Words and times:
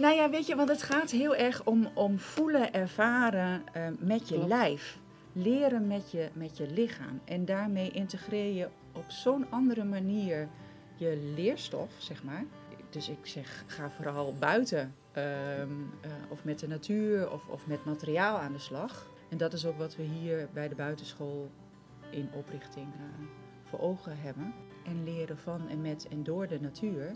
Nou 0.00 0.14
ja, 0.14 0.30
weet 0.30 0.46
je, 0.46 0.56
want 0.56 0.68
het 0.68 0.82
gaat 0.82 1.10
heel 1.10 1.36
erg 1.36 1.64
om, 1.64 1.88
om 1.94 2.18
voelen, 2.18 2.72
ervaren 2.72 3.62
eh, 3.72 3.86
met 3.98 4.28
je 4.28 4.34
Klopt. 4.34 4.48
lijf. 4.48 4.98
Leren 5.32 5.86
met 5.86 6.10
je, 6.10 6.28
met 6.32 6.56
je 6.56 6.66
lichaam. 6.70 7.20
En 7.24 7.44
daarmee 7.44 7.90
integreer 7.90 8.54
je 8.54 8.68
op 8.92 9.04
zo'n 9.10 9.46
andere 9.50 9.84
manier 9.84 10.48
je 10.94 11.32
leerstof, 11.36 11.92
zeg 11.98 12.24
maar. 12.24 12.44
Dus 12.90 13.08
ik 13.08 13.26
zeg, 13.26 13.64
ga 13.66 13.90
vooral 13.90 14.34
buiten 14.38 14.94
ehm, 15.12 15.70
eh, 16.00 16.10
of 16.28 16.44
met 16.44 16.58
de 16.58 16.68
natuur 16.68 17.30
of, 17.30 17.48
of 17.48 17.66
met 17.66 17.84
materiaal 17.84 18.38
aan 18.38 18.52
de 18.52 18.58
slag. 18.58 19.06
En 19.28 19.36
dat 19.36 19.52
is 19.52 19.66
ook 19.66 19.78
wat 19.78 19.96
we 19.96 20.02
hier 20.02 20.48
bij 20.52 20.68
de 20.68 20.74
buitenschool 20.74 21.50
in 22.10 22.28
oprichting 22.32 22.86
eh, 22.94 23.26
voor 23.64 23.80
ogen 23.80 24.20
hebben. 24.20 24.54
En 24.84 25.04
leren 25.04 25.38
van 25.38 25.68
en 25.68 25.80
met 25.80 26.08
en 26.08 26.22
door 26.22 26.46
de 26.46 26.60
natuur. 26.60 27.14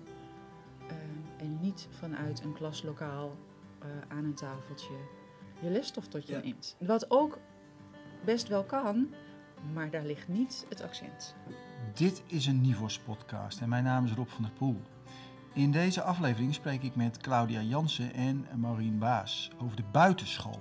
En 1.37 1.59
niet 1.61 1.89
vanuit 1.91 2.43
een 2.45 2.53
klaslokaal 2.53 3.37
eh, 3.79 3.89
aan 4.09 4.25
een 4.25 4.35
tafeltje 4.35 4.95
je 5.61 5.71
lesstof 5.71 6.07
tot 6.09 6.27
je 6.27 6.33
Ja. 6.33 6.41
neemt. 6.41 6.77
Wat 6.81 7.11
ook 7.11 7.39
best 8.25 8.49
wel 8.49 8.65
kan, 8.65 9.09
maar 9.73 9.91
daar 9.91 10.05
ligt 10.05 10.29
niet 10.29 10.67
het 10.69 10.83
accent. 10.83 11.35
Dit 11.95 12.23
is 12.27 12.47
een 12.47 12.61
Nivos 12.61 12.99
podcast 12.99 13.61
en 13.61 13.69
mijn 13.69 13.85
naam 13.85 14.05
is 14.05 14.13
Rob 14.13 14.29
van 14.29 14.43
der 14.43 14.53
Poel. 14.53 14.81
In 15.53 15.71
deze 15.71 16.03
aflevering 16.03 16.55
spreek 16.55 16.83
ik 16.83 16.95
met 16.97 17.17
Claudia 17.19 17.61
Jansen 17.61 18.13
en 18.15 18.47
Maureen 18.57 18.99
Baas 18.99 19.51
over 19.59 19.77
de 19.77 19.85
buitenschool. 19.93 20.61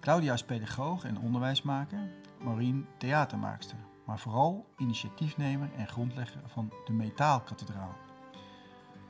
Claudia 0.00 0.32
is 0.32 0.44
pedagoog 0.44 1.04
en 1.04 1.18
onderwijsmaker, 1.18 2.10
Maureen 2.40 2.86
theatermaakster, 2.98 3.76
maar 4.06 4.18
vooral 4.18 4.66
initiatiefnemer 4.76 5.70
en 5.76 5.88
grondlegger 5.88 6.40
van 6.46 6.72
de 6.84 6.92
Metaalkathedraal. 6.92 7.94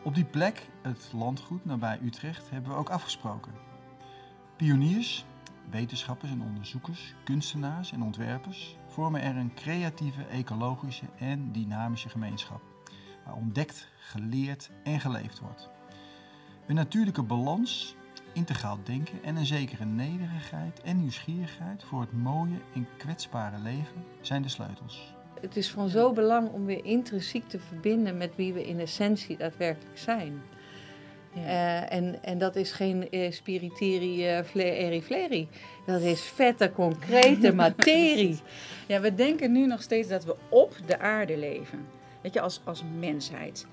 Op 0.04 0.14
die 0.14 0.24
plek, 0.24 0.68
het 0.80 1.10
landgoed 1.12 1.64
nabij 1.64 1.98
Utrecht, 2.02 2.50
hebben 2.50 2.70
we 2.70 2.76
ook 2.76 2.90
afgesproken. 2.90 3.52
Pioniers, 4.56 5.24
wetenschappers 5.70 6.30
en 6.30 6.42
onderzoekers, 6.42 7.14
kunstenaars 7.24 7.92
en 7.92 8.02
ontwerpers 8.02 8.76
vormen 8.86 9.22
er 9.22 9.36
een 9.36 9.54
creatieve, 9.54 10.24
ecologische 10.24 11.06
en 11.18 11.52
dynamische 11.52 12.08
gemeenschap, 12.08 12.62
waar 13.24 13.34
ontdekt, 13.34 13.88
geleerd 13.96 14.70
en 14.84 15.00
geleefd 15.00 15.38
wordt. 15.40 15.68
Een 16.66 16.74
natuurlijke 16.74 17.22
balans, 17.22 17.96
integraal 18.32 18.78
denken 18.84 19.22
en 19.24 19.36
een 19.36 19.46
zekere 19.46 19.84
nederigheid 19.84 20.80
en 20.80 20.96
nieuwsgierigheid 20.96 21.84
voor 21.84 22.00
het 22.00 22.12
mooie 22.12 22.60
en 22.74 22.88
kwetsbare 22.96 23.58
leven 23.58 24.04
zijn 24.20 24.42
de 24.42 24.48
sleutels. 24.48 25.14
Het 25.42 25.56
is 25.56 25.70
van 25.70 25.88
zo 25.88 26.12
belang 26.12 26.50
om 26.50 26.64
weer 26.64 26.84
intrinsiek 26.84 27.48
te 27.48 27.58
verbinden 27.58 28.16
met 28.16 28.36
wie 28.36 28.52
we 28.52 28.66
in 28.66 28.80
essentie 28.80 29.36
daadwerkelijk 29.36 29.98
zijn. 29.98 30.42
Eh, 31.34 31.92
en, 31.92 32.22
en 32.22 32.38
dat 32.38 32.56
is 32.56 32.72
geen 32.72 33.10
eh, 33.10 33.32
spiritiri 33.32 34.28
eh 34.28 34.44
fleri 34.44 35.02
fleri. 35.02 35.48
Dat 35.86 36.00
is 36.00 36.22
vette, 36.22 36.72
concrete 36.74 37.54
materie. 37.64 38.40
Ja, 38.86 39.00
we 39.00 39.14
denken 39.14 39.52
nu 39.52 39.66
nog 39.66 39.82
steeds 39.82 40.08
dat 40.08 40.24
we 40.24 40.36
op 40.48 40.74
de 40.86 40.98
aarde 40.98 41.36
leven. 41.36 41.86
Weet 42.20 42.34
je, 42.34 42.40
als, 42.40 42.60
als 42.64 42.82
mensheid. 42.98 43.66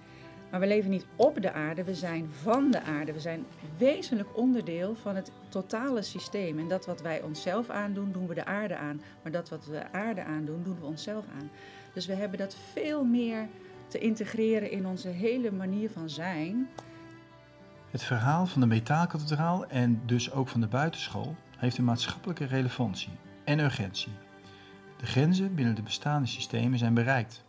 Maar 0.52 0.59
we 0.59 0.67
leven 0.67 0.89
niet 0.89 1.05
op 1.16 1.42
de 1.42 1.53
aarde, 1.53 1.83
we 1.83 1.95
zijn 1.95 2.30
van 2.42 2.72
de 2.72 2.81
aarde. 2.81 3.14
We 3.14 3.19
zijn 3.19 3.45
wezenlijk 3.78 4.38
onderdeel 4.38 4.95
van 4.95 5.16
het 5.16 5.31
totale 5.50 6.02
systeem. 6.02 6.59
En 6.59 6.67
dat 6.67 6.86
wat 6.86 7.02
wij 7.02 7.22
onszelf 7.22 7.69
aandoen, 7.69 8.11
doen 8.11 8.28
we 8.28 8.33
de 8.33 8.45
aarde 8.45 8.77
aan. 8.77 9.02
Maar 9.22 9.31
dat 9.31 9.50
wat 9.50 9.66
we 9.66 9.72
de 9.72 9.92
aarde 9.92 10.23
aandoen, 10.23 10.64
doen 10.64 10.80
we 10.80 10.86
onszelf 10.86 11.25
aan. 11.39 11.50
Dus 11.94 12.05
we 12.05 12.14
hebben 12.14 12.39
dat 12.39 12.58
veel 12.73 13.03
meer 13.03 13.47
te 13.88 14.00
integreren 14.00 14.72
in 14.72 14.86
onze 14.86 15.08
hele 15.08 15.52
manier 15.52 15.89
van 15.89 16.09
zijn. 16.09 16.70
Het 17.92 18.03
verhaal 18.03 18.45
van 18.45 18.61
de 18.61 18.67
metaalkathedraal 18.67 19.66
en 19.66 20.02
dus 20.05 20.31
ook 20.31 20.47
van 20.47 20.61
de 20.61 20.67
buitenschool 20.67 21.36
heeft 21.58 21.77
een 21.77 21.83
maatschappelijke 21.83 22.45
relevantie 22.45 23.11
en 23.43 23.59
urgentie. 23.59 24.11
De 24.98 25.05
grenzen 25.05 25.55
binnen 25.55 25.76
de 25.76 25.82
bestaande 25.82 26.27
systemen 26.27 26.80
zijn 26.80 26.93
bereikt. 26.93 27.43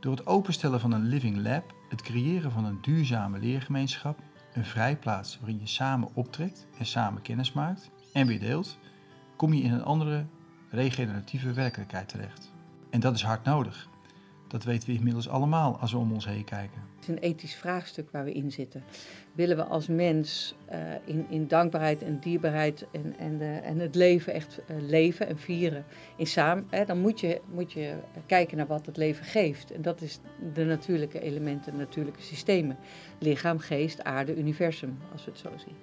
Door 0.00 0.16
het 0.16 0.26
openstellen 0.26 0.80
van 0.80 0.92
een 0.92 1.06
living 1.06 1.36
lab, 1.36 1.74
het 1.90 2.02
creëren 2.02 2.52
van 2.52 2.64
een 2.64 2.78
duurzame 2.80 3.38
leergemeenschap, 3.38 4.18
een 4.52 4.64
vrijplaats 4.64 5.38
waarin 5.38 5.60
je 5.60 5.66
samen 5.66 6.08
optrekt 6.14 6.66
en 6.78 6.86
samen 6.86 7.22
kennis 7.22 7.52
maakt 7.52 7.90
en 8.12 8.26
weer 8.26 8.40
deelt, 8.40 8.78
kom 9.36 9.52
je 9.52 9.62
in 9.62 9.72
een 9.72 9.84
andere 9.84 10.26
regeneratieve 10.70 11.52
werkelijkheid 11.52 12.08
terecht. 12.08 12.52
En 12.90 13.00
dat 13.00 13.14
is 13.14 13.22
hard 13.22 13.44
nodig. 13.44 13.89
Dat 14.50 14.64
weten 14.64 14.88
we 14.88 14.94
inmiddels 14.94 15.28
allemaal 15.28 15.76
als 15.78 15.92
we 15.92 15.98
om 15.98 16.12
ons 16.12 16.26
heen 16.26 16.44
kijken. 16.44 16.80
Het 16.94 17.08
is 17.08 17.08
een 17.08 17.18
ethisch 17.18 17.54
vraagstuk 17.54 18.10
waar 18.10 18.24
we 18.24 18.32
in 18.32 18.52
zitten. 18.52 18.82
Willen 19.32 19.56
we 19.56 19.64
als 19.64 19.88
mens 19.88 20.54
eh, 20.64 20.78
in, 21.04 21.26
in 21.28 21.48
dankbaarheid 21.48 22.02
en 22.02 22.18
dierbaarheid 22.18 22.86
en, 22.92 23.14
en, 23.18 23.62
en 23.62 23.78
het 23.78 23.94
leven 23.94 24.32
echt 24.32 24.60
eh, 24.66 24.76
leven 24.80 25.26
en 25.26 25.38
vieren 25.38 25.84
in 26.16 26.26
samen, 26.26 26.66
hè, 26.70 26.84
dan 26.84 26.98
moet 26.98 27.20
je, 27.20 27.40
moet 27.52 27.72
je 27.72 27.94
kijken 28.26 28.56
naar 28.56 28.66
wat 28.66 28.86
het 28.86 28.96
leven 28.96 29.24
geeft. 29.24 29.72
En 29.72 29.82
dat 29.82 30.00
is 30.00 30.20
de 30.54 30.64
natuurlijke 30.64 31.20
elementen, 31.20 31.76
natuurlijke 31.76 32.22
systemen. 32.22 32.76
Lichaam, 33.18 33.58
geest, 33.58 34.04
aarde, 34.04 34.36
universum, 34.36 34.98
als 35.12 35.24
we 35.24 35.30
het 35.30 35.40
zo 35.40 35.50
zien. 35.56 35.76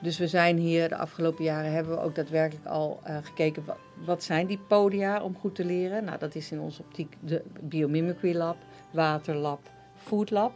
Dus 0.00 0.18
we 0.18 0.28
zijn 0.28 0.56
hier, 0.56 0.88
de 0.88 0.96
afgelopen 0.96 1.44
jaren 1.44 1.72
hebben 1.72 1.92
we 1.92 2.02
ook 2.02 2.14
daadwerkelijk 2.14 2.66
al 2.66 3.00
eh, 3.02 3.16
gekeken, 3.22 3.64
wat, 4.04 4.22
zijn 4.22 4.46
die 4.46 4.58
podia 4.58 5.22
om 5.22 5.36
goed 5.36 5.54
te 5.54 5.64
leren? 5.64 6.04
Nou, 6.04 6.18
dat 6.18 6.34
is 6.34 6.52
in 6.52 6.60
onze 6.60 6.82
optiek 6.82 7.16
de 7.20 7.42
Biomimicry 7.60 8.36
Lab, 8.36 8.56
Waterlab, 8.90 9.60
Food 9.96 10.30
Lab. 10.30 10.52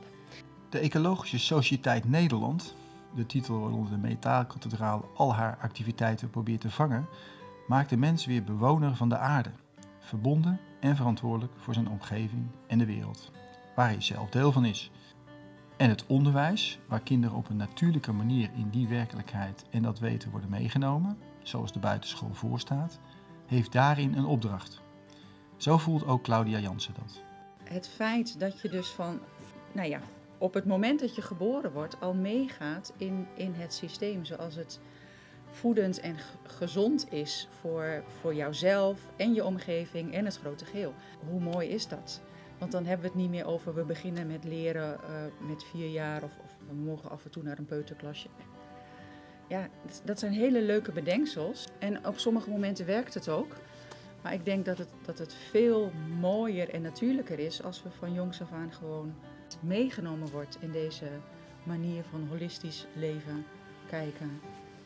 De 0.69 0.79
Ecologische 0.79 1.39
Sociëteit 1.39 2.09
Nederland, 2.09 2.75
de 3.15 3.27
titel 3.27 3.61
waaronder 3.61 3.91
de 3.91 3.99
Metaalkathedraal 3.99 5.11
al 5.15 5.35
haar 5.35 5.59
activiteiten 5.61 6.31
probeert 6.31 6.61
te 6.61 6.71
vangen, 6.71 7.07
maakt 7.67 7.91
de 7.91 7.97
mens 7.97 8.27
weer 8.27 8.45
bewoner 8.45 8.97
van 8.97 9.09
de 9.09 9.19
aarde, 9.19 9.51
verbonden 9.99 10.61
en 10.81 10.97
verantwoordelijk 10.97 11.53
voor 11.57 11.75
zijn 11.75 11.89
omgeving 11.89 12.47
en 12.67 12.79
de 12.79 12.87
wereld, 12.87 13.31
waar 13.75 13.89
hij 13.89 14.01
zelf 14.01 14.31
deel 14.31 14.53
van 14.53 14.65
is. 14.65 14.91
En 15.77 15.89
het 15.89 16.07
onderwijs, 16.07 16.79
waar 16.89 17.01
kinderen 17.01 17.37
op 17.37 17.49
een 17.49 17.57
natuurlijke 17.57 18.13
manier 18.13 18.51
in 18.57 18.71
die 18.71 18.89
werkelijkheid 18.89 19.65
en 19.71 19.83
dat 19.83 19.99
weten 19.99 20.31
worden 20.31 20.51
meegenomen, 20.51 21.19
zoals 21.43 21.73
de 21.73 21.79
buitenschool 21.79 22.35
voorstaat, 22.35 23.01
heeft 23.47 23.73
daarin 23.73 24.15
een 24.15 24.25
opdracht. 24.25 24.81
Zo 25.57 25.79
voelt 25.79 26.07
ook 26.07 26.23
Claudia 26.23 26.59
Jansen 26.59 26.95
dat. 26.95 27.23
Het 27.65 27.89
feit 27.89 28.41
dat 28.41 28.61
je 28.61 28.69
dus 28.69 28.89
van, 28.89 29.21
nou 29.73 29.89
ja, 29.89 30.01
op 30.39 30.55
het 30.55 30.65
moment 30.65 31.01
dat 31.01 31.15
je 31.15 31.23
geboren 31.23 31.73
wordt 31.73 32.01
al 32.01 32.15
meegaat 32.15 32.93
in, 32.97 33.27
in 33.35 33.55
het 33.55 33.75
systeem 33.75 34.25
zoals 34.25 34.55
het 34.55 34.81
voedend 35.47 36.01
en 36.01 36.17
gezond 36.43 37.13
is 37.13 37.49
voor, 37.61 38.05
voor 38.21 38.35
jouzelf 38.35 39.01
en 39.17 39.35
je 39.35 39.45
omgeving 39.45 40.13
en 40.13 40.25
het 40.25 40.37
grote 40.37 40.65
geheel. 40.65 40.95
Hoe 41.29 41.41
mooi 41.41 41.69
is 41.69 41.89
dat? 41.89 42.23
Want 42.65 42.77
dan 42.77 42.85
hebben 42.87 43.07
we 43.07 43.13
het 43.13 43.23
niet 43.23 43.31
meer 43.31 43.47
over 43.47 43.75
we 43.75 43.85
beginnen 43.85 44.27
met 44.27 44.45
leren 44.45 44.95
eh, 45.03 45.49
met 45.49 45.65
vier 45.65 45.89
jaar 45.89 46.23
of, 46.23 46.33
of 46.43 46.59
we 46.69 46.75
mogen 46.75 47.11
af 47.11 47.25
en 47.25 47.31
toe 47.31 47.43
naar 47.43 47.59
een 47.59 47.65
peuterklasje. 47.65 48.29
Ja, 49.49 49.69
dat- 50.05 50.19
zijn 50.19 50.33
hele 50.33 50.63
leuke 50.63 50.93
bedenksels 50.93 51.69
en 51.79 52.07
op 52.07 52.19
sommige 52.19 52.51
momenten 52.51 52.87
werkt 52.87 53.15
het 53.15 53.29
ook. 53.29 53.53
Maar 54.23 54.33
ik 54.33 54.45
denk 54.45 54.65
dat 54.65 54.79
het, 54.79 54.89
dat 55.05 55.19
het 55.19 55.35
veel 55.35 55.93
mooier 56.21 56.69
en 56.71 56.83
natuurlijker 56.83 57.39
is 57.39 57.63
als 57.63 57.83
we 57.83 57.91
van 57.91 58.13
jongs 58.13 58.43
af 58.43 58.53
aan 58.53 58.73
gewoon 58.73 59.15
meegenomen 59.61 60.31
wordt 60.31 60.57
in 60.61 60.71
deze 60.71 61.07
manier 61.63 62.05
van 62.11 62.27
holistisch 62.29 62.87
leven, 62.95 63.45
kijken, 63.89 64.41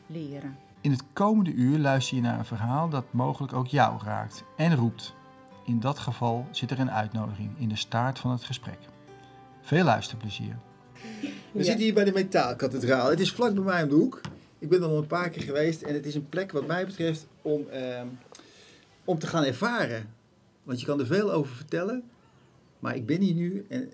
leren. 0.07 0.57
In 0.81 0.91
het 0.91 1.05
komende 1.13 1.53
uur 1.53 1.79
luister 1.79 2.17
je 2.17 2.23
naar 2.23 2.39
een 2.39 2.45
verhaal 2.45 2.89
dat 2.89 3.13
mogelijk 3.13 3.53
ook 3.53 3.67
jou 3.67 4.03
raakt 4.05 4.45
en 4.57 4.75
roept. 4.75 5.17
In 5.69 5.81
dat 5.81 5.99
geval 5.99 6.47
zit 6.51 6.71
er 6.71 6.79
een 6.79 6.91
uitnodiging 6.91 7.51
in 7.59 7.69
de 7.69 7.77
staart 7.77 8.19
van 8.19 8.31
het 8.31 8.45
gesprek. 8.45 8.79
Veel 9.63 9.85
luisterplezier. 9.85 10.57
We 11.21 11.29
Ja. 11.53 11.63
zitten 11.63 11.85
hier 11.85 11.95
bij 11.95 12.05
de 12.05 12.13
Metaalkathedraal. 12.13 13.11
Het 13.11 13.21
is 13.21 13.33
vlak 13.33 13.55
bij 13.55 13.63
mij 13.65 13.83
om 13.83 13.89
de 13.89 13.95
hoek. 13.95 14.21
Ik 14.59 14.69
ben 14.69 14.83
er 14.83 14.89
al 14.89 14.97
een 14.99 15.07
paar 15.07 15.29
keer 15.31 15.43
geweest 15.43 15.83
en 15.83 15.95
het 15.95 16.07
is 16.07 16.15
een 16.15 16.29
plek 16.29 16.53
wat 16.53 16.67
mij 16.67 16.87
betreft 16.87 17.27
om, 17.43 17.69
ehm, 17.69 18.07
om 19.05 19.19
te 19.19 19.27
gaan 19.27 19.45
ervaren. 19.45 20.11
Want 20.63 20.81
je 20.81 20.87
kan 20.87 21.01
er 21.01 21.07
veel 21.07 21.33
over 21.33 21.55
vertellen, 21.57 22.03
maar 22.79 22.97
ik 22.97 23.07
ben 23.07 23.21
hier 23.21 23.35
nu 23.35 23.67
en 23.69 23.91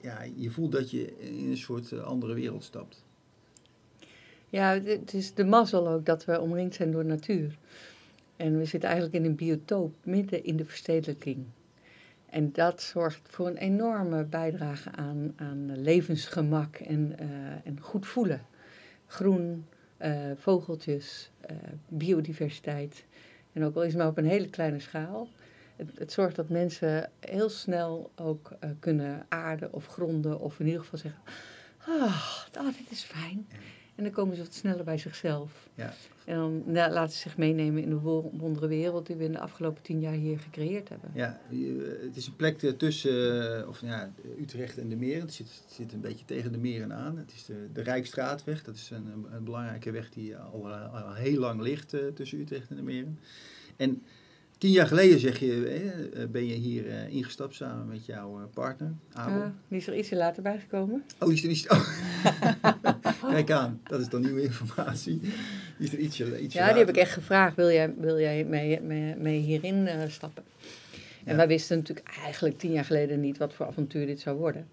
ja, 0.00 0.18
je 0.36 0.50
voelt 0.50 0.72
dat 0.72 0.90
je 0.90 1.18
in 1.18 1.50
een 1.50 1.56
soort 1.56 1.92
eh, 1.92 2.00
andere 2.00 2.34
wereld 2.34 2.64
stapt. 2.64 3.04
Ja, 4.48 4.80
het 4.84 5.14
is 5.14 5.34
de 5.34 5.44
mazzel 5.44 5.88
ook 5.88 6.06
dat 6.06 6.24
we 6.24 6.40
omringd 6.40 6.74
zijn 6.74 6.90
door 6.90 7.04
natuur. 7.04 7.58
En 8.36 8.58
we 8.58 8.64
zitten 8.64 8.88
eigenlijk 8.88 9.24
in 9.24 9.30
een 9.30 9.36
biotoop 9.36 9.94
midden 10.04 10.44
in 10.44 10.56
de 10.56 10.64
verstedelijking. 10.64 11.46
En 12.34 12.52
dat 12.52 12.82
zorgt 12.82 13.20
voor 13.22 13.46
een 13.46 13.56
enorme 13.56 14.24
bijdrage 14.24 14.90
aan, 14.90 15.32
aan 15.36 15.80
levensgemak 15.80 16.76
en, 16.76 17.18
eh, 17.18 17.26
en 17.64 17.80
goed 17.80 18.06
voelen. 18.06 18.46
Groen, 19.06 19.66
eh, 19.96 20.30
vogeltjes, 20.36 21.30
eh, 21.40 21.56
biodiversiteit. 21.88 23.04
En 23.52 23.64
ook 23.64 23.74
al 23.74 23.82
is 23.82 23.88
het 23.88 23.98
maar 23.98 24.10
op 24.10 24.18
een 24.18 24.26
hele 24.26 24.50
kleine 24.50 24.80
schaal. 24.80 25.28
Het, 25.76 25.98
het 25.98 26.12
zorgt 26.12 26.36
dat 26.36 26.48
mensen 26.48 27.10
heel 27.20 27.48
snel 27.48 28.10
ook 28.14 28.52
kunnen 28.78 29.26
aarden 29.28 29.72
of 29.72 29.86
gronden 29.86 30.40
of 30.40 30.60
in 30.60 30.66
ieder 30.66 30.80
geval 30.80 30.98
zeggen... 30.98 31.20
ah, 32.52 32.76
dit 32.78 32.90
is 32.90 33.02
fijn. 33.02 33.46
En 33.94 34.04
dan 34.04 34.12
komen 34.12 34.36
ze 34.36 34.42
wat 34.42 34.54
sneller 34.54 34.84
bij 34.84 34.98
zichzelf. 34.98 35.68
Ja. 35.74 35.94
En 36.24 36.36
dan 36.36 36.62
ja, 36.72 36.90
laten 36.90 37.12
ze 37.12 37.18
zich 37.18 37.36
meenemen 37.36 37.82
in 37.82 37.88
de 37.88 37.98
wo- 38.00 38.30
wondere 38.32 38.66
wereld 38.66 39.06
die 39.06 39.16
we 39.16 39.24
in 39.24 39.32
de 39.32 39.38
afgelopen 39.38 39.82
tien 39.82 40.00
jaar 40.00 40.12
hier 40.12 40.38
gecreëerd 40.38 40.88
hebben. 40.88 41.10
Ja, 41.14 41.40
je- 41.50 41.98
het 42.06 42.16
is 42.16 42.26
een 42.26 42.36
plek 42.36 42.62
eh, 42.62 42.70
tussen 42.70 43.58
eh, 43.60 43.68
of, 43.68 43.80
ja, 43.80 44.12
Utrecht 44.40 44.78
en 44.78 44.88
de 44.88 44.96
Meren. 44.96 45.20
Het 45.20 45.32
zit, 45.34 45.46
het 45.64 45.72
zit 45.74 45.92
een 45.92 46.00
beetje 46.00 46.24
tegen 46.24 46.52
de 46.52 46.58
Meren 46.58 46.92
aan. 46.92 47.16
Het 47.18 47.32
is 47.32 47.44
de, 47.44 47.66
de 47.72 47.82
Rijkstraatweg. 47.82 48.62
Dat 48.64 48.74
is 48.74 48.90
een, 48.90 49.26
een, 49.32 49.44
belangrijke 49.44 49.90
weg 49.90 50.10
die 50.10 50.36
al, 50.36 50.68
eh, 50.70 51.04
al 51.06 51.14
heel 51.14 51.38
lang 51.40 51.60
ligt 51.60 51.94
eh, 51.94 52.00
tussen 52.14 52.40
Utrecht 52.40 52.70
en 52.70 52.76
de 52.76 52.82
Meren. 52.82 53.18
En 53.76 54.02
tien 54.58 54.70
jaar 54.70 54.86
geleden 54.86 55.18
zeg 55.18 55.38
je, 55.38 55.66
eh, 55.66 56.22
eh, 56.22 56.30
ben 56.30 56.46
je 56.46 56.54
hier 56.54 56.88
eh, 56.88 57.08
ingestapt 57.08 57.54
samen 57.54 57.86
met 57.88 58.06
jouw 58.06 58.38
eh, 58.38 58.44
partner, 58.54 58.92
Abel. 59.12 59.42
Ah, 59.42 59.48
die 59.68 59.78
is 59.78 59.86
er 59.86 59.96
ietsje 59.96 60.16
later 60.16 60.42
bijgekomen. 60.42 61.04
Oh, 61.18 61.28
die 61.28 61.36
is 61.36 61.42
er 61.42 61.48
niet. 61.48 61.70
Oh. 61.70 61.88
Kijk 63.30 63.50
aan, 63.50 63.80
dat 63.84 64.00
is 64.00 64.08
dan 64.08 64.20
nieuwe 64.20 64.42
informatie. 64.42 65.20
Die 65.20 65.86
is 65.86 65.92
er 65.92 65.98
ietsje, 65.98 66.40
ietsje 66.40 66.58
Ja, 66.58 66.68
die 66.68 66.78
heb 66.78 66.88
ik 66.88 66.96
echt 66.96 67.12
gevraagd. 67.12 67.56
Wil 67.56 67.70
jij, 67.70 67.94
wil 67.96 68.18
jij 68.18 68.44
mee, 68.44 68.80
mee, 68.80 69.16
mee 69.16 69.38
hierin 69.38 69.86
eh, 69.86 70.08
stappen? 70.08 70.42
En 71.24 71.30
Ja. 71.30 71.36
wij 71.36 71.46
wisten 71.46 71.78
natuurlijk 71.78 72.08
eigenlijk 72.22 72.58
tien 72.58 72.72
jaar 72.72 72.84
geleden 72.84 73.20
niet 73.20 73.38
wat 73.38 73.54
voor 73.54 73.66
avontuur 73.66 74.06
dit 74.06 74.20
zou 74.20 74.36
worden. 74.36 74.68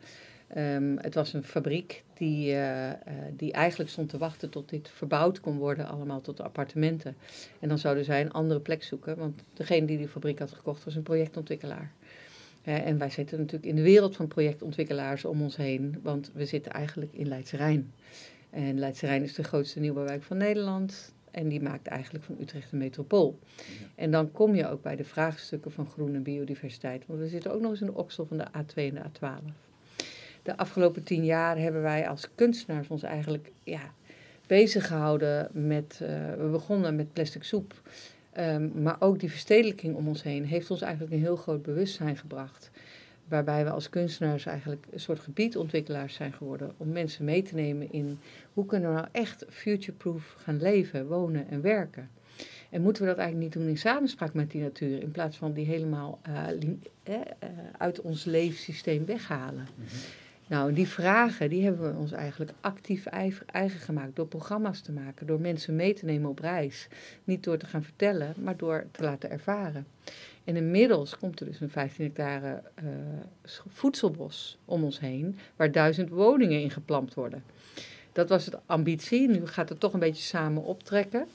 Ehm, 0.47 0.97
het 0.97 1.13
was 1.13 1.33
een 1.33 1.43
fabriek 1.43 2.03
die, 2.17 2.51
eh, 2.51 2.89
eh, 2.89 2.95
die 3.37 3.51
eigenlijk 3.51 3.89
stond 3.89 4.09
te 4.09 4.17
wachten 4.17 4.49
tot 4.49 4.69
dit 4.69 4.89
verbouwd 4.89 5.39
kon 5.39 5.57
worden, 5.57 5.87
allemaal 5.87 6.21
tot 6.21 6.41
appartementen. 6.41 7.15
En 7.59 7.69
dan 7.69 7.77
zouden 7.77 8.05
zij 8.05 8.21
een 8.21 8.31
andere 8.31 8.59
plek 8.59 8.83
zoeken, 8.83 9.17
want 9.17 9.41
degene 9.53 9.85
die 9.85 9.97
die 9.97 10.07
fabriek 10.07 10.39
had 10.39 10.51
gekocht 10.51 10.83
was 10.83 10.95
een 10.95 11.03
projectontwikkelaar. 11.03 11.91
En 12.63 12.97
wij 12.97 13.09
zitten 13.09 13.37
natuurlijk 13.37 13.65
in 13.65 13.75
de 13.75 13.81
wereld 13.81 14.15
van 14.15 14.27
projectontwikkelaars 14.27 15.25
om 15.25 15.41
ons 15.41 15.55
heen, 15.55 15.99
want 16.03 16.31
we 16.33 16.45
zitten 16.45 16.71
eigenlijk 16.71 17.13
in 17.13 17.27
Leidse 17.27 17.57
Rijn. 17.57 17.91
En 18.51 18.79
Leidse 18.79 19.05
Rijn 19.05 19.23
is 19.23 19.33
de 19.33 19.43
grootste 19.43 19.79
nieuwbouwwijk 19.79 20.23
van 20.23 20.37
Nederland. 20.37 21.13
En 21.31 21.47
die 21.47 21.61
maakt 21.61 21.87
eigenlijk 21.87 22.23
van 22.23 22.35
Utrecht 22.39 22.71
een 22.71 22.77
metropool. 22.77 23.39
En 23.95 24.11
dan 24.11 24.31
kom 24.31 24.55
je 24.55 24.67
ook 24.67 24.81
bij 24.81 24.95
de 24.95 25.03
vraagstukken 25.03 25.71
van 25.71 25.87
groen 25.87 26.15
en 26.15 26.23
biodiversiteit. 26.23 27.03
Want 27.07 27.19
we 27.19 27.27
zitten 27.27 27.53
ook 27.53 27.61
nog 27.61 27.71
eens 27.71 27.79
in 27.79 27.85
de 27.85 27.93
oksel 27.95 28.25
van 28.25 28.37
de 28.37 28.45
A2 28.47 28.73
en 28.75 28.93
de 28.93 29.01
A12. 29.01 29.53
De 30.43 30.57
afgelopen 30.57 31.03
tien 31.03 31.25
jaar 31.25 31.57
hebben 31.57 31.81
wij 31.81 32.07
als 32.07 32.29
kunstenaars 32.35 32.87
ons 32.87 33.03
eigenlijk 33.03 33.51
ja, 33.63 33.93
bezig 34.47 34.87
gehouden 34.87 35.49
met... 35.51 35.99
eh, 36.01 36.07
we 36.37 36.47
begonnen 36.51 36.95
met 36.95 37.13
plastic 37.13 37.43
soep. 37.43 37.81
Ehm, 38.31 38.81
maar 38.81 38.95
ook 38.99 39.19
die 39.19 39.29
verstedelijking 39.29 39.95
om 39.95 40.07
ons 40.07 40.23
heen 40.23 40.45
heeft 40.45 40.71
ons 40.71 40.81
eigenlijk 40.81 41.13
een 41.13 41.19
heel 41.19 41.35
groot 41.35 41.61
bewustzijn 41.61 42.17
gebracht. 42.17 42.70
Waarbij 43.31 43.63
we 43.63 43.69
als 43.69 43.89
kunstenaars 43.89 44.45
eigenlijk 44.45 44.85
een 44.91 44.99
soort 44.99 45.19
gebiedontwikkelaars 45.19 46.13
zijn 46.13 46.33
geworden. 46.33 46.73
Om 46.77 46.91
mensen 46.91 47.25
mee 47.25 47.41
te 47.41 47.55
nemen 47.55 47.91
in 47.91 48.19
hoe 48.53 48.65
kunnen 48.65 48.89
we 48.89 48.95
nou 48.95 49.07
echt 49.11 49.45
futureproof 49.49 50.35
gaan 50.37 50.61
leven, 50.61 51.07
wonen 51.07 51.49
en 51.49 51.61
werken. 51.61 52.09
En 52.69 52.81
moeten 52.81 53.01
we 53.03 53.09
dat 53.09 53.17
eigenlijk 53.17 53.53
niet 53.53 53.61
doen 53.61 53.71
in 53.71 53.77
samenspraak 53.77 54.33
met 54.33 54.51
die 54.51 54.61
natuur, 54.61 55.01
in 55.01 55.11
plaats 55.11 55.37
van 55.37 55.53
die 55.53 55.65
helemaal 55.65 56.19
eh, 56.21 56.47
eh, 57.03 57.15
eh, 57.39 57.49
uit 57.77 58.01
ons 58.01 58.25
leefsysteem 58.25 59.05
weghalen. 59.05 59.67
Nou, 60.47 60.73
die 60.73 60.87
vragen 60.87 61.49
die 61.49 61.63
hebben 61.63 61.93
we 61.93 61.99
ons 61.99 62.11
eigenlijk 62.11 62.51
actief 62.61 63.05
eigen 63.05 63.79
gemaakt 63.79 64.15
door 64.15 64.27
programma's 64.27 64.81
te 64.81 64.91
maken, 64.91 65.27
door 65.27 65.39
mensen 65.39 65.75
mee 65.75 65.93
te 65.93 66.05
nemen 66.05 66.29
op 66.29 66.39
reis. 66.39 66.87
Niet 67.23 67.43
door 67.43 67.57
te 67.57 67.65
gaan 67.65 67.83
vertellen, 67.83 68.33
maar 68.37 68.57
door 68.57 68.85
te 68.91 69.03
laten 69.03 69.29
ervaren. 69.29 69.85
En 70.43 70.55
inmiddels 70.55 71.17
komt 71.17 71.39
er 71.39 71.45
dus 71.45 71.59
een 71.59 71.69
15 71.69 72.05
hectare 72.05 72.61
eh, 72.75 72.85
voedselbos 73.67 74.57
om 74.65 74.83
ons 74.83 74.99
heen, 74.99 75.37
waar 75.55 75.71
duizend 75.71 76.09
woningen 76.09 76.61
in 76.61 76.71
geplant 76.71 77.13
worden. 77.13 77.43
Dat 78.11 78.29
was 78.29 78.45
de 78.45 78.59
ambitie. 78.65 79.29
Nu 79.29 79.47
gaat 79.47 79.69
het 79.69 79.79
toch 79.79 79.93
een 79.93 79.99
beetje 79.99 80.23
samen 80.23 80.63
optrekken. 80.63 81.27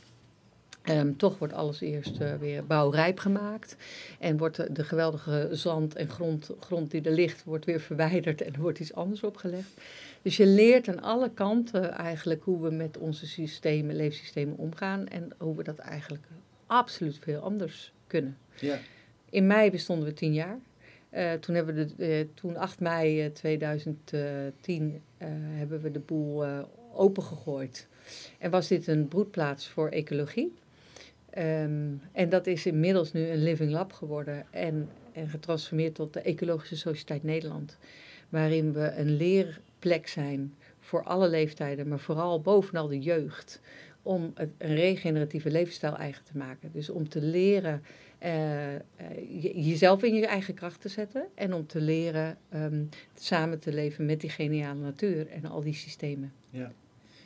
Ehm, 0.82 1.17
toch 1.17 1.38
wordt 1.38 1.55
alles 1.55 1.81
eerst 1.81 2.20
eh, 2.20 2.35
weer 2.35 2.67
bouwrijp 2.67 3.19
gemaakt. 3.19 3.76
En 4.19 4.37
wordt 4.37 4.76
de, 4.76 4.85
geweldige 4.85 5.49
zand 5.52 5.97
en 5.97 6.09
grond, 6.09 6.50
grond 6.61 6.91
die 6.91 7.02
er 7.02 7.12
ligt, 7.12 7.44
wordt 7.44 7.64
weer 7.64 7.81
verwijderd 7.81 8.43
en 8.43 8.55
er 8.55 8.61
wordt 8.61 8.79
iets 8.79 8.94
anders 8.94 9.23
opgelegd. 9.23 9.81
Dus 10.23 10.37
je 10.37 10.47
leert 10.47 10.88
aan 10.88 11.02
alle 11.02 11.31
kanten 11.31 11.91
eigenlijk 11.93 12.43
hoe 12.43 12.62
we 12.62 12.70
met 12.70 12.99
onze 12.99 13.26
systemen, 13.26 13.97
leefsystemen 13.97 14.56
omgaan. 14.56 15.09
En 15.09 15.32
hoe 15.38 15.56
we 15.56 15.62
dat 15.62 15.79
eigenlijk 15.79 16.25
absoluut 16.67 17.19
veel 17.20 17.41
anders 17.41 17.93
kunnen. 18.06 18.37
Ja. 18.61 18.79
In 19.31 19.46
mei 19.46 19.70
bestonden 19.70 20.08
we 20.08 20.14
tien 20.14 20.32
jaar. 20.32 20.58
Eh, 21.11 21.32
toen 21.32 21.55
hebben 21.55 21.75
we 21.75 21.94
de, 21.96 22.05
eh, 22.05 22.26
toen 22.34 22.56
8 22.56 22.81
mei 22.81 23.23
eh, 23.23 23.31
2010 23.31 25.02
eh, 25.19 25.28
hebben 25.31 25.81
we 25.81 25.90
de 25.90 25.99
boel 25.99 26.44
opengegooid. 26.93 27.88
En 28.38 28.50
was 28.50 28.69
dit 28.69 28.87
een 28.87 29.08
broedplaats 29.08 29.69
voor 29.69 29.88
ecologie. 29.88 30.55
Ehm, 31.31 31.93
en 32.12 32.28
dat 32.28 32.46
is 32.46 32.67
inmiddels 32.67 33.12
nu 33.12 33.28
een 33.28 33.43
living 33.43 33.70
lab 33.70 33.93
geworden 33.93 34.46
en, 34.50 34.88
en 35.12 35.28
getransformeerd 35.28 35.94
tot 35.94 36.12
de 36.12 36.20
Ecologische 36.20 36.76
Sociëteit 36.76 37.23
Nederland. 37.23 37.78
Waarin 38.28 38.73
we 38.73 38.93
een 38.96 39.17
leerplek 39.17 40.08
zijn 40.08 40.55
voor 40.81 41.02
alle 41.02 41.28
leeftijden, 41.28 41.88
maar 41.88 41.99
vooral 41.99 42.40
bovenal 42.40 42.88
de 42.88 42.99
jeugd. 42.99 43.61
Om 44.02 44.32
een 44.34 44.52
regeneratieve 44.58 45.50
levensstijl 45.50 45.96
eigen 45.96 46.25
te 46.25 46.37
maken. 46.37 46.70
Dus 46.73 46.90
om 46.90 47.08
te 47.08 47.20
leren 47.20 47.82
eh, 48.18 48.74
eh, 48.74 48.80
je- 49.42 49.60
jezelf 49.62 50.02
in 50.02 50.14
je 50.14 50.26
eigen 50.26 50.54
kracht 50.54 50.80
te 50.80 50.88
zetten. 50.88 51.26
En 51.34 51.52
om 51.52 51.66
te 51.66 51.80
leren 51.80 52.38
ehm, 52.48 52.84
samen 53.14 53.58
te 53.58 53.72
leven 53.72 54.06
met 54.06 54.20
die 54.20 54.30
geniale 54.30 54.80
natuur 54.80 55.26
en 55.28 55.44
al 55.44 55.60
die 55.62 55.74
systemen. 55.74 56.32
Ja. 56.50 56.72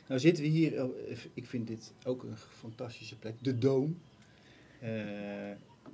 Nou 0.07 0.19
zitten 0.19 0.43
we 0.43 0.49
hier, 0.49 0.83
oh, 0.83 0.95
ik 1.33 1.45
vind 1.45 1.67
dit 1.67 1.91
ook 2.05 2.23
een 2.23 2.35
fantastische 2.37 3.17
plek, 3.17 3.33
de 3.41 3.57
Doom. 3.57 3.97
Eh, 4.79 4.89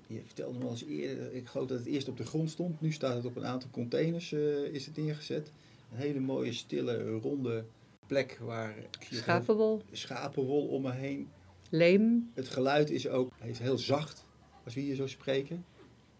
je 0.07 0.21
vertelde 0.25 0.57
me 0.57 0.63
al 0.65 0.69
eens 0.71 0.85
eerder, 0.85 1.33
ik 1.33 1.47
geloof 1.47 1.67
dat 1.67 1.77
het 1.79 1.88
eerst 1.88 2.07
op 2.07 2.17
de 2.17 2.25
grond 2.25 2.49
stond. 2.49 2.81
Nu 2.81 2.91
staat 2.91 3.15
het 3.15 3.25
op 3.25 3.35
een 3.35 3.45
aantal 3.45 3.69
containers 3.71 4.31
is 4.71 4.85
het 4.85 4.97
neergezet. 4.97 5.51
Een 5.91 5.97
hele 5.97 6.19
mooie, 6.19 6.53
stille, 6.53 7.09
ronde 7.11 7.65
plek 8.07 8.38
waar 8.41 8.75
Schapenwol, 8.99 9.81
schapenwol 9.91 10.65
om 10.67 10.81
me 10.81 10.91
heen. 10.91 11.27
leem, 11.69 12.31
Het 12.33 12.47
geluid 12.47 12.89
is 12.89 13.07
ook 13.07 13.31
is 13.44 13.59
heel 13.59 13.77
zacht 13.77 14.25
als 14.68 14.75
we 14.75 14.81
hier 14.81 14.96
zo 14.96 15.08
spreken. 15.08 15.66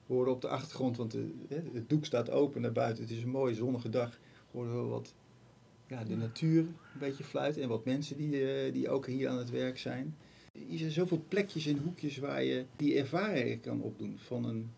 We 0.06 0.14
horen 0.14 0.32
op 0.32 0.42
de 0.42 0.48
achtergrond, 0.48 0.98
want 0.98 1.12
de, 1.12 1.34
hè, 1.48 1.62
het 1.74 1.90
doek 1.90 2.06
staat 2.06 2.30
open 2.30 2.62
naar 2.62 2.72
buiten. 2.72 3.04
Het 3.04 3.12
is 3.14 3.24
een 3.24 3.30
mooie 3.30 3.56
zonnige 3.56 3.90
dag. 3.90 4.20
Horen 4.52 4.84
we 4.84 4.88
wat 4.90 5.14
ja, 5.88 6.04
de 6.04 6.16
natuur 6.16 6.60
een 6.60 6.76
beetje 7.00 7.24
fluiten 7.24 7.62
en 7.62 7.70
wat 7.70 7.86
mensen 7.86 8.18
die, 8.18 8.52
eh, 8.52 8.74
die 8.74 8.90
ook 8.90 9.08
hier 9.08 9.30
aan 9.30 9.38
het 9.38 9.50
werk 9.50 9.78
zijn. 9.78 10.16
Hier 10.68 10.78
zijn 10.78 10.92
zoveel 10.92 11.24
plekjes 11.28 11.66
en 11.66 11.78
hoekjes 11.78 12.18
waar 12.18 12.44
je 12.44 12.66
die 12.76 12.98
ervaring 12.98 13.62
kan 13.62 13.82
opdoen. 13.82 14.18
Van 14.20 14.46
een, 14.46 14.70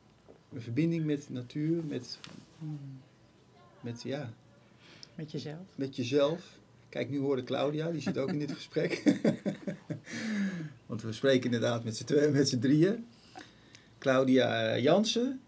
een 0.53 0.61
verbinding 0.61 1.05
met 1.05 1.29
natuur, 1.29 1.83
met, 1.83 2.19
met, 3.81 4.01
ja, 4.01 4.33
Met 5.15 5.31
jezelf. 5.31 5.67
met 5.75 5.95
jezelf. 5.95 6.59
Kijk, 6.89 7.09
nu 7.09 7.19
hoorde 7.19 7.43
Claudia, 7.43 7.91
die 7.91 8.01
zit 8.01 8.17
ook 8.17 8.29
in 8.29 8.39
dit 8.39 8.51
gesprek. 8.61 9.03
Want 10.85 11.01
we 11.01 11.11
spreken 11.11 11.45
inderdaad 11.45 11.83
met 11.83 11.97
z'n 11.97 12.03
tweeën, 12.03 12.31
met 12.31 12.49
z'n 12.49 12.59
drieën. 12.59 13.05
Claudia 13.99 14.77
Jansen, 14.77 15.41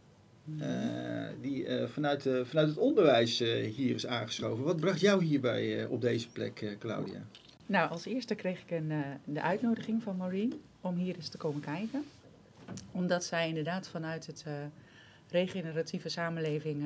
eh, 0.60 1.28
die 1.42 1.66
eh, 1.66 1.88
vanuit, 1.88 2.26
eh, 2.26 2.44
vanuit 2.44 2.68
het 2.68 2.78
onderwijs 2.78 3.40
hier 3.76 3.96
is 3.96 4.08
aangeschoven. 4.08 4.64
Wat 4.64 4.80
bracht 4.80 5.00
jou 5.00 5.24
hierbij 5.24 5.86
op 5.86 6.02
deze 6.02 6.30
plek, 6.30 6.76
Claudia? 6.80 7.20
Nou, 7.66 7.90
als 7.90 8.06
eerste 8.06 8.36
kreeg 8.36 8.62
ik 8.62 8.72
een, 8.72 8.92
de 9.24 9.42
uitnodiging 9.42 10.04
van 10.04 10.18
Maureen 10.18 10.62
om 10.82 10.96
hier 10.96 11.16
eens 11.16 11.30
te 11.30 11.38
komen 11.38 11.62
kijken. 11.62 12.04
Omdat 12.92 13.24
zij 13.24 13.48
inderdaad 13.48 13.88
vanuit 13.88 14.28
het 14.28 14.46
regeneratieve 15.30 16.10
samenleving, 16.10 16.84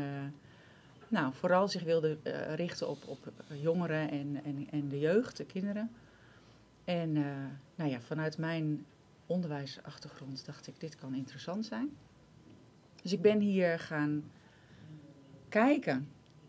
nou, 1.08 1.34
vooral 1.34 1.68
zich 1.68 1.84
wilde 1.84 2.18
richten 2.56 2.90
op, 2.90 3.08
op 3.08 3.34
jongeren 3.62 4.10
en, 4.10 4.42
en, 4.44 4.68
en 4.72 4.90
de 4.90 5.00
jeugd, 5.00 5.38
de 5.38 5.46
kinderen. 5.46 5.92
En 6.84 7.14
nou 7.76 7.90
ja, 7.90 8.00
vanuit 8.02 8.38
mijn 8.38 8.86
onderwijsachtergrond 9.26 10.46
dacht 10.46 10.68
ik, 10.68 10.80
dit 10.80 10.96
kan 10.96 11.16
interessant 11.16 11.66
zijn. 11.66 11.98
Dus 13.02 13.14
ik 13.14 13.22
ben 13.22 13.40
hier 13.40 13.80
gaan 13.80 14.32
kijken. 15.50 16.08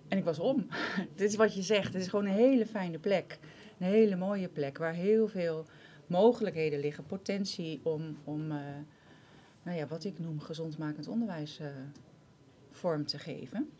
En 0.08 0.18
ik 0.18 0.24
was 0.24 0.38
om. 0.38 0.66
dit 1.16 1.30
is 1.30 1.36
wat 1.36 1.54
je 1.54 1.62
zegt. 1.62 1.92
Het 1.92 2.02
is 2.02 2.08
gewoon 2.08 2.26
een 2.26 2.32
hele 2.32 2.66
fijne 2.66 2.98
plek. 2.98 3.38
Een 3.78 3.86
hele 3.86 4.16
mooie 4.16 4.48
plek 4.48 4.78
waar 4.78 4.94
heel 4.94 5.28
veel 5.28 5.66
mogelijkheden 6.06 6.80
liggen. 6.80 7.06
Potentie 7.06 7.80
om, 7.82 8.18
om 8.24 8.50
eh, 8.50 8.58
nou 9.62 9.76
ja, 9.76 9.86
wat 9.86 10.04
ik 10.04 10.18
noem 10.18 10.40
gezondmakend 10.40 11.08
onderwijs 11.08 11.58
eh, 11.58 11.68
vorm 12.70 13.06
te 13.06 13.18
geven. 13.18 13.70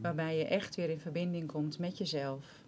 Waarbij 0.00 0.38
je 0.38 0.44
echt 0.44 0.74
weer 0.74 0.90
in 0.90 1.00
verbinding 1.00 1.46
komt 1.46 1.78
met 1.78 1.98
jezelf. 1.98 2.63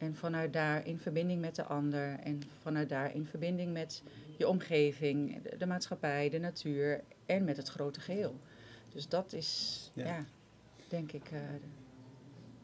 En 0.00 0.14
vanuit 0.14 0.52
daar 0.52 0.86
in 0.86 0.98
verbinding 0.98 1.40
met 1.40 1.54
de 1.56 1.62
ander. 1.64 2.18
En 2.22 2.42
vanuit 2.62 2.88
daar 2.88 3.14
in 3.14 3.26
verbinding 3.26 3.72
met 3.72 4.02
je 4.38 4.48
omgeving, 4.48 5.42
de, 5.42 5.56
de 5.56 5.66
maatschappij, 5.66 6.28
de 6.30 6.38
natuur 6.38 7.00
en 7.26 7.44
met 7.44 7.56
het 7.56 7.68
grote 7.68 8.00
geheel. 8.00 8.34
Dus 8.92 9.08
dat 9.08 9.32
is, 9.32 9.90
Ja. 9.94 10.04
ja, 10.04 10.24
denk 10.88 11.12
ik, 11.12 11.30
eh, 11.32 11.40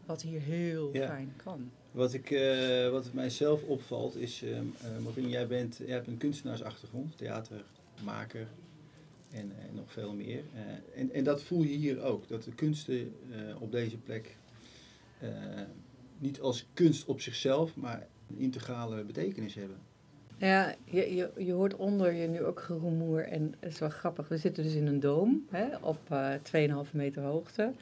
wat 0.07 0.23
hier 0.23 0.41
heel 0.41 0.91
Ja. 0.95 1.07
fijn 1.07 1.33
kan. 1.37 1.71
Wat, 1.91 2.13
ik, 2.13 2.31
eh, 2.31 2.89
wat 2.91 3.13
mijzelf 3.13 3.63
opvalt 3.63 4.17
is, 4.17 4.45
Marien, 5.05 5.29
jij, 5.29 5.47
bent, 5.47 5.77
jij 5.77 5.95
hebt 5.95 6.07
een 6.07 6.17
kunstenaarsachtergrond, 6.19 7.17
theatermaker 7.19 8.47
en, 9.33 9.53
en 9.69 9.75
nog 9.75 9.93
veel 9.93 10.15
meer. 10.15 10.43
En, 10.95 11.13
en 11.13 11.25
dat 11.25 11.43
voel 11.43 11.63
je 11.63 11.77
hier 11.77 12.03
ook, 12.03 12.29
dat 12.29 12.43
de 12.43 12.55
kunsten 12.55 13.15
op 13.59 13.73
deze 13.73 13.97
plek 13.97 14.37
niet 16.19 16.41
als 16.41 16.67
kunst 16.75 17.05
op 17.07 17.21
zichzelf, 17.21 17.77
maar 17.77 18.07
een 18.29 18.39
integrale 18.39 19.05
betekenis 19.05 19.55
hebben. 19.55 19.77
Ja, 20.39 20.75
je, 20.85 21.15
je, 21.15 21.31
je 21.37 21.53
hoort 21.53 21.75
onder 21.77 22.13
je 22.13 22.27
nu 22.29 22.45
ook 22.45 22.61
gerumoer 22.61 23.21
en 23.21 23.55
het 23.61 23.73
is 23.73 23.79
wel 23.79 23.89
grappig. 23.89 24.29
We 24.29 24.37
zitten 24.37 24.63
dus 24.63 24.75
in 24.75 24.87
een 24.87 25.01
doom 25.01 25.47
hè, 25.51 25.77
op 25.77 25.99
eh 26.09 26.85
2,5 26.87 26.91
meter 26.93 27.23
hoogte. 27.23 27.73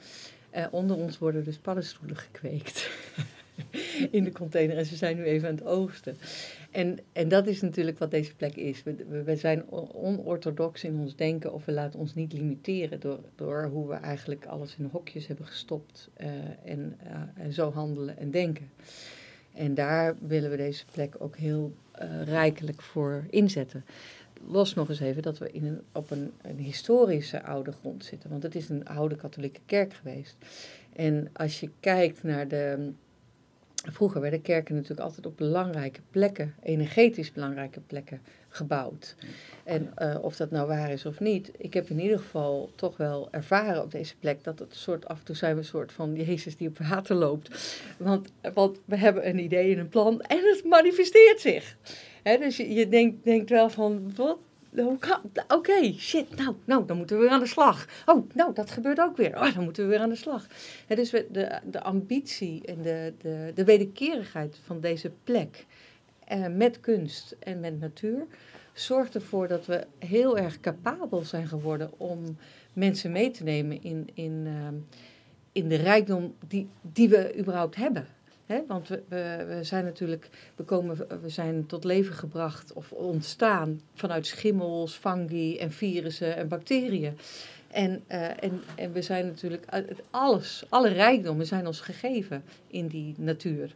Eh, 0.51 0.67
onder 0.71 0.97
ons 0.97 1.19
worden 1.19 1.45
dus 1.45 1.57
paddenstoelen 1.57 2.17
gekweekt 2.17 2.91
in 4.11 4.25
de 4.25 4.33
container 4.33 4.77
en 4.77 4.87
ze 4.87 4.97
zijn 4.97 5.17
nu 5.17 5.25
even 5.25 5.49
aan 5.49 5.55
het 5.55 5.65
oogsten. 5.65 6.17
En, 6.71 6.99
en 7.13 7.29
dat 7.29 7.47
is 7.47 7.61
natuurlijk 7.61 7.99
wat 7.99 8.11
deze 8.11 8.35
plek 8.35 8.57
is. 8.57 8.83
We, 8.83 9.23
we, 9.25 9.37
zijn 9.37 9.65
on- 9.69 9.93
onorthodox 9.93 10.85
in 10.85 10.99
ons 10.99 11.17
denken 11.17 11.53
of 11.53 11.65
we 11.65 11.73
laten 11.73 12.01
ons 12.01 12.15
niet 12.15 12.33
limiteren 12.33 13.01
door, 13.01 13.19
door 13.35 13.65
hoe 13.65 13.89
we 13.89 13.95
eigenlijk 13.95 14.47
alles 14.47 14.77
in 14.79 14.89
hokjes 14.93 15.27
hebben 15.27 15.47
gestopt 15.47 16.09
eh, 16.15 16.29
en, 16.65 16.97
eh, 17.05 17.45
en 17.45 17.53
zo 17.53 17.73
handelen 17.73 18.19
en 18.19 18.31
denken. 18.31 18.71
En 19.55 19.75
daar 19.75 20.15
willen 20.21 20.51
we 20.51 20.57
deze 20.57 20.85
plek 20.93 21.15
ook 21.19 21.37
heel 21.37 21.75
eh, 21.93 22.23
rijkelijk 22.23 22.83
voor 22.83 23.25
inzetten. 23.31 23.85
Los 24.47 24.75
nog 24.75 24.89
eens 24.89 25.01
even 25.01 25.23
dat 25.23 25.39
we 25.39 25.51
in 25.51 25.65
een, 25.65 25.81
op 25.93 26.11
een 26.11 26.33
historische 26.57 27.43
oude 27.43 27.73
grond 27.73 28.05
zitten. 28.05 28.31
Want 28.31 28.43
het 28.43 28.55
is 28.55 28.69
een 28.69 28.87
oude 28.87 29.17
katholieke 29.17 29.61
kerk 29.67 29.95
geweest. 29.95 30.37
En 30.93 31.29
als 31.33 31.61
je 31.61 31.71
kijkt 31.81 32.23
naar 32.23 32.49
de. 32.49 32.93
Vroeger 33.93 34.21
werden 34.21 34.43
kerken 34.43 34.75
natuurlijk 34.75 35.01
altijd 35.01 35.27
op 35.27 35.37
belangrijke 35.37 36.01
plekken, 36.11 36.55
energetisch 36.63 37.33
belangrijke 37.33 37.81
plekken, 37.81 38.21
gebouwd. 38.49 39.15
En 39.65 39.93
eh, 39.95 40.19
of 40.21 40.37
dat 40.37 40.51
nou 40.51 40.69
waar 40.69 40.91
is 40.91 41.07
of 41.07 41.21
niet, 41.21 41.51
ik 41.57 41.75
heb 41.75 41.89
in 41.89 42.01
ieder 42.01 42.19
geval 42.19 42.71
toch 42.75 42.97
wel 42.97 43.29
ervaren 43.31 43.83
op 43.83 43.91
deze 43.91 44.15
plek 44.21 44.45
dat 44.45 44.59
het 44.59 44.75
soort, 44.75 45.09
af 45.09 45.19
en 45.19 45.25
toe 45.25 45.37
zijn 45.37 45.53
we 45.55 45.61
een 45.61 45.67
soort 45.67 45.93
van 45.93 46.15
Jezus 46.15 46.57
die 46.57 46.69
op 46.69 46.79
water 46.79 47.17
loopt. 47.17 47.79
Want, 47.99 48.81
we 48.85 48.97
hebben 48.97 49.29
een 49.29 49.39
idee 49.39 49.73
en 49.73 49.79
een 49.79 49.89
plan 49.89 50.21
en 50.21 50.41
het 50.55 50.65
manifesteert 50.65 51.41
zich. 51.41 51.77
Dus 52.23 52.57
je, 52.57 52.75
je 52.75 52.89
denkt, 52.89 53.25
denkt 53.25 53.51
wel 53.51 53.71
van, 53.71 54.13
wat? 54.17 54.39
Kan- 54.99 55.31
Oké, 55.49 55.93
shit, 55.93 56.37
nou, 56.37 56.55
nou, 56.65 56.87
dan 56.87 56.97
moeten 56.97 57.17
we 57.17 57.23
weer 57.23 57.33
aan 57.33 57.41
de 57.41 57.47
slag. 57.47 57.87
Oh, 58.07 58.31
nou, 58.35 58.55
dat 58.55 58.71
gebeurt 58.71 59.01
ook 59.01 59.17
weer. 59.17 59.35
Oh, 59.37 59.55
dan 59.55 59.65
moeten 59.65 59.83
we 59.83 59.89
weer 59.89 59.99
aan 60.01 60.09
de 60.09 60.15
slag. 60.17 60.47
Dus 60.89 61.11
de, 61.11 61.59
de 61.71 61.83
ambitie 61.83 62.63
en 62.67 62.83
de, 62.83 63.13
de, 63.19 63.53
de 63.55 63.65
wederkerigheid 63.65 64.59
van 64.65 64.81
deze 64.81 65.11
plek 65.25 65.67
eh, 66.25 66.47
met 66.47 66.81
kunst 66.81 67.37
en 67.39 67.61
met 67.61 67.81
natuur 67.81 68.27
zorgt 68.73 69.15
ervoor 69.15 69.49
dat 69.49 69.67
we 69.67 69.87
heel 69.99 70.39
erg 70.39 70.61
capabel 70.61 71.21
zijn 71.23 71.49
geworden 71.49 71.91
om 71.97 72.37
mensen 72.73 73.13
mee 73.13 73.31
te 73.31 73.43
nemen 73.43 73.83
in, 73.83 74.09
in, 74.15 74.43
ehm, 74.47 74.75
in 75.53 75.69
de 75.69 75.77
rijkdom 75.77 76.35
die, 76.49 76.69
die 76.81 77.09
we 77.09 77.39
überhaupt 77.39 77.77
hebben. 77.77 78.07
Want 78.47 78.89
we, 78.89 79.03
we, 79.09 79.59
zijn 79.61 79.85
natuurlijk, 79.85 80.29
we, 80.57 80.65
komen, 80.65 80.97
we 81.23 81.29
zijn 81.29 81.67
tot 81.67 81.85
leven 81.85 82.15
gebracht 82.15 82.73
of 82.73 82.93
ontstaan 82.93 83.81
vanuit 83.95 84.27
schimmels, 84.27 84.95
fungi 84.95 85.59
en 85.59 85.73
virussen 85.73 86.37
en 86.37 86.49
bacteriën. 86.49 87.19
En, 87.71 88.03
eh, 88.07 88.43
en, 88.43 88.63
en 88.75 88.93
we 88.93 89.03
zijn 89.03 89.27
natuurlijk, 89.27 89.67
alles, 90.11 90.65
alle 90.69 90.89
rijkdommen 90.89 91.47
zijn 91.47 91.67
ons 91.67 91.81
gegeven 91.81 92.45
in 92.67 92.87
die 92.87 93.15
natuur. 93.19 93.75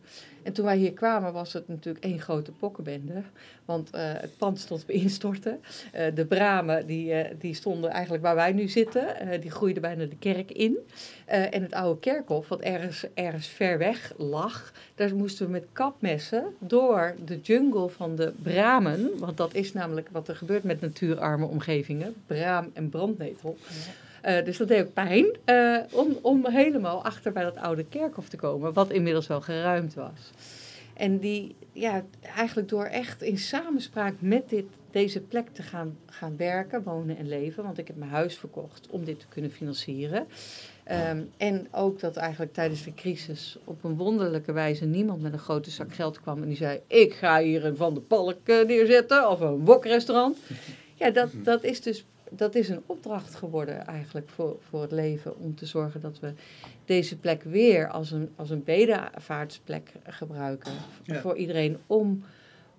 En 0.49 0.55
toen 0.55 0.65
wij 0.65 0.77
hier 0.77 0.93
kwamen 0.93 1.33
was 1.33 1.53
het 1.53 1.69
natuurlijk 1.69 2.05
één 2.05 2.21
grote 2.21 2.53
pokkenbende. 2.53 3.23
Want 3.65 3.91
eh, 3.91 4.01
het 4.03 4.37
pand 4.39 4.59
stond 4.59 4.87
bij 4.87 4.95
instorten. 4.97 5.61
Eh, 5.93 6.15
de 6.15 6.25
bramen 6.25 6.87
die, 6.87 7.13
eh, 7.13 7.35
die 7.39 7.55
stonden 7.55 7.91
eigenlijk 7.91 8.23
waar 8.23 8.35
wij 8.35 8.53
nu 8.53 8.69
zitten. 8.69 9.07
Die 9.41 9.51
groeiden 9.51 9.83
bijna 9.83 10.05
de 10.05 10.17
kerk 10.19 10.51
in. 10.51 10.79
En 11.27 11.63
het 11.63 11.73
oude 11.73 12.01
kerkhof, 12.01 12.49
wat 12.49 12.61
ergens, 12.61 13.07
ergens 13.15 13.47
ver 13.47 13.79
weg 13.79 14.13
lag, 14.17 14.73
daar 14.95 15.15
moesten 15.15 15.47
we 15.47 15.53
met 15.53 15.67
kapmessen 15.73 16.45
door 16.59 17.15
de 17.25 17.41
jungle 17.41 17.89
van 17.89 18.17
de 18.17 18.33
bramen. 18.43 19.19
Want 19.19 19.37
dat 19.37 19.55
is 19.55 19.73
namelijk 19.73 20.09
wat 20.13 20.29
er 20.29 20.37
gebeurt 20.37 20.65
met 20.65 20.81
natuurarme 20.81 21.47
omgevingen. 21.47 22.15
Braam 22.27 22.71
en 22.73 22.89
brandnetel. 22.89 23.57
Eh, 24.23 24.45
dus 24.45 24.57
dat 24.57 24.69
deed 24.69 24.87
ook 24.87 24.93
pijn 24.93 25.27
eh, 25.45 25.77
om, 25.93 26.19
om 26.23 26.47
helemaal 26.47 27.05
achter 27.05 27.33
bij 27.33 27.43
dat 27.43 27.57
oude 27.57 27.85
kerkhof 27.85 28.29
te 28.29 28.37
komen, 28.37 28.73
wat 28.73 28.91
inmiddels 28.91 29.27
wel 29.27 29.41
geruimd 29.41 29.95
was. 29.95 30.31
En 30.95 31.19
die, 31.19 31.55
ja, 31.73 32.05
eigenlijk 32.37 32.69
door 32.69 32.85
echt 32.85 33.23
in 33.23 33.39
samenspraak 33.39 34.15
met 34.19 34.49
dit, 34.49 34.65
deze 34.91 35.21
plek 35.21 35.49
te 35.53 35.63
gaan, 35.63 35.97
gaan 36.07 36.37
werken, 36.37 36.83
wonen 36.83 37.17
en 37.17 37.29
leven, 37.29 37.65
want 37.65 37.79
ik 37.79 37.87
heb 37.87 37.97
mijn 37.97 38.11
huis 38.11 38.37
verkocht 38.37 38.87
om 38.91 39.05
dit 39.05 39.21
te 39.21 39.27
kunnen 39.29 39.51
financieren. 39.51 40.27
Ehm, 40.85 41.23
en 41.37 41.69
ook 41.71 42.01
dat 42.01 42.17
eigenlijk 42.17 42.53
tijdens 42.53 42.85
de 42.85 42.95
crisis 42.95 43.59
op 43.65 43.85
een 43.85 43.97
wonderlijke 43.97 44.53
wijze 44.53 44.85
niemand 44.85 45.23
met 45.23 45.33
een 45.33 45.39
grote 45.39 45.71
zak 45.71 45.95
geld 45.95 46.21
kwam 46.21 46.43
en 46.43 46.49
die 46.49 46.57
zei: 46.57 46.81
Ik 46.87 47.13
ga 47.13 47.41
hier 47.41 47.65
een 47.65 47.77
Van 47.77 47.95
de 47.95 48.01
Palk 48.01 48.49
eh, 48.49 48.67
neerzetten 48.67 49.31
of 49.31 49.41
een 49.41 49.65
wokrestaurant. 49.65 50.37
Ja, 50.95 51.11
dat, 51.11 51.31
dat 51.43 51.65
is 51.65 51.81
dus 51.81 52.05
dat 52.31 52.55
is 52.55 52.69
een 52.69 52.83
opdracht 52.87 53.35
geworden 53.35 53.87
eigenlijk 53.87 54.29
voor, 54.29 54.57
voor 54.69 54.83
het 54.83 54.93
leven. 54.93 55.39
Om 55.39 55.55
te 55.55 55.67
zorgen 55.67 56.01
dat 56.01 56.21
we 56.21 56.33
deze 56.85 57.19
plek 57.19 57.43
weer 57.43 57.89
als 57.89 58.11
een, 58.11 58.31
als 58.37 58.51
een 58.51 58.65
bedevaartsplek 58.65 59.93
gebruiken. 60.05 60.73
Ja. 61.03 61.21
Voor 61.21 61.37
iedereen 61.37 61.79
om, 61.87 62.25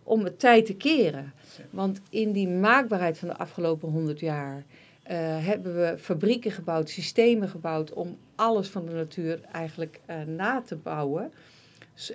om 0.03 0.23
het 0.23 0.39
tijd 0.39 0.65
te 0.65 0.75
keren. 0.75 1.33
Want 1.69 2.01
in 2.09 2.31
die 2.31 2.47
maakbaarheid 2.47 3.17
van 3.17 3.27
de 3.27 3.37
afgelopen 3.37 3.89
honderd 3.89 4.19
jaar 4.19 4.63
eh, 5.03 5.17
hebben 5.45 5.75
we 5.75 5.97
fabrieken 5.97 6.51
gebouwd, 6.51 6.89
systemen 6.89 7.49
gebouwd 7.49 7.93
om 7.93 8.17
alles 8.35 8.67
van 8.67 8.85
de 8.85 8.91
natuur 8.91 9.41
eigenlijk 9.51 9.99
eh, 10.05 10.21
na 10.21 10.61
te 10.61 10.75
bouwen 10.75 11.31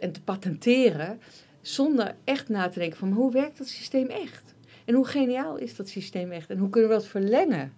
en 0.00 0.12
te 0.12 0.22
patenteren. 0.22 1.20
Zonder 1.60 2.14
echt 2.24 2.48
na 2.48 2.68
te 2.68 2.78
denken 2.78 2.98
van 2.98 3.12
hoe 3.12 3.32
werkt 3.32 3.58
dat 3.58 3.66
systeem 3.66 4.06
echt? 4.06 4.53
En 4.84 4.94
hoe 4.94 5.06
geniaal 5.06 5.56
is 5.56 5.76
dat 5.76 5.88
systeem 5.88 6.32
echt? 6.32 6.50
En 6.50 6.58
hoe 6.58 6.68
kunnen 6.68 6.90
we 6.90 6.96
dat 6.96 7.06
verlengen 7.06 7.72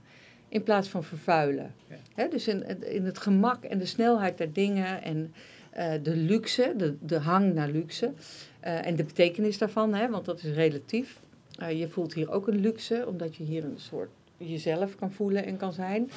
in 0.48 0.62
plaats 0.62 0.88
van 0.88 1.04
vervuilen? 1.04 1.74
Ja. 2.14 2.28
Dus 2.28 2.48
in, 2.48 2.82
in 2.92 3.04
het 3.04 3.18
gemak 3.18 3.64
en 3.64 3.78
de 3.78 3.86
snelheid 3.86 4.38
der 4.38 4.52
dingen 4.52 5.02
en 5.02 5.34
eh, 5.70 5.92
de 6.02 6.16
luxe, 6.16 6.74
de, 6.76 6.96
de 7.00 7.18
hang 7.18 7.54
naar 7.54 7.68
luxe 7.68 8.12
eh, 8.60 8.86
en 8.86 8.96
de 8.96 9.04
betekenis 9.04 9.58
daarvan, 9.58 9.94
hè, 9.94 10.10
want 10.10 10.24
dat 10.24 10.42
is 10.42 10.54
relatief. 10.54 11.20
Eh, 11.58 11.78
je 11.78 11.88
voelt 11.88 12.14
hier 12.14 12.30
ook 12.30 12.48
een 12.48 12.60
luxe, 12.60 13.04
omdat 13.06 13.36
je 13.36 13.44
hier 13.44 13.64
een 13.64 13.80
soort 13.80 14.10
jezelf 14.36 14.96
kan 14.96 15.12
voelen 15.12 15.44
en 15.44 15.56
kan 15.56 15.72
zijn. 15.72 16.10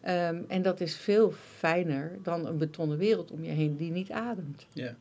Ehm, 0.00 0.42
en 0.48 0.62
dat 0.62 0.80
is 0.80 0.96
veel 0.96 1.32
fijner 1.56 2.18
dan 2.22 2.46
een 2.46 2.58
betonnen 2.58 2.98
wereld 2.98 3.30
om 3.30 3.44
je 3.44 3.50
heen 3.50 3.76
die 3.76 3.90
niet 3.90 4.10
ademt. 4.10 4.66
Ja. 4.72 4.94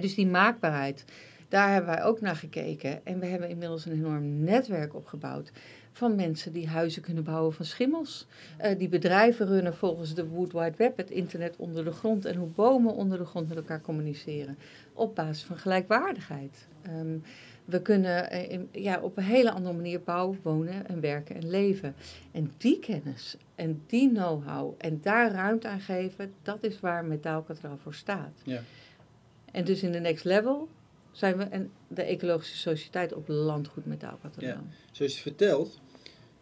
Dus 0.00 0.14
die 0.14 0.26
maakbaarheid, 0.26 1.04
daar 1.48 1.72
hebben 1.72 1.94
wij 1.94 2.04
ook 2.04 2.20
naar 2.20 2.36
gekeken. 2.36 3.06
En 3.06 3.18
we 3.18 3.26
hebben 3.26 3.48
inmiddels 3.48 3.86
een 3.86 3.92
enorm 3.92 4.44
netwerk 4.44 4.94
opgebouwd 4.94 5.52
van 5.96 6.14
mensen 6.14 6.52
die 6.52 6.68
huizen 6.68 7.02
kunnen 7.02 7.24
bouwen 7.24 7.52
van 7.52 7.64
schimmels. 7.64 8.26
Eh, 8.56 8.78
die 8.78 8.88
bedrijven 8.88 9.46
runnen 9.46 9.74
volgens 9.74 10.14
de 10.14 10.26
Wood 10.26 10.52
Wide 10.52 10.76
Web, 10.76 10.96
het 10.96 11.10
internet 11.10 11.56
onder 11.56 11.84
de 11.84 11.92
grond 11.92 12.24
en 12.24 12.36
hoe 12.36 12.48
bomen 12.48 12.94
onder 12.94 13.18
de 13.18 13.24
grond 13.24 13.48
met 13.48 13.56
elkaar 13.56 13.80
communiceren. 13.80 14.58
Op 14.92 15.14
basis 15.14 15.44
van 15.44 15.56
gelijkwaardigheid. 15.56 16.66
Ehm, 16.82 17.18
we 17.64 17.82
kunnen 17.82 18.30
eh, 18.30 18.60
ja, 18.72 19.00
op 19.00 19.16
een 19.16 19.24
hele 19.24 19.50
andere 19.50 19.74
manier 19.74 20.00
bouwen, 20.00 20.38
wonen 20.42 20.88
en 20.88 21.00
werken 21.00 21.36
en 21.36 21.50
leven. 21.50 21.94
En 22.32 22.52
die 22.56 22.78
kennis 22.78 23.36
en 23.54 23.82
die 23.86 24.10
know-how 24.10 24.74
en 24.78 25.00
daar 25.02 25.32
ruimte 25.32 25.68
aan 25.68 25.80
geven, 25.80 26.32
dat 26.42 26.58
is 26.64 26.80
waar 26.80 27.04
Metaalkathedraal 27.04 27.78
voor 27.82 27.94
staat. 27.94 28.40
Ja. 28.44 28.60
En 29.52 29.64
dus 29.64 29.82
in 29.82 29.92
de 29.92 30.00
next 30.00 30.24
level 30.24 30.68
zijn 31.16 31.36
we 31.36 31.44
en 31.44 31.70
de 31.88 32.02
Ecologische 32.02 32.56
Sociëteit 32.56 33.12
op 33.12 33.28
landgoed 33.28 33.86
Metaalkathedraal. 33.86 34.50
Ja. 34.50 34.64
Zoals 34.92 35.14
je 35.14 35.20
vertelt, 35.20 35.80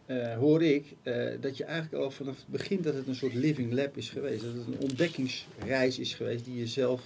eh, 0.05 0.37
hoor 0.37 0.63
ik 0.63 0.95
eh, 1.01 1.27
dat 1.41 1.57
je 1.57 1.63
eigenlijk 1.63 2.03
al 2.03 2.11
vanaf 2.11 2.37
het 2.37 2.47
begin 2.47 2.81
dat 2.81 2.93
het 2.93 3.07
een 3.07 3.15
soort 3.15 3.33
living 3.33 3.73
lab 3.73 3.97
is 3.97 4.09
geweest. 4.09 4.43
Dat 4.43 4.53
het 4.53 4.67
een 4.67 4.79
ontdekkingsreis 4.79 5.99
is 5.99 6.13
geweest 6.13 6.45
die 6.45 6.57
je 6.57 6.67
zelf 6.67 7.03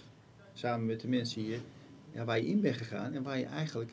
samen 0.53 0.85
met 0.85 1.01
de 1.01 1.07
mensen 1.07 1.41
hier, 1.41 1.59
ja, 2.11 2.25
waar 2.25 2.39
je 2.39 2.47
in 2.47 2.61
bent 2.61 2.77
gegaan 2.77 3.13
en 3.13 3.23
waar 3.23 3.39
je 3.39 3.45
eigenlijk 3.45 3.91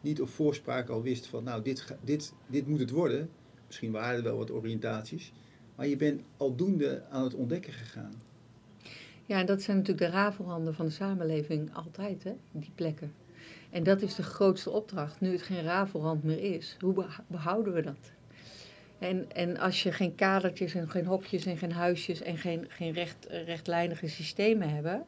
niet 0.00 0.20
op 0.20 0.28
voorspraak 0.28 0.88
al 0.88 1.02
wist 1.02 1.26
van 1.26 1.44
nou 1.44 1.62
dit, 1.62 1.84
dit, 2.04 2.32
dit 2.46 2.66
moet 2.66 2.80
het 2.80 2.90
worden. 2.90 3.30
Misschien 3.66 3.90
waren 3.90 4.16
er 4.16 4.22
wel 4.22 4.36
wat 4.36 4.50
oriëntaties, 4.50 5.32
maar 5.74 5.86
je 5.86 5.96
bent 5.96 6.22
aldoende 6.36 7.02
aan 7.10 7.24
het 7.24 7.34
ontdekken 7.34 7.72
gegaan. 7.72 8.22
Ja, 9.26 9.38
en 9.38 9.46
dat 9.46 9.62
zijn 9.62 9.76
natuurlijk 9.76 10.06
de 10.06 10.12
rafelranden 10.18 10.74
van 10.74 10.86
de 10.86 10.92
samenleving 10.92 11.74
altijd, 11.74 12.24
hè? 12.24 12.32
die 12.52 12.70
plekken. 12.74 13.12
En 13.70 13.82
dat 13.82 14.02
is 14.02 14.14
de 14.14 14.22
grootste 14.22 14.70
opdracht. 14.70 15.20
Nu 15.20 15.32
het 15.32 15.42
geen 15.42 15.62
rafelrand 15.62 16.24
meer 16.24 16.54
is, 16.54 16.76
hoe 16.80 17.04
behouden 17.26 17.72
we 17.72 17.82
dat? 17.82 18.10
En, 18.98 19.26
en 19.32 19.58
als 19.58 19.82
je 19.82 19.92
geen 19.92 20.14
kadertjes 20.14 20.74
en 20.74 20.90
geen 20.90 21.06
hokjes 21.06 21.46
en 21.46 21.56
geen 21.58 21.72
huisjes 21.72 22.22
en 22.22 22.36
geen, 22.36 22.64
geen 22.68 22.92
recht, 22.92 23.26
rechtlijnige 23.30 24.08
systemen 24.08 24.68
hebben, 24.70 25.06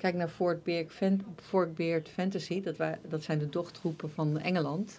Kijk 0.00 0.14
naar 0.14 0.28
Fort 0.28 1.74
Beard, 1.74 2.08
Fantasy, 2.08 2.62
dat, 2.62 2.76
wa- 2.76 2.98
dat 3.08 3.22
zijn 3.22 3.38
de 3.38 3.48
dochtroepen 3.48 4.10
van 4.10 4.38
Engeland. 4.38 4.98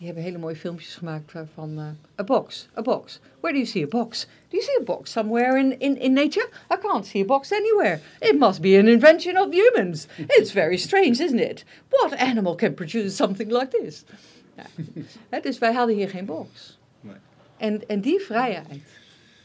Die 0.00 0.08
hebben 0.08 0.24
hele 0.24 0.38
mooie 0.38 0.56
filmpjes 0.56 0.94
gemaakt 0.94 1.32
van 1.54 1.78
eh, 1.78 2.20
a 2.20 2.24
box, 2.24 2.68
a 2.76 2.82
box. 2.82 3.20
Where 3.40 3.52
do 3.52 3.58
you 3.58 3.66
see 3.66 3.82
a 3.82 3.86
box? 3.86 4.26
Do 4.48 4.56
you 4.56 4.62
see 4.62 4.76
a 4.80 4.84
box 4.84 5.10
somewhere 5.10 5.58
in, 5.58 5.78
in, 5.78 5.98
in 5.98 6.12
nature? 6.12 6.48
I 6.70 6.76
can't 6.76 7.06
see 7.06 7.22
a 7.22 7.24
box 7.24 7.52
anywhere. 7.52 8.00
It 8.20 8.38
must 8.38 8.60
be 8.60 8.78
an 8.78 8.88
invention 8.88 9.36
of 9.36 9.52
humans. 9.52 10.06
It's 10.16 10.52
very 10.52 10.78
strange, 10.78 11.20
isn't 11.20 11.38
it? 11.38 11.64
What 11.90 12.18
animal 12.18 12.54
can 12.54 12.74
produce 12.74 13.16
something 13.16 13.50
like 13.50 13.78
this? 13.82 14.04
Ja. 14.56 14.64
Hè, 15.30 15.40
dus 15.40 15.58
wij 15.58 15.72
hadden 15.72 15.96
hier 15.96 16.08
geen 16.08 16.24
box. 16.24 16.78
Nee. 17.00 17.14
En, 17.56 17.88
en 17.88 18.00
die 18.00 18.20
vrijheid, 18.20 18.82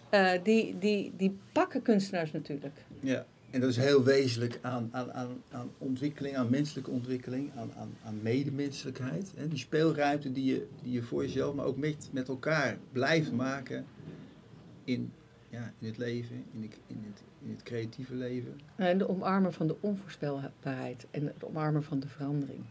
eh, 0.09 0.31
die, 0.43 0.77
die, 0.79 1.13
die 1.17 1.37
pakken 1.51 1.81
kunstenaars 1.81 2.31
natuurlijk. 2.31 2.75
Ja, 2.99 3.25
en 3.55 3.61
dat 3.61 3.69
is 3.69 3.77
heel 3.77 4.03
wezenlijk 4.03 4.59
aan, 4.61 4.89
aan, 4.91 5.13
aan, 5.13 5.43
aan 5.51 5.71
ontwikkeling, 5.77 6.35
aan 6.35 6.49
menselijke 6.49 6.91
ontwikkeling, 6.91 7.51
aan, 7.55 7.71
aan, 7.77 7.97
aan 8.05 8.21
medemenselijkheid. 8.21 9.31
Hè? 9.35 9.47
Die 9.47 9.57
speelruimte 9.57 10.31
die 10.31 10.45
je, 10.45 10.67
die 10.81 10.91
je 10.91 11.01
voor 11.01 11.21
jezelf, 11.21 11.55
maar 11.55 11.65
ook 11.65 11.77
met, 11.77 12.09
met 12.11 12.27
elkaar 12.27 12.77
blijft 12.91 13.31
maken 13.31 13.85
in, 14.83 15.11
ja, 15.49 15.73
in 15.79 15.87
het 15.87 15.97
leven, 15.97 16.43
in, 16.51 16.61
de, 16.61 16.67
in, 16.87 17.03
het, 17.07 17.23
in 17.43 17.49
het 17.49 17.63
creatieve 17.63 18.15
leven. 18.15 18.59
En 18.75 18.97
de 18.97 19.09
omarmen 19.09 19.53
van 19.53 19.67
de 19.67 19.75
onvoorspelbaarheid 19.79 21.07
en 21.11 21.25
het 21.25 21.43
omarmen 21.43 21.83
van 21.83 21.99
de 21.99 22.07
verandering. 22.07 22.63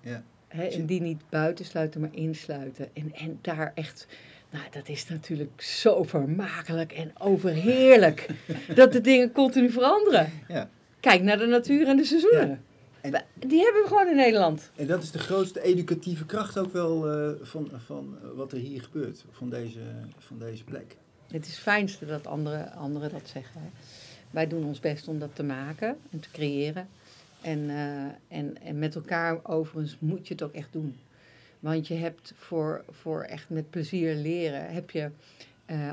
Ja. 0.00 0.24
Hè, 0.48 0.64
en 0.64 0.86
die 0.86 1.00
niet 1.00 1.22
buitensluiten, 1.28 2.00
maar 2.00 2.14
insluiten. 2.14 2.94
En, 2.94 3.12
en 3.14 3.38
daar 3.40 3.72
echt, 3.74 4.06
nou 4.56 4.70
dat 4.70 4.88
is 4.88 5.08
natuurlijk 5.08 5.62
zo 5.62 6.02
vermakelijk 6.02 6.92
en 6.92 7.12
overheerlijk. 7.18 8.26
dat 8.74 8.92
de 8.92 9.00
dingen 9.00 9.32
continu 9.32 9.70
veranderen. 9.70 10.32
Ja. 10.48 10.70
Kijk 11.00 11.22
naar 11.22 11.38
de 11.38 11.46
natuur 11.46 11.86
en 11.88 11.96
de 11.96 12.04
seizoenen. 12.04 12.48
Ja. 12.48 12.58
En- 13.00 13.24
Die 13.48 13.62
hebben 13.62 13.82
we 13.82 13.88
gewoon 13.88 14.08
in 14.08 14.16
Nederland. 14.16 14.70
En 14.76 14.86
dat 14.86 15.02
is 15.02 15.10
de 15.10 15.18
grootste 15.18 15.62
educatieve 15.62 16.26
kracht 16.26 16.58
ook 16.58 16.72
wel 16.72 17.10
eh, 17.10 17.30
van, 17.42 17.70
van 17.86 18.18
eh, 18.22 18.28
wat 18.36 18.52
er 18.52 18.58
hier 18.58 18.82
gebeurt, 18.82 19.24
van 19.30 19.50
deze, 19.50 19.78
van 20.18 20.38
deze 20.38 20.64
plek. 20.64 20.96
Het 21.30 21.44
is 21.46 21.50
het 21.52 21.60
fijnste 21.60 22.06
dat 22.06 22.26
anderen, 22.26 22.72
anderen 22.72 23.10
dat 23.10 23.28
zeggen. 23.32 23.60
Hè. 23.60 23.68
Wij 24.30 24.46
doen 24.46 24.64
ons 24.64 24.80
best 24.80 25.08
om 25.08 25.18
dat 25.18 25.30
te 25.34 25.42
maken 25.42 25.96
en 26.10 26.20
te 26.20 26.30
creëren. 26.32 26.88
En, 27.40 27.70
eh, 27.70 28.38
en, 28.38 28.62
en 28.62 28.78
met 28.78 28.94
elkaar 28.94 29.38
overigens 29.42 29.96
moet 29.98 30.26
je 30.28 30.34
het 30.34 30.42
ook 30.42 30.52
echt 30.52 30.72
doen. 30.72 30.96
Want 31.66 31.86
je 31.86 31.94
hebt 31.94 32.32
voor, 32.36 32.84
voor 32.90 33.22
echt 33.22 33.48
met 33.48 33.70
plezier 33.70 34.14
leren, 34.14 34.72
heb 34.72 34.90
je 34.90 35.10
eh, 35.64 35.90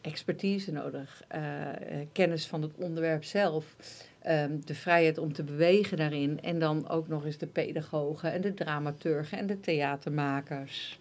expertise 0.00 0.72
nodig. 0.72 1.22
eh, 1.28 1.70
eh, 1.70 2.06
kennis 2.12 2.46
van 2.46 2.62
het 2.62 2.72
onderwerp 2.76 3.24
zelf. 3.24 3.76
ehm, 4.22 4.58
de 4.64 4.74
vrijheid 4.74 5.18
om 5.18 5.32
te 5.32 5.42
bewegen 5.42 5.96
daarin. 5.96 6.40
En 6.42 6.58
dan 6.58 6.88
ook 6.88 7.08
nog 7.08 7.24
eens 7.24 7.38
de 7.38 7.46
pedagogen 7.46 8.32
en 8.32 8.40
de 8.40 8.54
dramaturgen 8.54 9.38
en 9.38 9.46
de 9.46 9.60
theatermakers. 9.60 10.98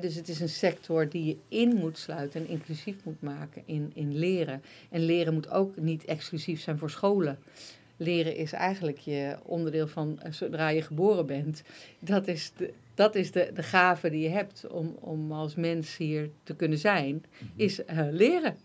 Dus 0.00 0.14
het 0.14 0.28
is 0.28 0.40
een 0.40 0.48
sector 0.48 1.08
die 1.08 1.24
je 1.24 1.36
in 1.48 1.76
moet 1.76 1.98
sluiten 1.98 2.40
en 2.40 2.48
inclusief 2.48 2.96
moet 3.04 3.22
maken 3.22 3.62
in, 3.66 3.90
in 3.94 4.18
leren. 4.18 4.62
En 4.90 5.00
leren 5.04 5.34
moet 5.34 5.50
ook 5.50 5.76
niet 5.76 6.04
exclusief 6.04 6.60
zijn 6.60 6.78
voor 6.78 6.90
scholen. 6.90 7.38
Leren 7.96 8.36
is 8.36 8.52
eigenlijk 8.52 8.98
je 8.98 9.36
onderdeel 9.42 9.88
van 9.88 10.20
zodra 10.30 10.68
je 10.68 10.82
geboren 10.82 11.26
bent. 11.26 11.62
Dat 11.98 12.28
is 12.28 12.52
de, 12.56 12.72
dat 12.94 13.14
is 13.14 13.30
de, 13.30 13.50
de 13.54 13.62
gave 13.62 14.10
die 14.10 14.20
je 14.20 14.28
hebt 14.28 14.66
om, 14.66 14.96
om 15.00 15.32
als 15.32 15.54
mens 15.54 15.96
hier 15.96 16.30
te 16.42 16.56
kunnen 16.56 16.78
zijn, 16.78 17.24
is 17.56 17.84
eh, 17.84 18.06
leren. 18.10 18.56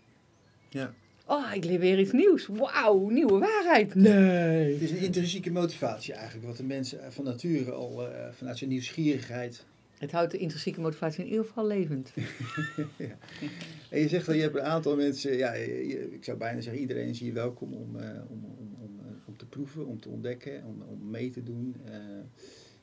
Ja. 0.68 0.92
Oh, 1.26 1.54
ik 1.54 1.64
leer 1.64 1.78
weer 1.78 1.98
iets 2.00 2.12
nieuws. 2.12 2.46
Wauw, 2.46 3.08
nieuwe 3.08 3.38
waarheid. 3.38 3.94
Nee. 3.94 4.72
Het 4.72 4.82
is 4.82 4.90
een 4.90 4.96
intrinsieke 4.98 5.50
motivatie 5.52 6.14
eigenlijk, 6.14 6.46
wat 6.46 6.56
de 6.56 6.64
mensen 6.64 7.12
van 7.12 7.24
nature 7.24 7.70
al 7.72 8.06
eh, 8.08 8.32
vanuit 8.32 8.58
zijn 8.58 8.70
nieuwsgierigheid 8.70 9.64
Het 9.98 10.12
houdt 10.12 10.30
de 10.30 10.38
intrinsieke 10.38 10.80
motivatie 10.80 11.24
in 11.24 11.30
ieder 11.30 11.44
geval 11.44 11.66
levend. 11.66 12.12
En 13.90 14.00
je 14.00 14.08
zegt 14.08 14.26
dat 14.26 14.34
je 14.34 14.40
hebt 14.40 14.54
een 14.56 14.62
aantal 14.62 14.96
mensen, 14.96 15.36
ja, 15.36 15.52
je- 15.54 16.12
ik 16.12 16.24
zou 16.24 16.38
bijna 16.38 16.60
zeggen, 16.60 16.80
iedereen 16.80 17.08
is 17.08 17.20
hier 17.20 17.32
welkom 17.34 17.72
om, 17.74 17.96
eh, 18.00 18.08
om, 18.28 18.44
om, 18.44 18.76
om, 18.80 18.98
eh, 19.00 19.06
om 19.26 19.36
te 19.36 19.46
proeven, 19.46 19.86
om 19.86 20.00
te 20.00 20.08
ontdekken, 20.08 20.64
om, 20.64 20.82
om 20.88 21.10
mee 21.10 21.30
te 21.30 21.42
doen. 21.42 21.76
Eh, 21.84 21.92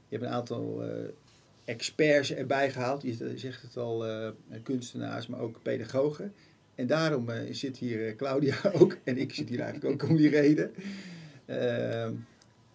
je 0.10 0.15
hebt 0.17 0.23
een 0.23 0.29
aantal 0.36 0.83
eh, 0.83 0.89
experts 1.67 2.34
erbij 2.34 2.71
gehaald, 2.71 3.01
je 3.01 3.34
zegt 3.36 3.62
het 3.62 3.77
al, 3.77 4.06
eh, 4.08 4.30
kunstenaars, 4.63 5.27
maar 5.27 5.39
ook 5.39 5.62
pedagogen. 5.62 6.34
En 6.75 6.88
daarom 6.88 7.30
eh, 7.30 7.53
zit 7.53 7.77
hier 7.77 8.08
eh, 8.08 8.15
Claudia 8.15 8.56
ook, 8.80 8.97
en 9.03 9.17
ik 9.17 9.34
zit 9.34 9.49
hier 9.49 9.60
eigenlijk 9.60 9.93
ook 10.03 10.10
om 10.10 10.15
die 10.15 10.30
reden. 10.30 10.73
Ehm, 11.45 12.13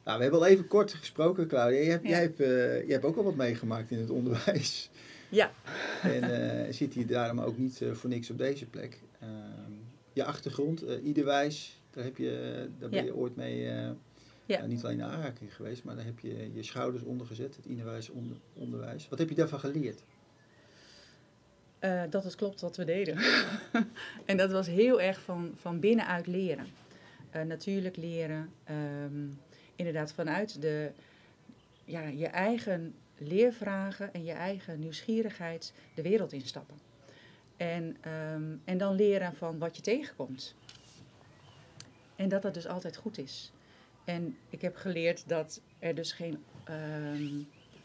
nou, 0.05 0.17
we 0.17 0.23
hebben 0.23 0.41
al 0.41 0.47
even 0.47 0.67
kort 0.67 0.93
gesproken, 0.93 1.47
Claudia. 1.49 1.79
Jij 1.79 1.91
hebt, 1.91 2.03
Ja. 2.05 2.11
jij 2.11 2.21
hebt, 2.21 2.39
jij 2.39 2.85
hebt 2.87 3.05
ook 3.05 3.17
al 3.17 3.25
wat 3.25 3.37
meegemaakt 3.37 3.91
in 3.91 3.99
het 3.99 4.11
onderwijs. 4.11 4.91
Ja. 5.29 5.53
En 6.03 6.75
zit 6.75 6.95
hier 6.95 7.07
daarom 7.07 7.41
ook 7.41 7.59
niet 7.59 7.81
voor 7.93 8.11
niks 8.11 8.31
op 8.31 8.39
deze 8.39 8.67
plek. 8.67 9.01
Ehm, 9.21 9.73
je 10.13 10.25
achtergrond, 10.25 10.85
Iederwijs, 11.05 11.81
daar, 11.91 12.05
heb 12.05 12.17
je, 12.17 12.67
daar 12.79 12.89
ben 12.89 12.99
Ja. 12.99 13.05
je 13.05 13.17
ooit 13.17 13.37
mee, 13.37 13.69
Ja. 14.47 14.59
nou, 14.59 14.69
niet 14.69 14.85
alleen 14.85 14.99
in 14.99 15.05
aanraking 15.05 15.55
geweest, 15.55 15.85
maar 15.85 15.97
daar 15.97 16.05
heb 16.05 16.19
je 16.19 16.51
je 16.55 16.63
schouders 16.63 17.03
onder 17.03 17.27
gezet, 17.27 17.57
het 17.57 17.65
Iederwijs 17.65 18.09
onder, 18.09 18.37
onderwijs. 18.53 19.09
Wat 19.09 19.19
heb 19.19 19.29
je 19.29 19.35
daarvan 19.35 19.61
geleerd? 19.61 20.03
Eh, 21.79 22.03
dat 22.11 22.25
het 22.25 22.35
klopt 22.35 22.61
wat 22.61 22.77
we 22.77 22.85
deden. 22.85 23.19
en 24.25 24.37
dat 24.37 24.51
was 24.53 24.67
heel 24.67 25.01
erg 25.01 25.21
van, 25.21 25.53
van 25.57 25.81
binnenuit 25.81 26.27
leren. 26.27 26.67
Eh, 27.31 27.43
natuurlijk 27.43 27.97
leren. 27.97 28.51
ehm, 28.65 29.29
inderdaad 29.77 30.13
vanuit 30.13 30.63
de, 30.63 30.91
ja, 31.85 32.03
je 32.03 32.27
eigen 32.27 32.95
leervragen 33.19 34.13
en 34.13 34.25
je 34.25 34.33
eigen 34.33 34.79
nieuwsgierigheid 34.79 35.73
de 35.95 36.03
wereld 36.03 36.33
instappen. 36.33 36.77
En, 37.57 37.97
ehm, 38.01 38.57
en 38.65 38.79
dan 38.79 38.95
leren 38.95 39.35
van 39.35 39.59
wat 39.59 39.77
je 39.77 39.83
tegenkomt. 39.83 40.55
En 42.17 42.29
dat 42.29 42.43
dat 42.43 42.55
dus 42.55 42.67
altijd 42.67 42.97
goed 42.97 43.19
is. 43.19 43.53
En 44.05 44.37
ik 44.49 44.61
heb 44.61 44.77
geleerd 44.77 45.29
dat 45.29 45.61
er 45.79 45.95
dus 45.95 46.13
geen, 46.13 46.45
ehm, 46.65 47.41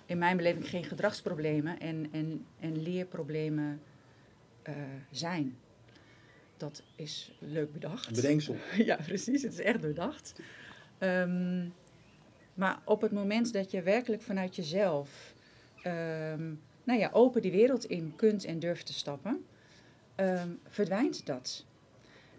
in 0.06 0.18
mijn 0.18 0.38
beleving 0.38 0.70
geen 0.70 0.84
gedragsproblemen 0.84 1.80
en, 1.80 2.08
en, 2.12 2.46
en 2.60 2.82
leerproblemen 2.82 3.82
eh, 4.62 4.76
zijn. 5.12 5.58
Dat 6.58 6.84
is 6.96 7.32
leuk 7.40 7.74
bedacht. 7.74 8.16
Bedenksel. 8.16 8.56
Ja, 8.86 8.96
precies. 8.96 9.42
Het 9.42 9.54
is 9.54 9.60
echt 9.60 9.82
doordacht. 9.82 10.40
Ehm, 10.98 11.68
maar 12.54 12.80
op 12.86 13.02
het 13.02 13.12
moment 13.12 13.54
dat 13.54 13.72
je 13.72 13.82
werkelijk 13.82 14.22
vanuit 14.22 14.56
jezelf 14.56 15.34
ehm, 15.84 16.54
nou 16.84 17.00
ja, 17.00 17.10
open 17.14 17.42
die 17.42 17.52
wereld 17.52 17.86
in 17.86 18.14
kunt 18.16 18.46
en 18.46 18.60
durft 18.60 18.86
te 18.86 18.94
stappen, 18.94 19.46
verdwijnt 20.68 21.26
dat. 21.26 21.67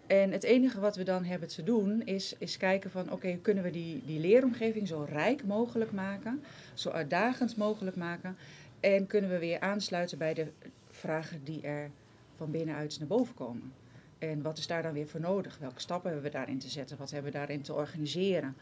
En 0.09 0.31
het 0.31 0.43
enige 0.43 0.79
wat 0.79 0.95
we 0.95 1.03
dan 1.03 1.23
hebben 1.23 1.47
te 1.47 1.63
doen 1.63 2.01
is, 2.05 2.35
is 2.37 2.57
kijken 2.57 2.91
van 2.91 3.11
oké, 3.11 3.37
kunnen 3.41 3.63
we 3.63 3.69
die, 3.69 4.01
die 4.05 4.19
leeromgeving 4.19 4.87
zo 4.87 5.05
rijk 5.09 5.43
mogelijk 5.43 5.91
maken, 5.91 6.43
zo 6.73 6.89
uitdagend 6.89 7.57
mogelijk 7.57 7.95
maken 7.95 8.37
en 8.79 9.07
kunnen 9.07 9.29
we 9.29 9.39
weer 9.39 9.59
aansluiten 9.59 10.17
bij 10.17 10.33
de 10.33 10.47
vragen 10.87 11.43
die 11.43 11.61
er 11.61 11.89
van 12.35 12.51
binnenuit 12.51 12.99
naar 12.99 13.07
boven 13.07 13.35
komen. 13.35 13.73
En 14.17 14.41
wat 14.41 14.57
is 14.57 14.67
daar 14.67 14.83
dan 14.83 14.93
weer 14.93 15.07
voor 15.07 15.19
nodig? 15.19 15.57
Welke 15.57 15.81
stappen 15.81 16.11
hebben 16.11 16.31
we 16.31 16.37
daarin 16.37 16.59
te 16.59 16.69
zetten? 16.69 16.97
Wat 16.97 17.11
hebben 17.11 17.31
we 17.31 17.37
daarin 17.37 17.61
te 17.61 17.73
organiseren? 17.73 18.55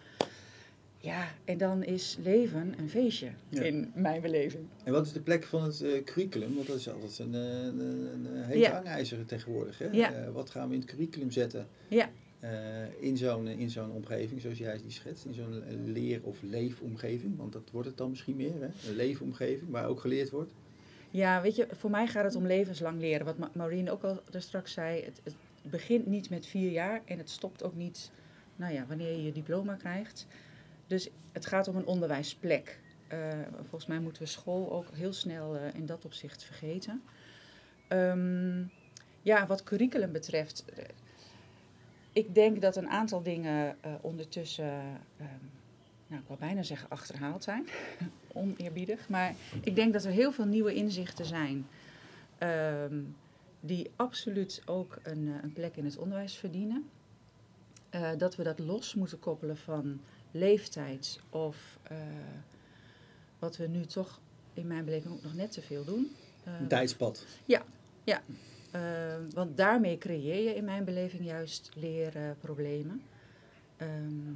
Ja, 1.00 1.28
en 1.46 1.58
dan 1.58 1.84
is 1.84 2.18
leven 2.24 2.74
een 2.80 2.90
feestje 2.90 3.30
Ja. 3.50 3.62
in 3.62 3.92
mijn 3.96 4.22
beleving. 4.22 4.64
En 4.84 4.94
wat 4.94 5.06
is 5.06 5.12
de 5.12 5.20
plek 5.22 5.44
van 5.44 5.64
het 5.64 5.82
eh, 5.82 6.04
curriculum? 6.04 6.56
Want 6.56 6.68
dat 6.68 6.76
is 6.76 6.90
altijd 6.90 7.20
een, 7.20 7.36
eh, 7.36 7.42
een, 7.64 7.80
een, 7.80 8.26
een 8.36 8.44
hele 8.44 8.60
Ja. 8.60 8.72
hangijzer 8.72 9.26
tegenwoordig. 9.26 9.78
Hè? 9.78 9.88
Ja. 9.92 10.12
Eh, 10.14 10.32
wat 10.32 10.50
gaan 10.50 10.68
we 10.68 10.74
in 10.74 10.80
het 10.82 10.90
curriculum 10.90 11.32
zetten? 11.32 11.68
Ja. 11.88 12.10
in 13.00 13.18
zo'n 13.18 13.48
in 13.48 13.70
zo'n 13.70 13.92
omgeving, 13.92 14.42
zoals 14.42 14.58
jij 14.58 14.78
die 14.78 14.92
schetst, 14.92 15.26
in 15.26 15.34
zo'n 15.34 15.64
leer- 15.86 16.20
of 16.24 16.38
leefomgeving, 16.42 17.38
want 17.38 17.54
dat 17.54 17.70
wordt 17.72 17.88
het 17.88 17.98
dan 17.98 18.10
misschien 18.10 18.36
meer, 18.36 18.54
hè? 18.60 18.90
een 18.90 18.96
leefomgeving 18.96 19.70
waar 19.72 19.88
ook 19.88 20.00
geleerd 20.00 20.30
wordt. 20.30 20.52
Ja, 21.12 21.42
weet 21.42 21.56
je, 21.56 21.68
voor 21.72 21.90
mij 21.90 22.08
gaat 22.08 22.24
het 22.24 22.36
om 22.36 22.46
levenslang 22.46 23.00
leren. 23.00 23.26
Wat 23.26 23.38
Ma- 23.38 23.52
Maureen 23.54 23.90
ook 23.92 24.04
al 24.04 24.22
daar 24.30 24.42
straks 24.42 24.74
zei, 24.74 25.04
het, 25.04 25.22
het 25.24 25.34
begint 25.62 26.06
niet 26.08 26.30
met 26.30 26.46
vier 26.46 26.72
jaar 26.72 27.02
en 27.06 27.18
het 27.18 27.30
stopt 27.30 27.64
ook 27.64 27.76
niet, 27.76 28.12
nou 28.56 28.74
ja, 28.74 28.86
wanneer 28.88 29.12
je 29.16 29.24
je 29.24 29.32
diploma 29.32 29.76
krijgt. 29.76 30.28
Dus 30.88 31.10
het 31.32 31.46
gaat 31.46 31.68
om 31.68 31.76
een 31.76 31.86
onderwijsplek. 31.86 32.80
Eh, 33.08 33.20
volgens 33.60 33.86
mij 33.86 34.00
moeten 34.00 34.22
we 34.22 34.28
school 34.28 34.72
ook 34.72 34.88
heel 34.94 35.14
snel 35.14 35.56
eh, 35.56 35.74
in 35.74 35.86
dat 35.86 36.06
opzicht 36.06 36.44
vergeten. 36.44 37.04
Ehm, 37.88 38.64
ja, 39.22 39.48
wat 39.48 39.64
curriculum 39.64 40.12
betreft, 40.12 40.66
eh, 40.66 40.84
ik 42.12 42.36
denk 42.36 42.62
dat 42.62 42.76
een 42.76 42.90
aantal 42.90 43.24
dingen 43.24 43.78
ondertussen, 44.02 44.72
ehm, 45.18 45.46
nou, 46.08 46.22
ik 46.22 46.28
wil 46.28 46.38
bijna 46.38 46.64
zeggen 46.64 46.90
achterhaald 46.90 47.44
zijn, 47.44 47.68
oneerbiedig. 48.34 49.10
Maar 49.10 49.36
ik 49.62 49.76
denk 49.76 49.94
dat 49.94 50.04
er 50.04 50.12
heel 50.12 50.32
veel 50.32 50.46
nieuwe 50.46 50.74
inzichten 50.74 51.26
zijn 51.26 51.68
ehm, 52.38 53.02
die 53.60 53.92
absoluut 53.96 54.62
ook 54.66 55.00
een, 55.04 55.28
een 55.44 55.54
plek 55.54 55.76
in 55.76 55.86
het 55.86 55.98
onderwijs 55.98 56.36
verdienen. 56.36 56.90
dat 58.18 58.36
we 58.36 58.44
dat 58.44 58.60
los 58.60 58.96
moeten 58.96 59.20
koppelen 59.20 59.58
van 59.58 60.00
leeftijd 60.38 61.20
of 61.30 61.80
eh, 61.84 61.98
wat 63.40 63.58
we 63.58 63.68
nu 63.68 63.86
toch 63.86 64.20
in 64.54 64.68
mijn 64.68 64.86
beleving 64.86 65.14
ook 65.14 65.24
nog 65.24 65.36
net 65.36 65.52
te 65.52 65.62
veel 65.62 65.86
doen. 65.86 66.16
Eh, 66.44 66.68
tijdspad. 66.68 67.26
eh, 68.72 69.16
want 69.34 69.58
daarmee 69.58 69.98
creëer 69.98 70.44
je 70.44 70.56
in 70.56 70.66
mijn 70.66 70.84
beleving 70.84 71.26
juist 71.26 71.72
leerproblemen. 71.76 73.02
Ehm, 73.78 74.34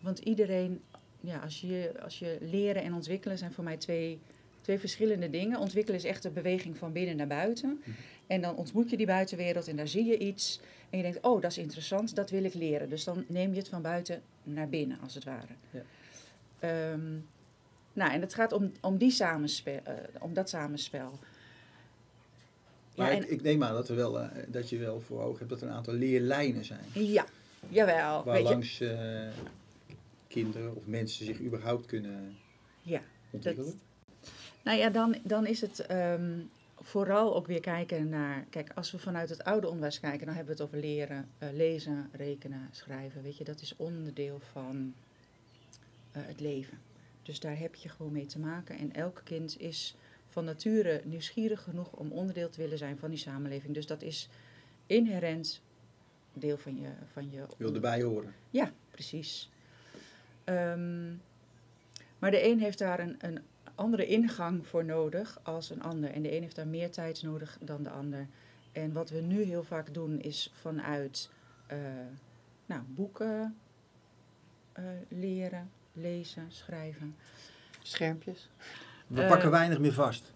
want 0.00 0.18
iedereen, 0.18 0.80
ja, 1.20 1.38
als 1.38 1.60
je, 1.60 1.92
als 2.02 2.18
je 2.18 2.38
leren 2.40 2.82
en 2.82 2.94
ontwikkelen 2.94 3.38
zijn 3.38 3.52
voor 3.52 3.64
mij 3.64 3.76
twee, 3.76 4.18
twee 4.60 4.78
verschillende 4.78 5.30
dingen. 5.30 5.58
Ontwikkelen 5.58 5.98
is 5.98 6.06
echt 6.06 6.22
de 6.22 6.30
beweging 6.30 6.76
van 6.76 6.92
binnen 6.92 7.16
naar 7.16 7.26
buiten. 7.26 7.82
En 8.26 8.40
dan 8.40 8.56
ontmoet 8.56 8.90
je 8.90 8.96
die 8.96 9.06
buitenwereld 9.06 9.68
en 9.68 9.76
daar 9.76 9.88
zie 9.88 10.04
je 10.04 10.18
iets. 10.18 10.60
En 10.92 10.98
je 10.98 11.04
denkt, 11.04 11.20
oh, 11.20 11.42
dat 11.42 11.50
is 11.50 11.58
interessant, 11.58 12.14
dat 12.14 12.30
wil 12.30 12.44
ik 12.44 12.54
leren. 12.54 12.88
Dus 12.88 13.04
dan 13.04 13.24
neem 13.28 13.52
je 13.52 13.58
het 13.58 13.68
van 13.68 13.82
buiten 13.82 14.22
naar 14.42 14.68
binnen, 14.68 14.98
als 15.00 15.14
het 15.14 15.24
ware. 15.24 15.54
Ja. 15.70 15.82
Ehm, 16.58 17.12
nou, 17.92 18.12
en 18.12 18.20
het 18.20 18.34
gaat 18.34 18.52
om, 18.52 18.72
om, 18.80 18.98
die 18.98 19.10
samenspel, 19.10 19.80
eh, 19.84 19.94
om 20.20 20.34
dat 20.34 20.48
samenspel. 20.48 21.18
Ja, 22.94 23.02
Maar 23.02 23.10
en- 23.10 23.22
ik, 23.22 23.28
ik 23.28 23.42
neem 23.42 23.62
aan 23.62 23.74
dat, 23.74 23.88
er 23.88 23.96
wel, 23.96 24.20
eh, 24.20 24.28
dat 24.48 24.68
je 24.68 24.78
wel 24.78 25.00
voor 25.00 25.22
ogen 25.22 25.38
hebt 25.38 25.50
dat 25.50 25.60
er 25.60 25.68
een 25.68 25.74
aantal 25.74 25.94
leerlijnen 25.94 26.64
zijn. 26.64 26.84
Ja, 26.92 27.24
jawel. 27.68 28.24
Waar 28.24 28.40
langs 28.40 28.80
eh, 28.80 29.28
kinderen 30.28 30.76
of 30.76 30.86
mensen 30.86 31.24
zich 31.24 31.40
überhaupt 31.40 31.86
kunnen 31.86 32.36
ja. 32.82 33.00
ontwikkelen. 33.30 33.80
Nou 34.62 34.78
ja, 34.78 34.90
dan, 34.90 35.16
dan 35.22 35.46
is 35.46 35.60
het 35.60 35.86
ehm, 35.86 36.38
vooral 36.82 37.34
ook 37.34 37.46
weer 37.46 37.60
kijken 37.60 38.08
naar... 38.08 38.46
Kijk, 38.50 38.70
als 38.74 38.90
we 38.90 38.98
vanuit 38.98 39.28
het 39.28 39.44
oude 39.44 39.66
onderwijs 39.66 40.00
kijken, 40.00 40.26
dan 40.26 40.34
hebben 40.34 40.56
we 40.56 40.62
het 40.62 40.70
over 40.70 40.88
leren, 40.88 41.28
eh, 41.38 41.48
lezen, 41.52 42.10
rekenen, 42.12 42.68
schrijven. 42.70 43.22
Weet 43.22 43.36
je, 43.36 43.44
dat 43.44 43.60
is 43.60 43.76
onderdeel 43.76 44.40
van 44.40 44.94
eh, 46.12 46.22
het 46.24 46.40
leven. 46.40 46.78
Dus 47.22 47.40
daar 47.40 47.58
heb 47.58 47.74
je 47.74 47.88
gewoon 47.88 48.12
mee 48.12 48.26
te 48.26 48.38
maken. 48.38 48.78
En 48.78 48.92
elk 48.92 49.20
kind 49.24 49.60
is 49.60 49.96
van 50.28 50.44
nature 50.44 51.02
nieuwsgierig 51.04 51.62
genoeg 51.62 51.92
om 51.92 52.12
onderdeel 52.12 52.48
te 52.48 52.60
willen 52.60 52.78
zijn 52.78 52.98
van 52.98 53.10
die 53.10 53.18
samenleving. 53.18 53.74
Dus 53.74 53.86
dat 53.86 54.02
is 54.02 54.28
inherent 54.86 55.60
deel 56.32 56.56
van 56.56 56.80
je... 56.80 56.88
Van 57.12 57.30
je 57.30 57.46
Wil 57.56 57.74
erbij 57.74 58.02
horen. 58.02 58.34
Ja, 58.50 58.72
precies. 58.90 59.50
Ehm, 60.44 61.14
maar 62.18 62.30
de 62.30 62.44
een 62.44 62.60
heeft 62.60 62.78
daar 62.78 63.00
een, 63.00 63.16
een 63.18 63.40
andere 63.74 64.06
ingang 64.06 64.66
voor 64.66 64.84
nodig 64.84 65.40
als 65.42 65.70
een 65.70 65.82
ander. 65.82 66.10
En 66.10 66.22
de 66.22 66.36
een 66.36 66.42
heeft 66.42 66.56
daar 66.56 66.66
meer 66.66 66.90
tijd 66.90 67.22
nodig 67.22 67.58
dan 67.60 67.82
de 67.82 67.90
ander. 67.90 68.26
En 68.72 68.92
wat 68.92 69.10
we 69.10 69.20
nu 69.20 69.42
heel 69.42 69.64
vaak 69.64 69.94
doen 69.94 70.20
is 70.20 70.50
vanuit 70.54 71.30
eh, 71.66 71.78
nou, 72.66 72.82
boeken 72.86 73.56
eh, 74.72 74.84
leren, 75.08 75.70
lezen, 75.92 76.46
schrijven. 76.48 77.16
Schermpjes. 77.82 78.48
We 79.06 79.22
Eh, 79.22 79.28
pakken 79.28 79.50
weinig 79.50 79.78
meer 79.78 79.92
vast. 79.92 80.32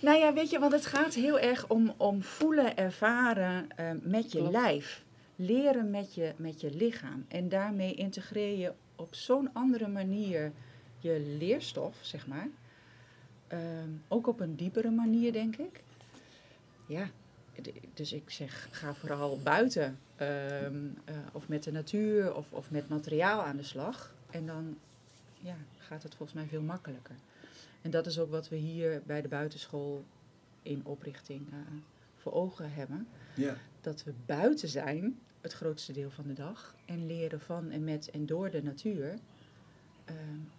Nou 0.00 0.18
ja, 0.18 0.32
weet 0.32 0.50
je, 0.50 0.58
want 0.58 0.72
het 0.72 0.86
gaat 0.86 1.14
heel 1.14 1.38
erg 1.38 1.68
om, 1.68 1.94
om 1.96 2.22
voelen, 2.22 2.76
ervaren 2.76 3.68
eh, 3.76 3.90
met 4.02 4.32
je 4.32 4.38
Klopt. 4.38 4.52
lijf. 4.52 5.04
Leren 5.36 5.90
met 5.90 6.14
je, 6.14 6.32
met 6.36 6.60
je 6.60 6.70
lichaam. 6.74 7.24
En 7.28 7.48
daarmee 7.48 7.94
integreer 7.94 8.58
je 8.58 8.72
op 8.96 9.14
zo'n 9.14 9.50
andere 9.52 9.88
manier 9.88 10.52
je 10.98 11.20
leerstof, 11.38 11.98
zeg 12.02 12.26
maar. 12.26 12.48
Ehm, 13.46 13.90
ook 14.08 14.26
op 14.26 14.40
een 14.40 14.56
diepere 14.56 14.90
manier, 14.90 15.32
denk 15.32 15.56
ik. 15.56 15.82
Ja, 16.86 17.10
dus 17.94 18.12
ik 18.12 18.30
zeg, 18.30 18.68
ga 18.70 18.94
vooral 18.94 19.38
buiten. 19.42 19.98
ehm, 20.16 20.86
eh, 21.04 21.16
of 21.32 21.48
met 21.48 21.62
de 21.62 21.72
natuur 21.72 22.34
of, 22.34 22.52
of 22.52 22.70
met 22.70 22.88
materiaal 22.88 23.42
aan 23.42 23.56
de 23.56 23.62
slag. 23.62 24.14
En 24.30 24.46
dan 24.46 24.78
ja, 25.40 25.56
gaat 25.78 26.02
het 26.02 26.14
volgens 26.14 26.38
mij 26.38 26.48
veel 26.48 26.62
makkelijker. 26.62 27.14
En 27.82 27.90
dat 27.90 28.06
is 28.06 28.18
ook 28.18 28.30
wat 28.30 28.48
we 28.48 28.56
hier 28.56 29.02
bij 29.06 29.22
de 29.22 29.28
buitenschool 29.28 30.04
in 30.62 30.80
oprichting 30.84 31.48
eh, 31.52 31.58
voor 32.16 32.32
ogen 32.32 32.72
hebben. 32.72 33.08
Ja. 33.34 33.56
Dat 33.80 34.04
we 34.04 34.12
buiten 34.26 34.68
zijn 34.68 35.18
het 35.40 35.52
grootste 35.52 35.92
deel 35.92 36.10
van 36.10 36.26
de 36.26 36.32
dag 36.34 36.74
en 36.84 37.06
leren 37.06 37.40
van 37.40 37.70
en 37.70 37.84
met 37.84 38.10
en 38.10 38.26
door 38.26 38.50
de 38.50 38.62
natuur. 38.62 39.18
Eh, 40.08 40.14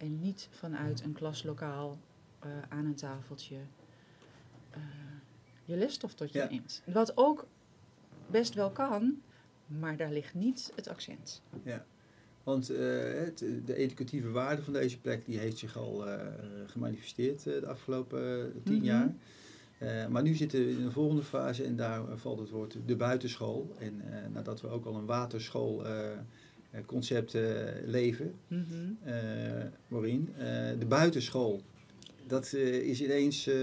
en 0.06 0.20
niet 0.20 0.48
vanuit 0.50 1.02
een 1.04 1.12
klaslokaal 1.12 1.98
eh, 2.38 2.48
aan 2.68 2.84
een 2.84 2.94
tafeltje 2.94 3.56
eh, 4.70 4.80
je 5.64 5.76
lesstof 5.76 6.14
tot 6.14 6.32
je 6.32 6.38
Ja. 6.38 6.48
neemt. 6.50 6.82
Wat 6.86 7.16
ook 7.16 7.46
best 8.26 8.54
wel 8.54 8.70
kan, 8.70 9.20
maar 9.66 9.96
daar 9.96 10.12
ligt 10.12 10.34
niet 10.34 10.72
het 10.74 10.88
accent. 10.88 11.42
Want 12.44 12.70
eh, 12.70 12.78
het, 13.24 13.44
de 13.64 13.74
educatieve 13.74 14.30
waarde 14.30 14.62
van 14.62 14.72
deze 14.72 15.00
plek 15.00 15.24
die 15.26 15.38
heeft 15.38 15.58
zich 15.58 15.76
al 15.76 16.04
gemanifesteerd 16.66 17.42
de 17.44 17.66
afgelopen 17.66 18.52
tien 18.64 18.74
Mhm. 18.76 18.84
jaar. 18.84 19.14
Maar 20.10 20.22
nu 20.22 20.34
zitten 20.34 20.64
we 20.64 20.70
in 20.70 20.82
een 20.82 20.92
volgende 20.92 21.22
fase 21.22 21.64
en 21.64 21.76
daar 21.76 22.16
valt 22.18 22.38
het 22.38 22.50
woord 22.50 22.76
de 22.86 22.96
buitenschool. 22.96 23.74
En 23.78 24.02
nadat 24.32 24.60
we 24.60 24.68
ook 24.68 24.84
al 24.84 24.94
een 24.96 25.06
waterschoolconcept 26.70 27.36
leven, 27.84 28.34
Mhm. 28.46 28.64
eh 29.04 29.14
Maureen, 29.88 30.28
eh, 30.38 30.44
de 30.78 30.86
buitenschool. 30.88 31.60
Dat 32.26 32.52
eh, 32.52 32.74
is 32.76 33.02
ineens 33.02 33.46
eh, 33.46 33.54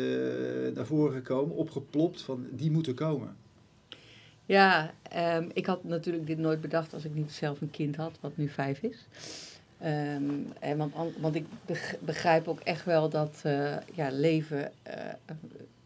naar 0.75 0.85
voren 0.85 1.13
gekomen, 1.13 1.55
opgeplopt 1.55 2.21
van 2.21 2.45
die 2.51 2.71
moeten 2.71 2.93
komen. 2.95 3.35
Ja, 4.45 4.93
ehm, 5.11 5.49
ik 5.53 5.65
had 5.65 5.83
natuurlijk 5.83 6.27
dit 6.27 6.37
nooit 6.37 6.61
bedacht 6.61 6.93
als 6.93 7.05
ik 7.05 7.13
niet 7.13 7.31
zelf 7.31 7.61
een 7.61 7.71
kind 7.71 7.95
had, 7.95 8.17
wat 8.21 8.37
nu 8.37 8.47
vijf 8.49 8.81
is. 8.81 9.05
Ehm, 9.79 10.23
en 10.59 10.77
want, 10.77 10.93
an- 10.95 11.13
want 11.19 11.35
ik 11.35 11.45
beg- 11.65 11.95
begrijp 11.99 12.47
ook 12.47 12.59
echt 12.59 12.85
wel 12.85 13.09
dat 13.09 13.39
eh, 13.43 13.75
ja, 13.93 14.09
leven 14.11 14.71
eh, 14.83 14.93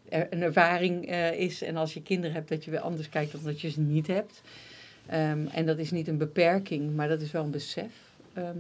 er 0.10 0.28
een 0.30 0.42
ervaring 0.42 1.06
eh, 1.08 1.40
is. 1.40 1.62
En 1.62 1.76
als 1.76 1.94
je 1.94 2.02
kinderen 2.02 2.36
hebt, 2.36 2.50
dat 2.50 2.64
je 2.66 2.72
weer 2.72 2.80
anders 2.80 3.10
kijkt 3.10 3.32
dan 3.32 3.44
dat 3.44 3.62
je 3.62 3.70
ze 3.70 3.80
niet 3.80 4.08
hebt. 4.08 4.42
Ehm, 5.12 5.48
en 5.48 5.66
dat 5.66 5.78
is 5.78 5.92
niet 5.92 6.08
een 6.08 6.18
beperking, 6.18 6.96
maar 6.96 7.08
dat 7.08 7.22
is 7.22 7.32
wel 7.32 7.44
een 7.44 7.52
besef. 7.52 7.94
Ehm, 8.34 8.58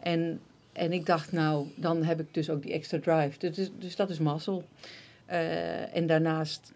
en, 0.00 0.40
en 0.72 0.92
ik 0.92 1.06
dacht, 1.06 1.32
nou, 1.32 1.66
dan 1.74 2.04
heb 2.04 2.20
ik 2.20 2.34
dus 2.34 2.50
ook 2.50 2.62
die 2.62 2.72
extra 2.72 2.98
drive. 3.00 3.38
Dus, 3.38 3.56
dus- 3.56 3.70
dus 3.78 3.96
dat 3.96 4.10
is 4.10 4.18
mazzel. 4.18 4.64
Eh, 5.26 5.96
en 5.96 6.06
daarnaast 6.06 6.72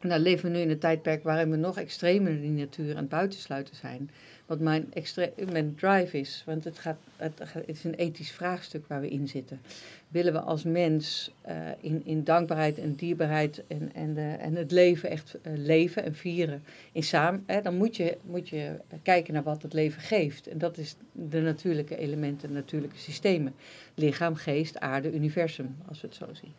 nou, 0.00 0.20
leven 0.20 0.50
we 0.50 0.56
nu 0.56 0.62
in 0.62 0.70
een 0.70 0.78
tijdperk 0.78 1.22
waarin 1.22 1.50
we 1.50 1.56
nog 1.56 1.78
extremer 1.78 2.40
die 2.40 2.50
natuur 2.50 2.90
aan 2.90 3.00
het 3.00 3.08
buitensluiten 3.08 3.76
zijn. 3.76 4.10
Wat 4.50 4.60
mijn, 4.60 5.74
drive 5.76 6.18
is, 6.18 6.42
want 6.46 6.64
het, 6.64 6.78
gaat, 6.78 6.96
het, 7.16 7.42
is 7.66 7.84
een 7.84 7.94
ethisch 7.94 8.30
vraagstuk 8.30 8.86
waar 8.86 9.00
we 9.00 9.08
in 9.08 9.28
zitten. 9.28 9.60
Willen 10.08 10.32
we 10.32 10.40
als 10.40 10.62
mens 10.62 11.30
eh, 11.40 11.56
in, 11.80 12.02
in 12.04 12.24
dankbaarheid 12.24 12.78
en 12.78 12.94
dierbaarheid 12.94 13.62
en, 13.66 13.90
en, 13.94 14.16
en 14.40 14.54
het 14.54 14.70
leven 14.70 15.10
echt 15.10 15.38
eh, 15.42 15.52
leven 15.56 16.04
en 16.04 16.14
vieren 16.14 16.62
in 16.92 17.02
samen, 17.02 17.42
hè, 17.46 17.62
dan 17.62 17.76
moet 17.76 17.96
je, 17.96 18.16
moet 18.22 18.48
je 18.48 18.76
kijken 19.02 19.34
naar 19.34 19.42
wat 19.42 19.62
het 19.62 19.72
leven 19.72 20.02
geeft. 20.02 20.46
En 20.46 20.58
dat 20.58 20.78
is 20.78 20.96
de 21.12 21.40
natuurlijke 21.40 21.96
elementen, 21.96 22.52
natuurlijke 22.52 22.98
systemen. 22.98 23.54
Lichaam, 23.94 24.34
geest, 24.34 24.78
aarde, 24.78 25.12
universum, 25.12 25.76
als 25.88 26.00
we 26.00 26.06
het 26.06 26.16
zo 26.16 26.26
zien. 26.32 26.54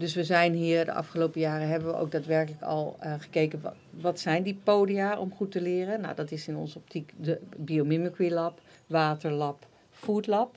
Dus 0.00 0.14
we 0.14 0.24
zijn 0.24 0.52
hier 0.52 0.84
de 0.84 0.92
afgelopen 0.92 1.40
jaren 1.40 1.68
hebben 1.68 1.88
we 1.88 1.98
ook 1.98 2.10
daadwerkelijk 2.10 2.62
al 2.62 2.96
eh, 3.00 3.14
gekeken 3.18 3.60
wat, 3.60 3.74
wat 3.90 4.20
zijn 4.20 4.42
die 4.42 4.60
podia 4.64 5.18
om 5.18 5.32
goed 5.34 5.50
te 5.50 5.60
leren. 5.60 6.00
Nou, 6.00 6.14
dat 6.14 6.30
is 6.30 6.48
in 6.48 6.56
onze 6.56 6.78
optiek 6.78 7.12
de 7.16 7.40
Biomimicry 7.56 8.32
Lab, 8.32 8.60
Waterlab, 8.86 9.66
Food 9.90 10.26
Lab. 10.26 10.56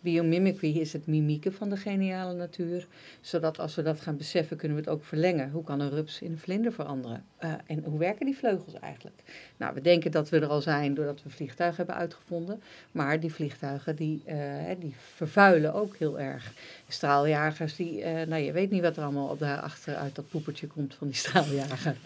Biomimicry 0.00 0.78
is 0.78 0.92
het 0.92 1.06
mimieken 1.06 1.52
van 1.52 1.70
de 1.70 1.76
geniale 1.76 2.34
natuur. 2.34 2.86
Zodat 3.20 3.58
als 3.58 3.74
we 3.74 3.82
dat 3.82 4.00
gaan 4.00 4.16
beseffen, 4.16 4.56
kunnen 4.56 4.76
we 4.76 4.82
het 4.82 4.92
ook 4.92 5.04
verlengen. 5.04 5.50
Hoe 5.50 5.64
kan 5.64 5.80
een 5.80 5.90
rups 5.90 6.20
in 6.20 6.32
een 6.32 6.38
vlinder 6.38 6.72
veranderen? 6.72 7.24
Eh, 7.36 7.52
en 7.66 7.84
hoe 7.84 7.98
werken 7.98 8.26
die 8.26 8.36
vleugels 8.36 8.74
eigenlijk? 8.74 9.22
Nou, 9.56 9.74
we 9.74 9.80
denken 9.80 10.10
dat 10.10 10.28
we 10.28 10.40
er 10.40 10.46
al 10.46 10.60
zijn 10.60 10.94
doordat 10.94 11.22
we 11.22 11.30
vliegtuigen 11.30 11.76
hebben 11.76 11.94
uitgevonden. 11.94 12.62
Maar 12.92 13.20
die 13.20 13.32
vliegtuigen 13.32 13.96
die, 13.96 14.22
eh, 14.24 14.36
die 14.78 14.94
vervuilen 15.14 15.74
ook 15.74 15.96
heel 15.96 16.20
erg. 16.20 16.52
Straaljagers, 16.88 17.76
die, 17.76 18.02
eh, 18.02 18.26
nou 18.26 18.42
je 18.42 18.52
weet 18.52 18.70
niet 18.70 18.82
wat 18.82 18.96
er 18.96 19.02
allemaal 19.02 19.28
op 19.28 19.38
de 19.38 19.94
uit 19.94 20.14
dat 20.14 20.28
poepertje 20.28 20.66
komt 20.66 20.94
van 20.94 21.06
die 21.06 21.16
straaljager. 21.24 21.96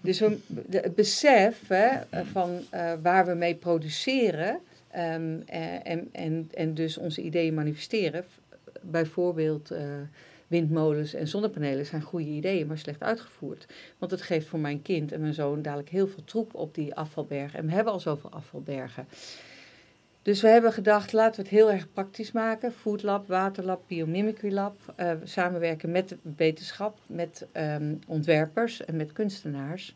dus 0.00 0.18
het 0.70 0.94
besef 0.94 1.68
hè, 1.68 1.98
van 2.32 2.60
waar 3.02 3.26
we 3.26 3.34
mee 3.34 3.54
produceren 3.54 4.60
ehm, 4.96 5.40
eh, 5.46 5.86
en, 5.86 6.08
en, 6.12 6.48
en 6.54 6.74
dus 6.74 6.98
onze 6.98 7.22
ideeën 7.22 7.54
manifesteren. 7.54 8.24
Bijvoorbeeld 8.82 9.70
eh, 9.70 9.84
windmolens 10.46 11.14
en 11.14 11.28
zonnepanelen 11.28 11.86
zijn 11.86 12.02
goede 12.02 12.30
ideeën, 12.30 12.66
maar 12.66 12.78
slecht 12.78 13.02
uitgevoerd. 13.02 13.66
Want 13.98 14.10
het 14.10 14.22
geeft 14.22 14.46
voor 14.46 14.58
mijn 14.58 14.82
kind 14.82 15.12
en 15.12 15.20
mijn 15.20 15.34
zoon 15.34 15.62
dadelijk 15.62 15.88
heel 15.88 16.08
veel 16.08 16.24
troep 16.24 16.54
op 16.54 16.74
die 16.74 16.94
afvalbergen. 16.94 17.58
En 17.58 17.66
we 17.66 17.72
hebben 17.72 17.92
al 17.92 18.00
zoveel 18.00 18.30
afvalbergen. 18.30 19.06
Dus 20.22 20.40
we 20.40 20.48
hebben 20.48 20.72
gedacht, 20.72 21.12
laten 21.12 21.36
we 21.36 21.48
het 21.48 21.58
heel 21.58 21.72
erg 21.72 21.92
praktisch 21.92 22.32
maken. 22.32 22.72
Food 22.72 23.02
Lab, 23.02 23.28
Waterlab, 23.28 23.82
Biomimicry 23.86 24.52
Lab. 24.52 24.76
eh, 24.96 25.12
samenwerken 25.24 25.90
met 25.90 26.08
de 26.08 26.18
wetenschap, 26.36 26.98
met 27.06 27.46
ehm, 27.52 27.94
ontwerpers 28.06 28.84
en 28.84 28.96
met 28.96 29.12
kunstenaars. 29.12 29.94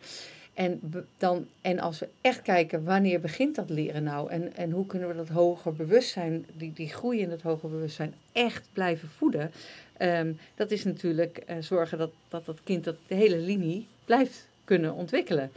En, 0.61 0.81
dan, 1.19 1.47
en 1.61 1.79
als 1.79 1.99
we 1.99 2.09
echt 2.21 2.43
kijken, 2.43 2.85
wanneer 2.85 3.21
begint 3.21 3.55
dat 3.55 3.71
leren 3.71 4.03
nou? 4.03 4.31
En, 4.31 4.57
en 4.57 4.71
hoe 4.71 4.87
kunnen 4.87 5.09
we 5.09 5.15
dat 5.15 5.29
hoger 5.29 5.73
bewustzijn, 5.73 6.47
die, 6.57 6.73
die 6.73 6.89
groei 6.89 7.21
in 7.21 7.29
dat 7.29 7.43
hoger 7.43 7.71
bewustzijn, 7.71 8.15
echt 8.33 8.69
blijven 8.73 9.09
voeden? 9.09 9.51
Ehm, 9.97 10.33
dat 10.55 10.71
is 10.71 10.85
natuurlijk 10.85 11.39
eh, 11.39 11.57
zorgen 11.61 11.99
dat, 11.99 12.11
dat 12.29 12.47
dat 12.47 12.59
kind 12.65 12.85
dat 12.85 12.97
de 13.07 13.15
hele 13.15 13.37
linie 13.37 13.87
blijft 14.05 14.49
kunnen 14.65 14.95
ontwikkelen. 14.95 15.51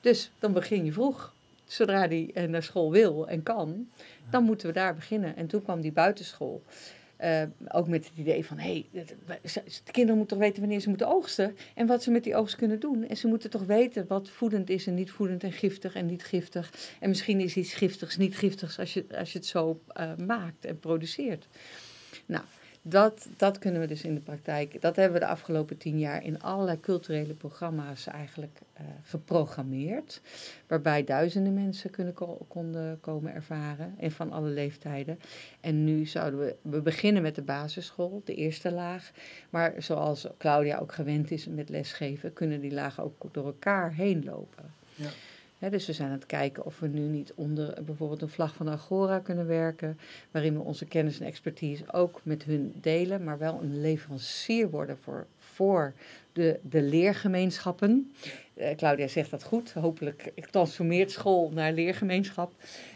Dus 0.00 0.30
dan 0.38 0.52
begin 0.52 0.84
je 0.84 0.92
vroeg. 0.92 1.32
Zodra 1.64 2.06
die 2.06 2.32
eh, 2.32 2.48
naar 2.48 2.62
school 2.62 2.90
wil 2.90 3.28
en 3.28 3.42
kan, 3.42 3.88
dan 4.30 4.44
moeten 4.44 4.66
we 4.66 4.72
daar 4.72 4.94
beginnen. 4.94 5.36
En 5.36 5.46
toen 5.46 5.62
kwam 5.62 5.80
die 5.80 5.92
buitenschool. 5.92 6.62
Eh, 7.24 7.42
ook 7.68 7.88
met 7.88 8.04
het 8.04 8.18
idee 8.18 8.46
van, 8.46 8.58
hé, 8.58 8.86
hey, 8.92 9.08
de 9.84 9.90
kinderen 9.90 10.16
moeten 10.16 10.36
toch 10.36 10.46
weten 10.46 10.60
wanneer 10.60 10.80
ze 10.80 10.88
moeten 10.88 11.08
oogsten 11.08 11.56
en 11.74 11.86
wat 11.86 12.02
ze 12.02 12.10
met 12.10 12.24
die 12.24 12.36
oogst 12.36 12.56
kunnen 12.56 12.80
doen. 12.80 13.08
En 13.08 13.16
ze 13.16 13.26
moeten 13.26 13.50
toch 13.50 13.64
weten 13.64 14.06
wat 14.08 14.30
voedend 14.30 14.70
is 14.70 14.86
en 14.86 14.94
niet 14.94 15.10
voedend 15.10 15.42
en 15.42 15.52
giftig 15.52 15.94
en 15.94 16.06
niet 16.06 16.24
giftig. 16.24 16.72
En 17.00 17.08
misschien 17.08 17.40
is 17.40 17.56
iets 17.56 17.74
giftigs 17.74 18.16
niet 18.16 18.36
giftigs 18.36 18.78
als 18.78 18.94
je, 18.94 19.04
als 19.18 19.32
je 19.32 19.38
het 19.38 19.46
zo 19.46 19.80
eh, 19.86 20.16
maakt 20.26 20.64
en 20.64 20.78
produceert. 20.78 21.46
Nou, 22.26 22.44
dat, 22.86 23.28
dat 23.36 23.58
kunnen 23.58 23.80
we 23.80 23.86
dus 23.86 24.02
in 24.02 24.14
de 24.14 24.20
praktijk. 24.20 24.80
Dat 24.80 24.96
hebben 24.96 25.20
we 25.20 25.26
de 25.26 25.30
afgelopen 25.32 25.76
tien 25.76 25.98
jaar 25.98 26.24
in 26.24 26.42
allerlei 26.42 26.80
culturele 26.80 27.34
programma's 27.34 28.06
eigenlijk 28.06 28.58
eh, 28.72 28.84
geprogrammeerd. 29.02 30.20
Waarbij 30.66 31.04
duizenden 31.04 31.54
mensen 31.54 31.90
kunnen 31.90 32.14
ko- 32.14 32.44
konden 32.48 33.00
komen 33.00 33.34
ervaren. 33.34 33.94
En 33.98 34.12
van 34.12 34.32
alle 34.32 34.48
leeftijden. 34.48 35.18
En 35.60 35.84
nu 35.84 36.06
zouden 36.06 36.40
we. 36.40 36.56
We 36.62 36.80
beginnen 36.80 37.22
met 37.22 37.34
de 37.34 37.42
basisschool, 37.42 38.22
de 38.24 38.34
eerste 38.34 38.72
laag. 38.72 39.10
Maar 39.50 39.74
zoals 39.78 40.26
Claudia 40.38 40.78
ook 40.78 40.92
gewend 40.92 41.30
is 41.30 41.46
met 41.46 41.68
lesgeven, 41.68 42.32
kunnen 42.32 42.60
die 42.60 42.72
lagen 42.72 43.02
ook 43.04 43.28
door 43.32 43.46
elkaar 43.46 43.94
heen 43.94 44.24
lopen. 44.24 44.72
Ja. 44.94 45.08
Dus 45.70 45.86
we 45.86 45.92
zijn 45.92 46.08
aan 46.08 46.14
het 46.14 46.26
kijken 46.26 46.64
of 46.64 46.78
we 46.78 46.88
nu 46.88 47.00
niet 47.00 47.32
onder 47.34 47.84
bijvoorbeeld 47.84 48.22
een 48.22 48.28
vlag 48.28 48.54
van 48.54 48.68
Agora 48.68 49.18
kunnen 49.18 49.46
werken, 49.46 49.98
waarin 50.30 50.54
we 50.54 50.60
onze 50.60 50.84
kennis 50.84 51.20
en 51.20 51.26
expertise 51.26 51.92
ook 51.92 52.20
met 52.22 52.44
hun 52.44 52.74
delen, 52.80 53.24
maar 53.24 53.38
wel 53.38 53.60
een 53.62 53.80
leverancier 53.80 54.70
worden 54.70 54.98
voor, 54.98 55.26
voor 55.38 55.92
de, 56.32 56.60
de 56.62 56.82
leergemeenschappen. 56.82 58.12
Eh, 58.54 58.76
Claudia 58.76 59.08
zegt 59.08 59.30
dat 59.30 59.44
goed, 59.44 59.72
hopelijk 59.72 60.32
transformeert 60.50 61.10
school 61.10 61.50
naar 61.50 61.72
leergemeenschap. 61.72 62.52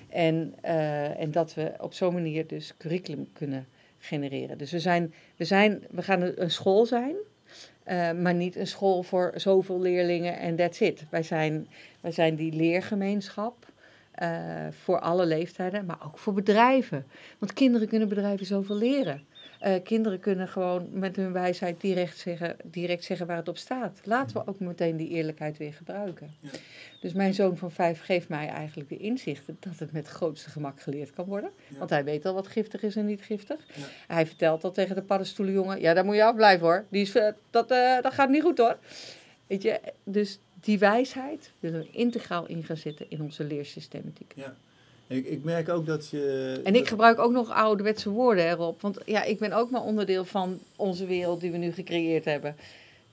En, 0.08 0.54
eh, 0.60 1.20
en 1.20 1.30
dat 1.30 1.54
we 1.54 1.72
op 1.80 1.92
zo'n 1.92 2.14
manier 2.14 2.46
dus 2.46 2.74
curriculum 2.78 3.28
kunnen 3.32 3.66
genereren. 3.98 4.58
Dus 4.58 4.70
we, 4.70 4.80
zijn, 4.80 5.14
we, 5.36 5.44
zijn, 5.44 5.84
we 5.90 6.02
gaan 6.02 6.22
een 6.22 6.50
school 6.50 6.86
zijn, 6.86 7.14
eh, 7.88 8.12
maar 8.12 8.34
niet 8.34 8.56
een 8.56 8.66
school 8.66 9.02
voor 9.02 9.32
zoveel 9.34 9.80
leerlingen 9.80 10.38
en 10.38 10.56
that's 10.56 10.80
it. 10.80 11.04
Wij 11.10 11.22
zijn, 11.22 11.68
wij 12.00 12.12
zijn 12.12 12.34
die 12.34 12.52
leergemeenschap 12.52 13.66
eh, 14.18 14.66
voor 14.70 15.00
alle 15.00 15.26
leeftijden, 15.26 15.84
maar 15.86 15.98
ook 16.04 16.18
voor 16.18 16.32
bedrijven. 16.32 17.06
Want 17.38 17.52
kinderen 17.52 17.88
kunnen 17.88 18.08
bedrijven 18.08 18.46
zoveel 18.46 18.76
leren. 18.76 19.26
Eh, 19.58 19.82
kinderen 19.82 20.20
kunnen 20.20 20.48
gewoon 20.48 20.88
met 20.92 21.16
hun 21.16 21.32
wijsheid 21.32 21.80
direct 21.80 22.18
zeggen, 22.18 22.56
direct 22.64 23.04
zeggen 23.04 23.26
waar 23.26 23.36
het 23.36 23.48
op 23.48 23.56
staat. 23.56 24.00
Laten 24.04 24.36
we 24.36 24.46
ook 24.46 24.60
meteen 24.60 24.96
die 24.96 25.08
eerlijkheid 25.08 25.56
weer 25.56 25.72
gebruiken. 25.72 26.30
Ja. 26.40 26.48
Dus 27.00 27.12
mijn 27.12 27.34
zoon 27.34 27.56
van 27.56 27.70
vijf 27.70 28.00
geeft 28.00 28.28
mij 28.28 28.48
eigenlijk 28.48 28.88
de 28.88 28.96
inzichten 28.96 29.56
dat 29.60 29.78
het 29.78 29.92
met 29.92 30.06
het 30.06 30.16
grootste 30.16 30.50
gemak 30.50 30.80
geleerd 30.80 31.10
kan 31.10 31.24
worden. 31.24 31.50
Ja. 31.68 31.78
Want 31.78 31.90
hij 31.90 32.04
weet 32.04 32.26
al 32.26 32.34
wat 32.34 32.48
giftig 32.48 32.82
is 32.82 32.96
en 32.96 33.06
niet 33.06 33.22
giftig. 33.22 33.66
Ja. 33.74 33.82
Hij 34.06 34.26
vertelt 34.26 34.64
al 34.64 34.72
tegen 34.72 34.94
de 34.94 35.02
paddenstoelenjongen, 35.02 35.80
ja 35.80 35.94
daar 35.94 36.04
moet 36.04 36.14
je 36.14 36.24
afblijven 36.24 36.66
hoor. 36.66 36.84
Die 36.88 37.02
is, 37.02 37.14
eh, 37.14 37.32
dat, 37.50 37.68
dat 38.02 38.14
gaat 38.14 38.28
niet 38.28 38.42
goed 38.42 38.58
hoor. 38.58 38.78
Weet 39.46 39.62
je, 39.62 39.80
dus 40.04 40.38
die 40.60 40.78
wijsheid 40.78 41.50
willen 41.60 41.80
we 41.80 41.88
integraal 41.90 42.46
in 42.46 42.64
gaan 42.64 42.76
zitten 42.76 43.06
in 43.08 43.22
onze 43.22 43.44
leersystematiek. 43.44 44.32
Ja. 44.36 44.56
Ik, 45.06 45.26
ik 45.26 45.44
merk 45.44 45.68
ook 45.68 45.86
dat 45.86 46.08
je... 46.08 46.60
En 46.64 46.74
ik 46.74 46.88
gebruik 46.88 47.18
ook 47.18 47.32
nog 47.32 47.50
ouderwetse 47.50 48.10
woorden 48.10 48.48
erop. 48.48 48.80
Want 48.80 48.98
ja, 49.04 49.22
ik 49.24 49.38
ben 49.38 49.52
ook 49.52 49.70
maar 49.70 49.82
onderdeel 49.82 50.24
van 50.24 50.58
onze 50.76 51.06
wereld 51.06 51.40
die 51.40 51.50
we 51.50 51.56
nu 51.56 51.72
gecreëerd 51.72 52.24
hebben. 52.24 52.56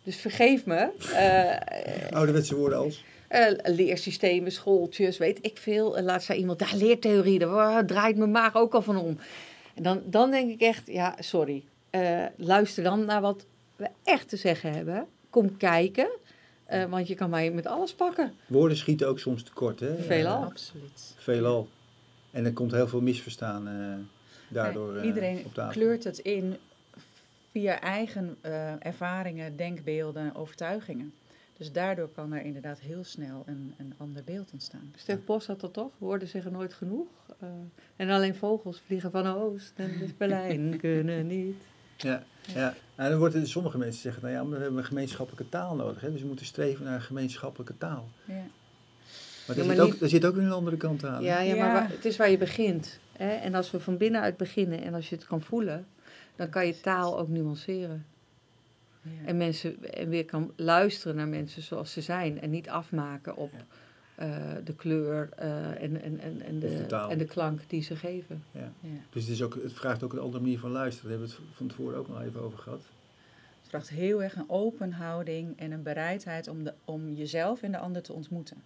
Dus 0.03 0.15
vergeef 0.15 0.65
me. 0.65 0.89
eh, 1.13 2.15
Ouderwetse 2.17 2.55
woorden 2.55 2.77
als... 2.77 3.03
eh, 3.27 3.51
leersystemen, 3.63 4.51
schooltjes, 4.51 5.17
weet 5.17 5.37
ik 5.41 5.57
veel. 5.57 6.01
Laat 6.01 6.23
zei 6.23 6.39
iemand, 6.39 6.59
daar 6.59 6.75
leertheorie, 6.75 7.39
daar 7.39 7.85
draait 7.85 8.17
mijn 8.17 8.31
maag 8.31 8.55
ook 8.55 8.73
al 8.73 8.81
van 8.81 8.97
om. 8.97 9.17
En 9.73 9.83
dan, 9.83 10.01
dan 10.05 10.31
denk 10.31 10.51
ik 10.51 10.61
echt, 10.61 10.87
ja, 10.87 11.15
sorry. 11.19 11.63
Luister 12.35 12.83
dan 12.83 13.05
naar 13.05 13.21
wat 13.21 13.45
we 13.75 13.87
echt 14.03 14.29
te 14.29 14.37
zeggen 14.37 14.71
hebben. 14.73 15.05
Kom 15.29 15.57
kijken, 15.57 16.09
eh, 16.65 16.83
want 16.85 17.07
je 17.07 17.15
kan 17.15 17.29
mij 17.29 17.51
met 17.51 17.65
alles 17.65 17.93
pakken. 17.93 18.33
Woorden 18.47 18.77
schieten 18.77 19.07
ook 19.07 19.19
soms 19.19 19.43
tekort, 19.43 19.79
hè? 19.79 19.95
Veelal. 20.03 20.41
Eh, 20.41 20.45
Absoluut. 20.47 21.13
veelal. 21.17 21.67
En 22.31 22.45
er 22.45 22.53
komt 22.53 22.71
heel 22.71 22.87
veel 22.87 23.01
misverstaan 23.01 23.67
eh, 23.67 23.73
daardoor 24.47 24.95
Ja, 24.95 25.03
iedereen 25.03 25.45
op 25.45 25.53
tafel. 25.53 25.71
kleurt 25.71 26.03
het 26.03 26.17
in 26.17 26.55
via 27.51 27.79
eigen 27.81 28.37
eh, 28.41 28.85
ervaringen, 28.85 29.55
denkbeelden, 29.57 30.35
overtuigingen. 30.35 31.13
Dus 31.57 31.71
daardoor 31.71 32.07
kan 32.09 32.33
er 32.33 32.41
inderdaad 32.41 32.79
heel 32.79 33.03
snel 33.03 33.43
een, 33.45 33.73
een 33.77 33.93
ander 33.97 34.23
beeld 34.23 34.49
ontstaan. 34.53 34.93
Stef 34.95 35.17
Bos 35.25 35.47
had 35.47 35.59
dat 35.59 35.73
toch? 35.73 35.91
Woorden 35.97 36.27
zeggen 36.27 36.51
nooit 36.51 36.73
genoeg. 36.73 37.07
Eh, 37.39 37.47
en 37.95 38.09
alleen 38.09 38.35
vogels 38.35 38.81
vliegen 38.85 39.11
van 39.11 39.27
Oost 39.27 39.73
en 39.75 39.91
dus 39.99 40.17
Berlijn 40.17 40.77
kunnen 40.79 41.27
niet. 41.27 41.55
Ja, 41.97 42.23
ja. 42.53 42.73
Nou, 42.97 43.09
dan 43.09 43.19
wordt 43.19 43.33
het, 43.33 43.47
sommige 43.47 43.77
mensen 43.77 44.01
zeggen, 44.01 44.21
nou 44.23 44.33
ja, 44.33 44.43
maar 44.43 44.57
we 44.57 44.61
hebben 44.63 44.79
een 44.79 44.85
gemeenschappelijke 44.85 45.49
taal 45.49 45.75
nodig. 45.75 46.01
Hè? 46.01 46.11
Dus 46.11 46.21
we 46.21 46.27
moeten 46.27 46.45
streven 46.45 46.85
naar 46.85 46.93
een 46.95 47.01
gemeenschappelijke 47.01 47.77
taal. 47.77 48.09
Ja. 48.25 48.33
Maar, 49.47 49.55
Ja, 49.55 49.61
er, 49.61 49.67
maar 49.67 49.75
zit 49.75 49.85
ook, 49.85 50.01
er 50.01 50.09
zit 50.09 50.25
ook 50.25 50.35
een 50.35 50.51
andere 50.51 50.77
kant 50.77 51.05
aan. 51.05 51.23
Ja, 51.23 51.39
ja, 51.39 51.55
maar 51.55 51.73
waar- 51.73 51.89
het 51.89 52.05
is 52.05 52.17
waar 52.17 52.29
je 52.29 52.37
begint. 52.37 52.99
Hè? 53.17 53.29
En 53.29 53.55
als 53.55 53.71
we 53.71 53.79
van 53.79 53.97
binnenuit 53.97 54.37
beginnen 54.37 54.81
en 54.81 54.93
als 54.93 55.09
je 55.09 55.15
het 55.15 55.25
kan 55.25 55.41
voelen, 55.41 55.87
dan 56.35 56.49
kan 56.49 56.65
je 56.67 56.79
taal 56.81 57.19
ook 57.19 57.27
nuanceren. 57.27 58.05
Ja. 59.01 59.27
En, 59.27 59.37
mensen, 59.37 59.93
en 59.93 60.09
weer 60.09 60.25
kan 60.25 60.51
luisteren 60.55 61.15
naar 61.15 61.27
mensen 61.27 61.61
zoals 61.61 61.91
ze 61.91 62.01
zijn 62.01 62.41
en 62.41 62.49
niet 62.49 62.69
afmaken 62.69 63.35
op 63.35 63.51
eh, 64.15 64.53
de 64.63 64.75
kleur 64.75 65.29
eh, 65.35 65.81
en, 65.81 66.01
en, 66.01 66.19
en, 66.19 66.41
en, 66.41 66.59
de, 66.59 66.85
en 67.09 67.17
de 67.17 67.25
klank 67.25 67.69
die 67.69 67.81
ze 67.81 67.95
geven. 67.95 68.43
Ja. 68.51 68.71
Dus 69.09 69.21
het, 69.23 69.31
is 69.31 69.41
ook, 69.41 69.55
het 69.63 69.73
vraagt 69.73 70.03
ook 70.03 70.13
een 70.13 70.19
andere 70.19 70.43
manier 70.43 70.59
van 70.59 70.71
luisteren. 70.71 71.09
Daar 71.09 71.19
hebben 71.19 71.37
we 71.37 71.43
het 71.43 71.55
van 71.57 71.67
tevoren 71.67 71.97
ook 71.97 72.07
nog 72.07 72.21
even 72.21 72.41
over 72.41 72.59
gehad. 72.59 72.81
Het 73.59 73.69
vraagt 73.69 73.89
heel 73.89 74.23
erg 74.23 74.35
een 74.35 74.49
open 74.49 74.91
houding 74.91 75.59
en 75.59 75.71
een 75.71 75.83
bereidheid 75.83 76.47
om, 76.47 76.63
de, 76.63 76.73
om 76.85 77.13
jezelf 77.13 77.61
en 77.61 77.71
de 77.71 77.77
ander 77.77 78.01
te 78.01 78.13
ontmoeten. 78.13 78.63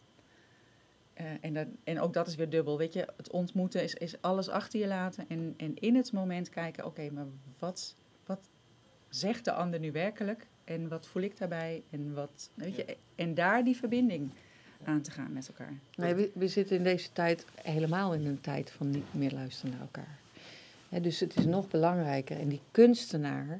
Eh, 1.13 1.25
en, 1.41 1.53
dat, 1.53 1.67
en 1.83 1.99
ook 1.99 2.13
dat 2.13 2.27
is 2.27 2.35
weer 2.35 2.49
dubbel. 2.49 2.77
Weet 2.77 2.93
je, 2.93 3.07
het 3.17 3.31
ontmoeten 3.31 3.83
is, 3.83 3.93
is 3.93 4.21
alles 4.21 4.49
achter 4.49 4.79
je 4.79 4.87
laten 4.87 5.25
en, 5.27 5.53
en 5.57 5.75
in 5.75 5.95
het 5.95 6.11
moment 6.11 6.49
kijken: 6.49 6.85
oké, 6.85 7.09
maar 7.11 7.25
wat, 7.59 7.95
wat 8.25 8.49
zegt 9.09 9.45
de 9.45 9.51
ander 9.51 9.79
nu 9.79 9.91
werkelijk? 9.91 10.47
En 10.63 10.87
wat 10.87 11.07
voel 11.07 11.21
ik 11.21 11.37
daarbij? 11.37 11.83
En, 11.89 12.13
wat, 12.13 12.49
weet 12.53 12.75
je, 12.75 12.97
en 13.15 13.33
daar 13.33 13.63
die 13.63 13.75
verbinding 13.75 14.31
aan 14.83 15.01
te 15.01 15.11
gaan 15.11 15.33
met 15.33 15.47
elkaar. 15.47 15.73
We, 16.33 16.47
zitten 16.47 16.77
in 16.77 16.83
deze 16.83 17.11
tijd 17.13 17.45
helemaal 17.61 18.13
in 18.13 18.25
een 18.25 18.41
tijd 18.41 18.71
van 18.71 18.89
niet 18.89 19.13
meer 19.13 19.31
luisteren 19.31 19.71
naar 19.71 19.81
elkaar. 19.81 20.17
Dus 21.01 21.19
het 21.19 21.37
is 21.37 21.45
nog 21.45 21.67
belangrijker. 21.67 22.39
En 22.39 22.47
die 22.47 22.61
kunstenaar, 22.71 23.59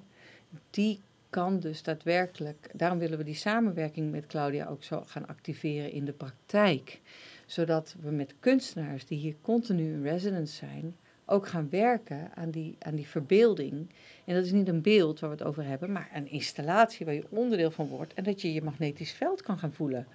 die 0.70 1.00
kan 1.30 1.60
dus 1.60 1.84
daadwerkelijk. 1.84 2.70
Daarom 2.74 3.00
willen 3.00 3.18
we 3.18 3.24
die 3.24 3.36
samenwerking 3.36 4.12
met 4.12 4.28
Claudia 4.28 4.66
ook 4.66 4.84
zo 4.84 5.04
gaan 5.06 5.28
activeren 5.28 5.92
in 5.92 6.06
de 6.06 6.12
praktijk. 6.12 7.00
Zodat 7.46 7.96
we 8.02 8.12
met 8.12 8.34
kunstenaars 8.40 9.06
die 9.06 9.18
hier 9.18 9.36
continu 9.42 9.94
in 9.94 10.04
residence 10.04 10.56
zijn, 10.56 10.96
ook 11.26 11.48
gaan 11.48 11.70
werken 11.70 12.32
aan 12.36 12.52
die, 12.52 12.76
aan 12.80 12.96
die 12.96 13.08
verbeelding. 13.08 13.90
En 14.26 14.36
dat 14.36 14.46
is 14.46 14.52
niet 14.52 14.68
een 14.68 14.82
beeld 14.82 15.20
waar 15.20 15.30
we 15.30 15.36
het 15.36 15.46
over 15.46 15.66
hebben, 15.66 15.92
maar 15.92 16.10
een 16.14 16.30
installatie 16.30 17.06
waar 17.06 17.16
je 17.16 17.26
onderdeel 17.30 17.72
van 17.72 17.88
wordt 17.88 18.14
en 18.14 18.24
dat 18.24 18.42
je 18.42 18.54
je 18.54 18.62
magnetisch 18.62 19.12
veld 19.12 19.42
kan 19.42 19.58
gaan 19.58 19.74
voelen. 19.74 20.08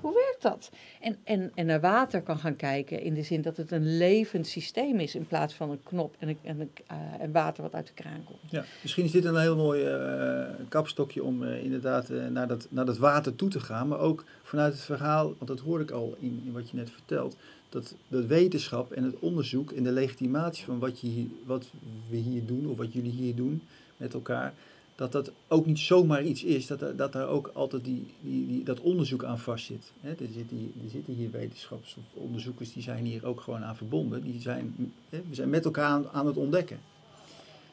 Hoe 0.00 0.14
werkt 0.14 0.42
dat? 0.42 0.70
En, 1.00 1.16
en, 1.24 1.52
en 1.54 1.66
naar 1.66 1.80
water 1.80 2.22
kan 2.22 2.38
gaan 2.38 2.56
kijken 2.56 3.02
in 3.02 3.14
de 3.14 3.22
zin 3.22 3.42
dat 3.42 3.56
het 3.56 3.70
een 3.72 3.96
levend 3.96 4.46
systeem 4.46 5.00
is 5.00 5.14
in 5.14 5.26
plaats 5.26 5.54
van 5.54 5.70
een 5.70 5.82
knop 5.82 6.14
en, 6.18 6.28
een, 6.28 6.38
en, 6.42 6.70
eh, 6.86 6.96
en 7.18 7.32
water 7.32 7.62
wat 7.62 7.74
uit 7.74 7.86
de 7.86 7.92
kraan 7.92 8.24
komt. 8.24 8.38
Ja, 8.50 8.64
misschien 8.82 9.04
is 9.04 9.10
dit 9.10 9.24
een 9.24 9.40
heel 9.40 9.56
mooi 9.56 9.84
eh, 9.84 10.44
kapstokje 10.68 11.24
om 11.24 11.44
eh, 11.44 11.64
inderdaad 11.64 12.08
naar, 12.08 12.48
dat, 12.48 12.66
naar 12.70 12.86
dat 12.86 12.98
water 12.98 13.36
toe 13.36 13.48
te 13.48 13.60
gaan. 13.60 13.88
Maar 13.88 13.98
ook 13.98 14.24
vanuit 14.42 14.72
het 14.72 14.82
verhaal, 14.82 15.24
want 15.24 15.46
dat 15.46 15.60
hoorde 15.60 15.84
ik 15.84 15.90
al 15.90 16.16
in, 16.18 16.42
in 16.44 16.52
wat 16.52 16.70
je 16.70 16.76
net 16.76 16.90
vertelt. 16.90 17.36
Dat, 17.68 17.94
dat 18.08 18.26
wetenschap 18.26 18.92
en 18.92 19.04
het 19.04 19.18
onderzoek 19.18 19.72
en 19.72 19.82
de 19.82 19.92
legitimatie 19.92 20.64
van 20.64 20.78
wat, 20.78 21.00
je 21.00 21.26
wat 21.44 21.66
we 22.08 22.16
hier 22.16 22.46
doen 22.46 22.66
of 22.66 22.76
wat 22.76 22.92
jullie 22.92 23.12
hier 23.12 23.34
doen 23.34 23.62
met 23.96 24.14
elkaar. 24.14 24.52
Dat 25.00 25.12
dat 25.12 25.32
ook 25.48 25.66
niet 25.66 25.78
zomaar 25.78 26.22
iets 26.24 26.44
is, 26.44 26.66
dat, 26.66 26.82
er- 26.82 26.96
dat 26.96 27.12
daar 27.12 27.28
ook 27.28 27.50
altijd 27.54 27.84
die, 27.84 28.06
die, 28.20 28.46
die, 28.46 28.64
dat 28.64 28.80
onderzoek 28.80 29.24
aan 29.24 29.38
vastzit. 29.38 29.92
Hè, 30.00 30.10
er, 30.10 30.28
zitten 30.32 30.56
hier, 30.56 30.84
er 30.84 30.90
zitten 30.90 31.14
hier 31.14 31.30
wetenschapsonderzoekers, 31.30 32.72
die 32.72 32.82
zijn 32.82 33.04
hier 33.04 33.26
ook 33.26 33.40
gewoon 33.40 33.64
aan 33.64 33.76
verbonden. 33.76 34.22
Die 34.22 34.40
zijn, 34.40 34.92
we 35.08 35.22
zijn 35.30 35.50
met 35.50 35.64
elkaar 35.64 36.08
aan, 36.12 36.26
het 36.26 36.36
ontdekken. 36.36 36.80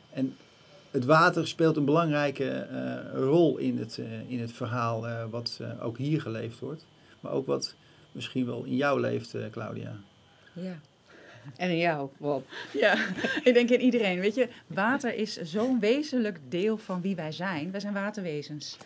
En 0.09 0.35
het 0.91 1.05
water 1.05 1.47
speelt 1.47 1.77
een 1.77 1.85
belangrijke 1.85 2.49
eh, 2.49 3.13
rol 3.13 3.57
in 3.57 3.77
het, 3.77 3.97
eh, 3.97 4.29
in 4.31 4.39
het 4.39 4.51
verhaal 4.51 5.07
eh, 5.07 5.23
wat 5.29 5.59
ook 5.81 5.97
hier 5.97 6.21
geleefd 6.21 6.59
wordt. 6.59 6.85
Maar 7.19 7.31
ook 7.31 7.45
wat 7.45 7.75
misschien 8.11 8.45
wel 8.45 8.63
in 8.63 8.75
jou 8.75 8.99
leeft, 8.99 9.35
Claudia. 9.51 9.95
Ja. 10.53 10.79
En 11.55 11.69
in 11.69 11.77
jou, 11.77 12.09
Bob. 12.17 12.47
Ja, 12.73 12.97
ik 13.43 13.53
denk 13.53 13.69
in 13.69 13.81
iedereen. 13.81 14.19
Weet 14.19 14.35
je, 14.35 14.49
water 14.67 15.13
is 15.13 15.41
zo'n 15.41 15.79
wezenlijk 15.79 16.39
deel 16.49 16.77
van 16.77 17.01
wie 17.01 17.15
wij 17.15 17.31
zijn. 17.31 17.71
Wij 17.71 17.79
zijn 17.79 17.93
waterwezens. 17.93 18.77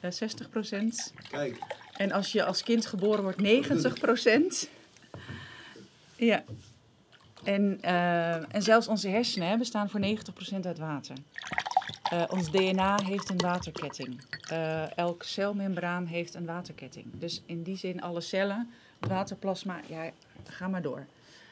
Eh 0.00 0.10
60% 0.10 1.12
Kijk, 1.30 1.58
En 1.96 2.12
als 2.12 2.32
je 2.32 2.44
als 2.44 2.62
kind 2.62 2.86
geboren 2.86 3.22
wordt, 3.22 3.40
90% 3.40 4.68
Ja. 6.16 6.44
En, 7.44 7.78
eh, 7.80 8.54
en 8.54 8.62
zelfs 8.62 8.88
onze 8.88 9.08
hersenen 9.08 9.48
hè, 9.48 9.56
bestaan 9.56 9.90
voor 9.90 10.00
90% 10.00 10.66
uit 10.66 10.78
water. 10.78 11.16
Eh, 12.10 12.22
ons 12.28 12.50
DNA 12.50 12.98
heeft 13.04 13.30
een 13.30 13.38
waterketting. 13.38 14.20
Eh, 14.40 14.96
elk 14.96 15.22
celmembraan 15.22 16.06
heeft 16.06 16.34
een 16.34 16.46
waterketting. 16.46 17.06
Dus 17.12 17.42
in 17.46 17.62
die 17.62 17.76
zin, 17.76 18.02
alle 18.02 18.20
cellen, 18.20 18.70
waterplasma, 18.98 19.80
ja, 19.86 20.10
ga 20.48 20.68
maar 20.68 20.82
door. 20.82 21.06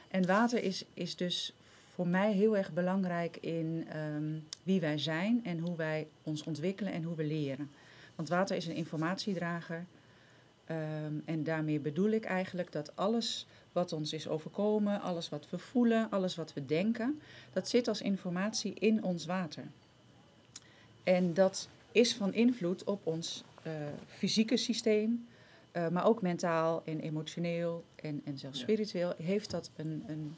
En 0.09 0.27
water 0.27 0.62
is, 0.62 0.85
is 0.94 1.16
dus 1.16 1.53
voor 1.94 2.09
mij 2.09 2.33
heel 2.33 2.57
erg 2.57 2.73
belangrijk 2.73 3.37
in 3.37 3.87
ehm, 3.88 4.38
wie 4.62 4.81
wij 4.81 4.99
zijn 4.99 5.44
en 5.44 5.59
hoe 5.59 5.77
wij 5.77 6.07
ons 6.23 6.42
ontwikkelen 6.42 6.92
en 6.92 7.03
hoe 7.03 7.16
we 7.16 7.25
leren. 7.25 7.71
Want 8.14 8.29
water 8.29 8.57
is 8.57 8.66
een 8.66 8.75
informatiedrager. 8.75 9.87
Ehm, 10.64 11.12
en 11.25 11.44
daarmee 11.44 11.81
bedoel 11.81 12.11
ik 12.11 12.25
eigenlijk 12.25 12.73
dat 12.73 12.97
alles 12.97 13.47
wat 13.73 13.92
ons 13.92 14.12
is 14.12 14.29
overkomen, 14.29 15.01
alles 15.01 15.29
wat 15.29 15.51
we 15.51 15.59
voelen, 15.59 16.11
alles 16.11 16.37
wat 16.37 16.53
we 16.53 16.66
denken, 16.66 17.21
dat 17.53 17.68
zit 17.68 17.88
als 17.88 18.01
informatie 18.01 18.75
in 18.75 19.03
ons 19.03 19.27
water. 19.27 19.64
En 21.03 21.35
dat 21.35 21.68
is 21.92 22.14
van 22.14 22.35
invloed 22.35 22.85
op 22.85 23.07
ons 23.07 23.44
eh, 23.62 23.73
fysieke 24.07 24.57
systeem, 24.57 25.27
eh, 25.72 25.88
maar 25.88 26.07
ook 26.07 26.22
mentaal 26.22 26.83
en 26.85 27.00
emotioneel 27.00 27.85
en, 27.96 28.20
en 28.24 28.38
zelfs 28.38 28.57
Ja. 28.59 28.62
spiritueel 28.64 29.14
heeft 29.22 29.50
dat 29.50 29.70
een, 29.76 30.04
een 30.07 30.35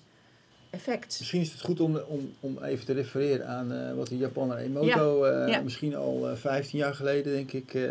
effect. 0.71 1.17
misschien 1.19 1.41
is 1.41 1.53
het 1.53 1.61
goed 1.61 1.81
om, 1.81 1.97
om, 1.97 2.33
om 2.41 2.63
even 2.63 2.87
te 2.87 2.93
refereren 2.93 3.47
aan 3.49 3.73
eh, 3.73 3.95
wat 3.95 4.07
de 4.09 4.17
Japaner 4.17 4.57
Emoto 4.57 5.25
eh, 5.25 5.49
ja. 5.49 5.61
misschien 5.61 5.97
al 5.97 6.29
eh, 6.31 6.37
15 6.37 6.79
jaar 6.79 6.95
geleden, 6.95 7.33
denk 7.33 7.53
ik, 7.53 7.75
eh, 7.75 7.83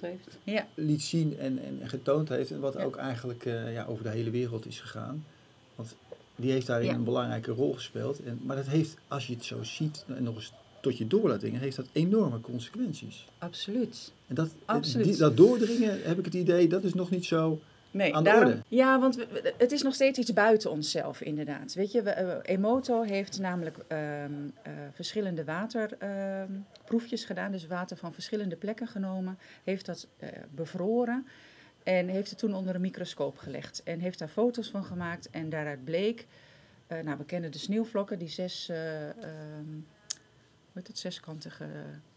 heeft. 0.00 0.38
Ja, 0.44 0.66
liet 0.74 1.02
zien 1.02 1.38
en, 1.38 1.58
en 1.64 1.88
getoond 1.88 2.28
heeft. 2.28 2.50
En 2.50 2.60
wat 2.60 2.74
Ja. 2.74 2.82
ook 2.84 2.96
eigenlijk 2.96 3.44
eh, 3.46 3.72
ja, 3.72 3.84
over 3.84 4.04
de 4.04 4.10
hele 4.10 4.30
wereld 4.30 4.66
is 4.66 4.80
gegaan. 4.80 5.24
Want 5.74 5.94
die 6.36 6.52
heeft 6.52 6.66
daarin 6.66 6.86
Ja. 6.88 6.94
een 6.94 7.04
belangrijke 7.04 7.50
rol 7.50 7.72
gespeeld. 7.74 8.22
En, 8.22 8.40
maar 8.42 8.56
dat 8.56 8.66
heeft, 8.66 8.96
als 9.08 9.26
je 9.26 9.34
het 9.34 9.44
zo 9.44 9.62
ziet 9.62 10.04
en 10.08 10.22
nog 10.22 10.34
eens 10.34 10.52
tot 10.82 10.98
je 10.98 11.06
door 11.06 11.28
laat 11.28 11.40
dringen, 11.40 11.60
heeft 11.60 11.76
dat 11.76 11.86
enorme 11.92 12.40
consequenties. 12.40 13.26
absoluut. 13.38 14.12
En 14.26 14.34
dat, 14.34 14.50
Absoluut. 14.64 15.06
Die, 15.06 15.16
dat 15.16 15.36
doordringen, 15.36 16.02
heb 16.02 16.18
ik 16.18 16.24
het 16.24 16.34
idee, 16.34 16.68
dat 16.68 16.84
is 16.84 16.94
nog 16.94 17.10
niet 17.10 17.24
zo... 17.24 17.60
Nee, 17.90 18.14
aan 18.14 18.24
de 18.24 18.30
daarom, 18.30 18.48
orde. 18.50 18.62
Ja, 18.68 19.00
want 19.00 19.16
we- 19.16 19.54
het 19.58 19.72
is 19.72 19.82
nog 19.82 19.94
steeds 19.94 20.18
iets 20.18 20.32
buiten 20.32 20.70
onszelf, 20.70 21.20
inderdaad. 21.20 21.74
Weet 21.74 21.92
je, 21.92 22.02
we, 22.02 22.10
eh, 22.10 22.54
Emoto 22.54 23.02
heeft 23.02 23.38
namelijk 23.38 23.76
ehm, 23.88 24.30
eh, 24.62 24.72
verschillende 24.94 25.44
waterproefjes 25.44 27.24
gedaan. 27.24 27.52
Dus 27.52 27.66
water 27.66 27.96
van 27.96 28.12
verschillende 28.12 28.56
plekken 28.56 28.86
genomen. 28.86 29.38
Heeft 29.64 29.86
dat 29.86 30.06
eh, 30.18 30.28
bevroren. 30.54 31.26
En 31.82 32.08
heeft 32.08 32.30
het 32.30 32.38
toen 32.38 32.54
onder 32.54 32.74
een 32.74 32.80
microscoop 32.80 33.38
gelegd. 33.38 33.82
En 33.84 34.00
heeft 34.00 34.18
daar 34.18 34.28
foto's 34.28 34.68
van 34.70 34.84
gemaakt. 34.84 35.30
En 35.30 35.48
daaruit 35.48 35.84
bleek, 35.84 36.26
eh, 36.86 37.00
nou 37.00 37.18
we 37.18 37.24
kennen 37.24 37.52
de 37.52 37.58
sneeuwvlokken, 37.58 38.18
die 38.18 38.28
zes, 38.28 38.68
eh, 38.68 39.08
ehm, 39.08 39.16
heet 40.72 40.86
het, 40.86 40.98
zeskantige 40.98 41.68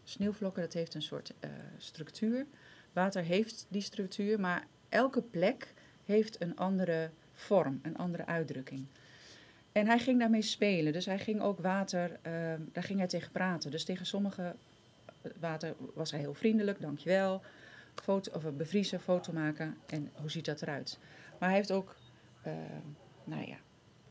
sneeuwvlokken. 0.04 0.62
Dat 0.62 0.72
heeft 0.72 0.94
een 0.94 1.02
soort 1.02 1.32
eh, 1.40 1.50
structuur. 1.78 2.46
Water 2.92 3.22
heeft 3.22 3.66
die 3.68 3.80
structuur, 3.80 4.40
maar 4.40 4.66
elke 4.88 5.22
plek 5.22 5.74
heeft 6.04 6.40
een 6.40 6.56
andere 6.56 7.10
vorm, 7.32 7.80
een 7.82 7.96
andere 7.96 8.26
uitdrukking. 8.26 8.86
En 9.72 9.86
hij 9.86 9.98
ging 9.98 10.18
daarmee 10.18 10.42
spelen. 10.42 10.92
Dus 10.92 11.06
hij 11.06 11.18
ging 11.18 11.40
ook 11.40 11.60
water, 11.60 12.18
ehm, 12.22 12.60
daar 12.72 12.82
ging 12.82 12.98
hij 12.98 13.08
tegen 13.08 13.32
praten. 13.32 13.70
Dus 13.70 13.84
tegen 13.84 14.06
sommige 14.06 14.54
eh, 15.22 15.30
water 15.40 15.74
was 15.94 16.10
hij 16.10 16.20
heel 16.20 16.34
vriendelijk, 16.34 16.80
dankjewel. 16.80 17.42
Foto, 17.94 18.32
of 18.32 18.44
een 18.44 18.56
bevriezen, 18.56 19.00
foto 19.00 19.32
maken 19.32 19.76
en 19.86 20.10
hoe 20.14 20.30
ziet 20.30 20.44
dat 20.44 20.62
eruit. 20.62 20.98
Maar 21.38 21.48
hij 21.48 21.58
heeft 21.58 21.72
ook, 21.72 21.96
ehm, 22.42 22.86
nou 23.24 23.46
ja, 23.46 23.56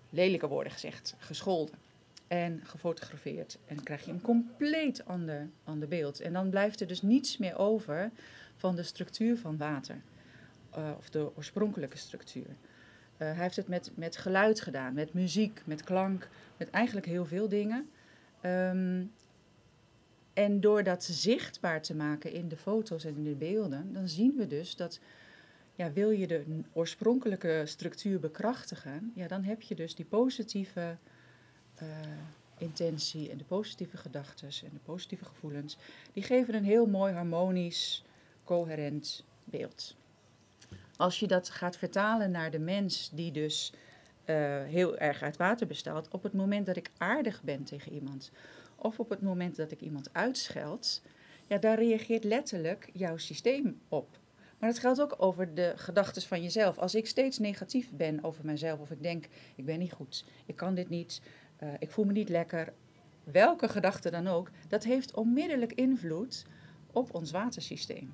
lelijke 0.09 0.47
woorden 0.47 0.71
gezegd, 0.71 1.15
gescholden 1.17 1.84
en 2.27 2.61
gefotografeerd. 2.63 3.57
En 3.65 3.75
dan 3.75 3.83
krijg 3.83 4.05
je 4.05 4.11
een 4.11 4.21
compleet 4.21 5.05
ander, 5.05 5.49
ander 5.63 5.87
beeld. 5.87 6.19
En 6.19 6.33
dan 6.33 6.49
blijft 6.49 6.81
er 6.81 6.87
dus 6.87 7.01
niets 7.01 7.37
meer 7.37 7.57
over 7.57 8.11
van 8.55 8.75
de 8.75 8.83
structuur 8.83 9.37
van 9.37 9.57
water. 9.57 10.01
Eh, 10.69 10.91
of 10.97 11.09
de 11.09 11.35
oorspronkelijke 11.35 11.97
structuur. 11.97 12.55
Eh, 13.17 13.27
hij 13.27 13.41
heeft 13.41 13.55
het 13.55 13.67
met, 13.67 13.91
met 13.95 14.17
geluid 14.17 14.61
gedaan, 14.61 14.93
met 14.93 15.13
muziek, 15.13 15.61
met 15.65 15.83
klank, 15.83 16.29
met 16.57 16.69
eigenlijk 16.69 17.05
heel 17.05 17.25
veel 17.25 17.49
dingen. 17.49 17.89
Ehm, 18.41 19.03
en 20.33 20.61
door 20.61 20.83
dat 20.83 21.03
zichtbaar 21.03 21.81
te 21.81 21.95
maken 21.95 22.31
in 22.31 22.47
de 22.47 22.57
foto's 22.57 23.05
en 23.05 23.15
in 23.15 23.23
de 23.23 23.35
beelden, 23.35 23.93
dan 23.93 24.07
zien 24.07 24.35
we 24.37 24.47
dus 24.47 24.75
dat, 24.75 24.99
ja, 25.75 25.91
wil 25.91 26.09
je 26.09 26.27
de 26.27 26.43
oorspronkelijke 26.73 27.61
structuur 27.65 28.19
bekrachtigen, 28.19 29.11
ja, 29.15 29.27
dan 29.27 29.43
heb 29.43 29.61
je 29.61 29.75
dus 29.75 29.95
die 29.95 30.05
positieve 30.05 30.97
eh, 31.75 31.87
intentie 32.57 33.29
en 33.29 33.37
de 33.37 33.43
positieve 33.43 33.97
gedachten 33.97 34.47
en 34.47 34.69
de 34.73 34.79
positieve 34.83 35.25
gevoelens. 35.25 35.77
Die 36.13 36.23
geven 36.23 36.55
een 36.55 36.63
heel 36.63 36.85
mooi 36.85 37.13
harmonisch, 37.13 38.03
coherent 38.43 39.23
beeld. 39.43 39.95
Als 40.97 41.19
je 41.19 41.27
dat 41.27 41.49
gaat 41.49 41.77
vertalen 41.77 42.31
naar 42.31 42.51
de 42.51 42.59
mens 42.59 43.09
die 43.13 43.31
dus 43.31 43.73
eh, 44.25 44.63
heel 44.63 44.97
erg 44.97 45.21
uit 45.21 45.37
water 45.37 45.67
bestaat, 45.67 46.07
op 46.11 46.23
het 46.23 46.33
moment 46.33 46.65
dat 46.65 46.75
ik 46.75 46.91
aardig 46.97 47.43
ben 47.43 47.63
tegen 47.63 47.93
iemand, 47.93 48.31
of 48.75 48.99
op 48.99 49.09
het 49.09 49.21
moment 49.21 49.55
dat 49.55 49.71
ik 49.71 49.81
iemand 49.81 50.09
uitscheld, 50.11 51.01
ja, 51.47 51.57
daar 51.57 51.79
reageert 51.79 52.23
letterlijk 52.23 52.89
jouw 52.93 53.17
systeem 53.17 53.81
op. 53.89 54.17
Maar 54.59 54.69
dat 54.69 54.79
geldt 54.79 55.01
ook 55.01 55.15
over 55.17 55.53
de 55.53 55.73
gedachten 55.75 56.21
van 56.21 56.41
jezelf. 56.41 56.77
Als 56.77 56.95
ik 56.95 57.07
steeds 57.07 57.39
negatief 57.39 57.91
ben 57.91 58.23
over 58.23 58.45
mezelf, 58.45 58.79
of 58.79 58.91
ik 58.91 59.03
denk, 59.03 59.25
ik 59.55 59.65
ben 59.65 59.79
niet 59.79 59.93
goed, 59.93 60.25
ik 60.45 60.55
kan 60.55 60.75
dit 60.75 60.89
niet, 60.89 61.21
eh, 61.55 61.69
ik 61.79 61.91
voel 61.91 62.05
me 62.05 62.11
niet 62.11 62.29
lekker, 62.29 62.73
welke 63.23 63.69
gedachte 63.69 64.11
dan 64.11 64.27
ook, 64.27 64.49
dat 64.67 64.83
heeft 64.83 65.13
onmiddellijk 65.13 65.73
invloed 65.73 66.45
op 66.91 67.13
ons 67.13 67.31
watersysteem. 67.31 68.13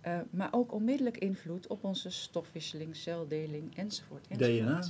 Eh, 0.00 0.18
maar 0.30 0.48
ook 0.50 0.72
onmiddellijk 0.72 1.18
invloed 1.18 1.66
op 1.66 1.84
onze 1.84 2.10
stofwisseling, 2.10 2.96
celdeling 2.96 3.76
enzovoort. 3.76 4.26
enzovoort. 4.28 4.58
DNA. 4.62 4.82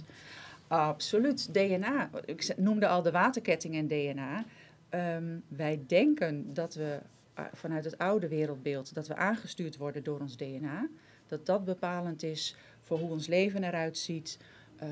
Absoluut, 0.67 1.55
DNA. 1.55 2.11
Ik 2.25 2.57
noemde 2.57 2.89
al 2.89 3.03
de 3.03 3.11
waterketting 3.11 3.75
en 3.75 3.89
DNA. 3.89 4.45
Ehm, 4.89 5.39
wij 5.49 5.85
denken 5.87 6.55
dat 6.55 6.75
we 6.75 6.99
eh, 7.35 7.45
vanuit 7.53 7.85
het 7.85 7.99
oude 7.99 8.29
wereldbeeld 8.29 8.95
dat 8.95 9.09
we 9.09 9.17
aangestuurd 9.17 9.77
worden 9.77 10.03
door 10.03 10.21
ons 10.21 10.37
DNA. 10.37 10.89
Dat 11.27 11.47
dat 11.47 11.65
bepalend 11.65 12.23
is 12.23 12.57
voor 12.81 12.99
hoe 12.99 13.11
ons 13.11 13.27
leven 13.27 13.65
eruit 13.65 13.99
ziet, 13.99 14.39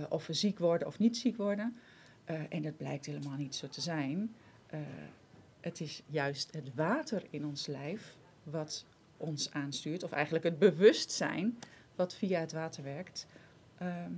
of 0.09 0.27
we 0.27 0.33
ziek 0.33 0.59
worden 0.59 0.87
of 0.87 0.99
niet 0.99 1.17
ziek 1.17 1.37
worden. 1.37 1.77
Eh, 2.31 2.41
en 2.49 2.63
dat 2.63 2.77
blijkt 2.77 3.07
helemaal 3.07 3.37
niet 3.37 3.55
zo 3.55 3.69
te 3.69 3.81
zijn. 3.81 4.35
Eh, 4.67 4.81
het 5.61 5.81
is 5.81 6.03
juist 6.07 6.53
het 6.53 6.71
water 6.75 7.23
in 7.31 7.45
ons 7.47 7.67
lijf 7.67 8.17
wat 8.43 8.85
ons 9.17 9.51
aanstuurt, 9.53 10.03
of 10.03 10.11
eigenlijk 10.13 10.45
het 10.45 10.59
bewustzijn 10.59 11.59
wat 11.95 12.15
via 12.15 12.41
het 12.41 12.53
water 12.53 12.83
werkt. 12.85 13.27
Ehm, 13.79 14.11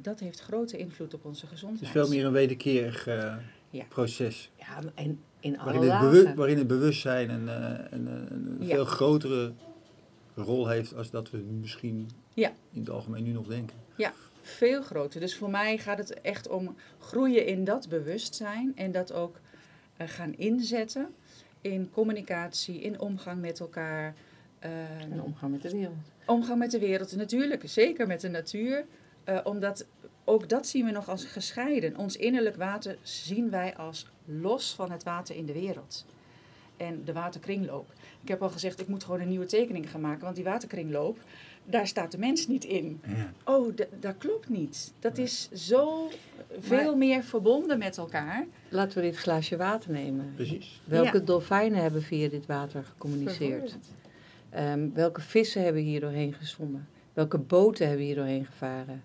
dat 0.00 0.20
heeft 0.20 0.40
grote 0.40 0.76
invloed 0.76 1.14
op 1.14 1.24
onze 1.24 1.40
Het 1.40 1.50
gezondheid. 1.50 1.82
is 1.82 1.90
veel 1.90 2.08
meer 2.08 2.24
een 2.26 2.32
wederkerig 2.32 3.06
eh, 3.06 3.36
Ja. 3.70 3.84
proces. 3.88 4.50
Ja, 4.56 4.78
en 4.94 5.20
in 5.40 5.58
alle 5.58 5.64
Waarin 5.64 5.80
het, 5.82 5.90
lagen. 5.90 6.10
bewu- 6.10 6.34
waarin 6.34 6.58
het 6.58 6.66
bewustzijn 6.66 7.30
een, 7.30 7.48
een, 7.94 8.06
een, 8.32 8.56
Ja. 8.60 8.74
veel 8.74 8.84
grotere 8.84 9.52
rol 10.34 10.68
heeft 10.68 10.94
als 10.94 11.10
dat 11.10 11.30
we 11.30 11.36
misschien 11.38 12.10
Ja. 12.34 12.52
in 12.72 12.80
het 12.80 12.90
algemeen 12.90 13.24
nu 13.24 13.32
nog 13.32 13.46
denken. 13.46 13.76
Veel 14.46 14.82
groter. 14.82 15.20
Dus 15.20 15.36
voor 15.36 15.50
mij 15.50 15.78
gaat 15.78 15.98
het 15.98 16.20
echt 16.20 16.48
om 16.48 16.76
groeien 16.98 17.46
in 17.46 17.64
dat 17.64 17.88
bewustzijn 17.88 18.72
en 18.76 18.92
dat 18.92 19.12
ook 19.12 19.40
eh, 19.96 20.08
gaan 20.08 20.34
inzetten 20.36 21.14
in 21.60 21.90
communicatie, 21.90 22.80
in 22.80 23.00
omgang 23.00 23.40
met 23.40 23.60
elkaar. 23.60 24.14
En 24.58 25.22
omgaan 25.22 25.50
met 25.50 25.62
de 25.62 25.70
wereld. 25.70 25.96
Omgang 26.26 26.58
met 26.58 26.70
de 26.70 26.78
wereld, 26.78 27.16
natuurlijk, 27.16 27.62
zeker 27.66 28.06
met 28.06 28.20
de 28.20 28.28
natuur. 28.28 28.84
eh, 29.24 29.38
omdat 29.44 29.86
ook 30.24 30.48
dat 30.48 30.66
zien 30.66 30.84
we 30.84 30.90
nog 30.90 31.08
als 31.08 31.24
gescheiden. 31.24 31.96
Ons 31.96 32.16
innerlijk 32.16 32.56
water 32.56 32.96
zien 33.02 33.50
wij 33.50 33.76
als 33.76 34.10
los 34.24 34.74
van 34.74 34.90
het 34.90 35.02
water 35.02 35.36
in 35.36 35.46
de 35.46 35.52
wereld. 35.52 36.06
En 36.76 37.04
de 37.04 37.12
waterkringloop. 37.12 37.92
Ik 38.22 38.28
heb 38.28 38.42
al 38.42 38.50
gezegd, 38.50 38.80
ik 38.80 38.88
moet 38.88 39.04
gewoon 39.04 39.20
een 39.20 39.28
nieuwe 39.28 39.46
tekening 39.46 39.90
gaan 39.90 40.00
maken, 40.00 40.24
want 40.24 40.34
die 40.36 40.44
waterkringloop, 40.44 41.18
daar 41.64 41.86
staat 41.86 42.12
de 42.12 42.18
mens 42.18 42.46
niet 42.46 42.64
in. 42.64 43.00
Ja. 43.06 43.32
Oh, 43.44 43.76
dat 44.00 44.14
klopt 44.18 44.48
niet. 44.48 44.92
Dat 44.98 45.18
is 45.18 45.48
zo 45.52 46.08
veel 46.58 46.96
meer 46.96 47.22
verbonden 47.22 47.78
met 47.78 47.98
elkaar. 47.98 48.46
Laten 48.68 48.98
we 48.98 49.04
dit 49.04 49.16
glaasje 49.16 49.56
water 49.56 49.90
nemen. 49.90 50.32
Precies. 50.34 50.80
Welke 50.84 51.18
Ja. 51.18 51.24
dolfijnen 51.24 51.82
hebben 51.82 52.02
via 52.02 52.28
dit 52.28 52.46
water 52.46 52.84
gecommuniceerd? 52.84 53.76
Ehm, 54.50 54.88
welke 54.94 55.20
vissen 55.20 55.62
hebben 55.62 55.82
hier 55.82 56.00
doorheen 56.00 56.34
gezwommen? 56.34 56.88
Welke 57.12 57.38
boten 57.38 57.86
hebben 57.88 58.04
hier 58.06 58.14
doorheen 58.14 58.44
gevaren? 58.46 59.02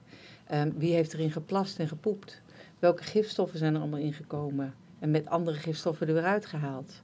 Ehm, 0.47 0.72
wie 0.78 0.93
heeft 0.93 1.14
erin 1.14 1.32
geplast 1.32 1.80
en 1.80 1.88
gepoept? 1.88 2.41
Welke 2.80 3.03
gifstoffen 3.03 3.60
zijn 3.60 3.74
er 3.76 3.80
allemaal 3.82 3.99
ingekomen? 3.99 4.74
En 4.99 5.12
met 5.12 5.28
andere 5.28 5.57
gifstoffen 5.57 6.07
er 6.07 6.14
weer 6.14 6.24
uitgehaald? 6.24 7.01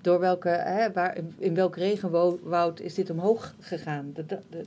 Door 0.00 0.20
welke, 0.20 0.48
hè, 0.48 0.92
waar, 0.92 1.18
in 1.38 1.54
welk 1.54 1.76
regenwoud 1.76 2.80
is 2.80 2.94
dit 2.94 3.10
omhoog 3.10 3.54
gegaan? 3.60 4.10
De, 4.14 4.26
de, 4.26 4.38
de, 4.50 4.64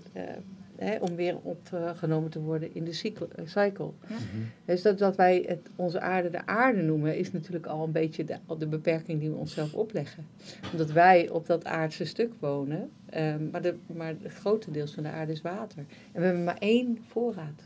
hè, 0.75 0.97
om 0.97 1.15
weer 1.15 1.37
opgenomen 1.41 2.29
te 2.29 2.39
worden 2.41 2.75
in 2.75 2.83
de 2.83 2.93
cycle. 2.93 3.27
cycle. 3.45 3.91
Ja. 4.07 4.15
Dus 4.65 4.81
dat, 4.81 4.97
dat 4.97 5.15
wij 5.15 5.43
het, 5.47 5.69
onze 5.75 5.99
aarde 5.99 6.29
de 6.29 6.45
aarde 6.45 6.81
noemen, 6.81 7.17
is 7.17 7.31
natuurlijk 7.31 7.65
al 7.65 7.83
een 7.83 7.91
beetje 7.91 8.23
de, 8.23 8.37
de 8.57 8.67
beperking 8.67 9.19
die 9.19 9.29
we 9.29 9.35
onszelf 9.35 9.73
opleggen. 9.73 10.25
Omdat 10.71 10.91
wij 10.91 11.29
op 11.29 11.45
dat 11.47 11.65
aardse 11.65 12.05
stuk 12.05 12.31
wonen, 12.39 12.89
ehm, 13.09 13.49
maar, 13.51 13.61
de, 13.61 13.75
maar 13.85 14.13
het 14.21 14.33
grote 14.33 14.71
deel 14.71 14.87
van 14.87 15.03
de 15.03 15.09
aarde 15.09 15.31
is 15.31 15.41
water. 15.41 15.77
En 16.11 16.19
we 16.19 16.25
hebben 16.25 16.43
maar 16.43 16.59
één 16.59 16.99
voorraad. 17.07 17.61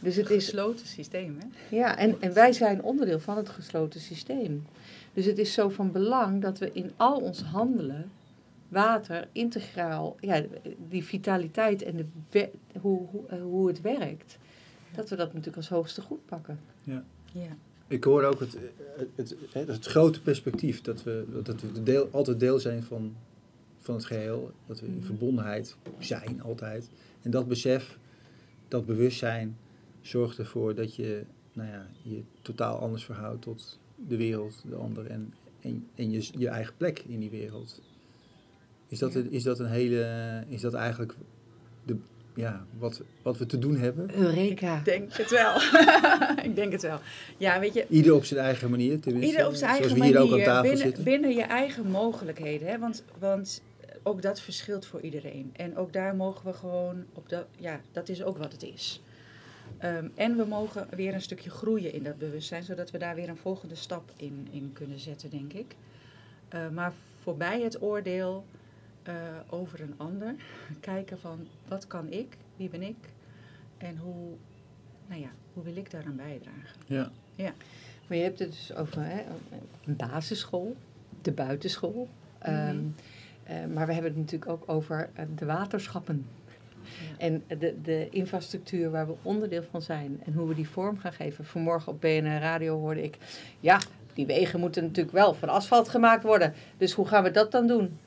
Dus 0.00 0.16
het 0.16 0.30
is... 0.30 0.44
gesloten 0.44 0.86
systeem, 0.86 1.38
hè? 1.38 1.76
Ja, 1.76 1.98
en, 1.98 2.16
en 2.20 2.32
wij 2.32 2.52
zijn 2.52 2.82
onderdeel 2.82 3.20
van 3.20 3.36
het 3.36 3.48
gesloten 3.48 4.00
systeem. 4.00 4.66
Dus 5.16 5.24
het 5.24 5.38
is 5.38 5.52
zo 5.52 5.68
van 5.68 5.92
belang 5.92 6.42
dat 6.42 6.58
we 6.58 6.70
in 6.72 6.90
al 6.96 7.20
ons 7.20 7.42
handelen 7.42 8.10
water 8.68 9.28
integraal, 9.32 10.16
ja, 10.20 10.44
die 10.88 11.04
vitaliteit 11.04 11.82
en 11.82 12.12
de, 12.30 12.50
hoe, 12.80 13.06
hoe, 13.10 13.26
eh, 13.28 13.40
hoe 13.42 13.68
het 13.68 13.80
werkt, 13.80 14.38
dat 14.94 15.08
we 15.08 15.16
dat 15.16 15.26
natuurlijk 15.26 15.56
als 15.56 15.68
hoogste 15.68 16.00
goed 16.00 16.26
pakken. 16.26 16.60
Ja. 16.84 17.04
ja. 17.32 17.56
Ik 17.86 18.04
hoor 18.04 18.24
ook 18.24 18.40
het, 18.40 18.58
het, 19.14 19.36
het, 19.52 19.66
het, 19.68 19.86
grote 19.86 20.22
perspectief, 20.22 20.80
dat 20.80 21.02
we, 21.02 21.40
dat 21.42 21.60
we 21.60 21.82
deel, 21.82 22.08
altijd 22.12 22.40
deel 22.40 22.58
zijn 22.58 22.82
van, 22.82 23.16
van 23.78 23.94
het 23.94 24.04
geheel, 24.04 24.50
dat 24.66 24.80
we 24.80 24.86
in 24.86 24.96
mhm. 24.96 25.04
verbondenheid 25.04 25.76
zijn 25.98 26.42
altijd. 26.42 26.90
En 27.22 27.30
dat 27.30 27.48
besef, 27.48 27.98
dat 28.68 28.86
bewustzijn, 28.86 29.56
zorgt 30.00 30.38
ervoor 30.38 30.74
dat 30.74 30.94
je 30.94 31.24
nou 31.52 31.68
ja, 31.68 31.86
je 32.02 32.22
totaal 32.42 32.78
anders 32.78 33.04
verhoudt 33.04 33.42
tot 33.42 33.78
de 34.08 34.16
wereld, 34.16 34.62
de 34.68 34.74
ander 34.74 35.06
en, 35.06 35.34
en, 35.60 35.86
en 35.94 36.10
je, 36.10 36.28
je 36.38 36.48
eigen 36.48 36.74
plek 36.76 37.02
in 37.06 37.20
die 37.20 37.30
wereld. 37.30 37.80
Is 38.88 38.98
dat, 38.98 39.14
is 39.14 39.42
dat 39.42 39.58
een 39.58 39.66
hele, 39.66 40.44
is 40.48 40.60
dat 40.60 40.74
eigenlijk 40.74 41.14
de, 41.84 41.96
ja, 42.34 42.66
wat, 42.78 43.02
wat 43.22 43.38
we 43.38 43.46
te 43.46 43.58
doen 43.58 43.76
hebben? 43.76 44.14
Eureka. 44.14 44.78
Ik 44.78 44.84
denk 44.84 45.12
het 45.12 45.30
wel. 45.30 45.54
ik 46.50 46.54
denk 46.54 46.72
het 46.72 46.82
wel. 46.82 46.98
Ja, 47.36 47.60
weet 47.60 47.74
je. 47.74 47.86
Ieder 47.88 48.14
op 48.14 48.24
zijn 48.24 48.40
eigen 48.40 48.70
manier, 48.70 49.00
tenminste. 49.00 49.30
Ieder 49.30 49.46
op 49.46 49.54
zijn 49.54 49.70
eigen 49.70 49.88
Zoals 49.88 50.00
we 50.00 50.06
hier 50.06 50.20
manier, 50.20 50.34
ook 50.34 50.38
aan 50.38 50.44
tafel 50.44 50.62
binnen, 50.62 50.86
zitten. 50.86 51.04
binnen 51.04 51.34
je 51.34 51.42
eigen 51.42 51.90
mogelijkheden. 51.90 52.68
Hè? 52.68 52.78
Want, 52.78 53.04
want 53.18 53.62
ook 54.02 54.22
dat 54.22 54.40
verschilt 54.40 54.86
voor 54.86 55.00
iedereen. 55.00 55.50
En 55.52 55.76
ook 55.76 55.92
daar 55.92 56.14
mogen 56.14 56.46
we 56.46 56.52
gewoon 56.52 57.04
op 57.12 57.28
dat, 57.28 57.46
ja, 57.58 57.80
dat 57.92 58.08
is 58.08 58.22
ook 58.22 58.38
wat 58.38 58.52
het 58.52 58.62
is. 58.62 59.00
Um, 59.84 60.12
en 60.14 60.36
we 60.36 60.44
mogen 60.44 60.86
weer 60.90 61.14
een 61.14 61.22
stukje 61.22 61.50
groeien 61.50 61.92
in 61.92 62.02
dat 62.02 62.18
bewustzijn, 62.18 62.62
zodat 62.62 62.90
we 62.90 62.98
daar 62.98 63.14
weer 63.14 63.28
een 63.28 63.36
volgende 63.36 63.74
stap 63.74 64.12
in, 64.16 64.48
in 64.50 64.70
kunnen 64.72 64.98
zetten, 64.98 65.30
denk 65.30 65.52
ik. 65.52 65.74
Uh, 66.54 66.68
maar 66.68 66.92
voorbij 67.22 67.60
het 67.60 67.82
oordeel 67.82 68.44
uh, 69.08 69.14
over 69.48 69.80
een 69.80 69.94
ander, 69.96 70.34
kijken 70.80 71.18
van 71.18 71.46
wat 71.68 71.86
kan 71.86 72.10
ik, 72.10 72.36
wie 72.56 72.68
ben 72.68 72.82
ik 72.82 72.96
en 73.78 73.96
hoe, 73.96 74.34
nou 75.06 75.20
ja, 75.20 75.30
hoe 75.52 75.64
wil 75.64 75.76
ik 75.76 75.90
daaraan 75.90 76.16
bijdragen. 76.16 76.80
Ja. 76.86 77.10
ja. 77.34 77.52
Maar 78.06 78.16
je 78.16 78.22
hebt 78.22 78.38
het 78.38 78.50
dus 78.50 78.74
over 78.74 79.02
hè, 79.04 79.22
een 79.84 79.96
basisschool, 79.96 80.76
de 81.22 81.32
buitenschool. 81.32 82.08
Mm 82.46 82.54
-hmm. 82.54 82.68
um, 82.68 82.94
uh, 83.50 83.74
maar 83.74 83.86
we 83.86 83.92
hebben 83.92 84.10
het 84.10 84.20
natuurlijk 84.20 84.50
ook 84.50 84.62
over 84.66 85.10
de 85.36 85.44
waterschappen. 85.44 86.26
En 87.18 87.44
de, 87.58 87.74
de 87.82 88.08
infrastructuur 88.10 88.90
waar 88.90 89.06
we 89.06 89.14
onderdeel 89.22 89.62
van 89.70 89.82
zijn 89.82 90.20
en 90.24 90.32
hoe 90.32 90.48
we 90.48 90.54
die 90.54 90.68
vorm 90.68 90.98
gaan 90.98 91.12
geven. 91.12 91.44
Vanmorgen 91.44 91.92
op 91.92 92.00
BNR 92.00 92.40
Radio 92.40 92.78
hoorde 92.78 93.02
ik, 93.02 93.16
ja, 93.60 93.80
die 94.14 94.26
wegen 94.26 94.60
moeten 94.60 94.82
natuurlijk 94.82 95.14
wel 95.14 95.34
van 95.34 95.48
asfalt 95.48 95.88
gemaakt 95.88 96.22
worden. 96.22 96.54
Dus 96.76 96.92
hoe 96.92 97.06
gaan 97.06 97.22
we 97.22 97.30
dat 97.30 97.52
dan 97.52 97.66
doen? 97.66 97.98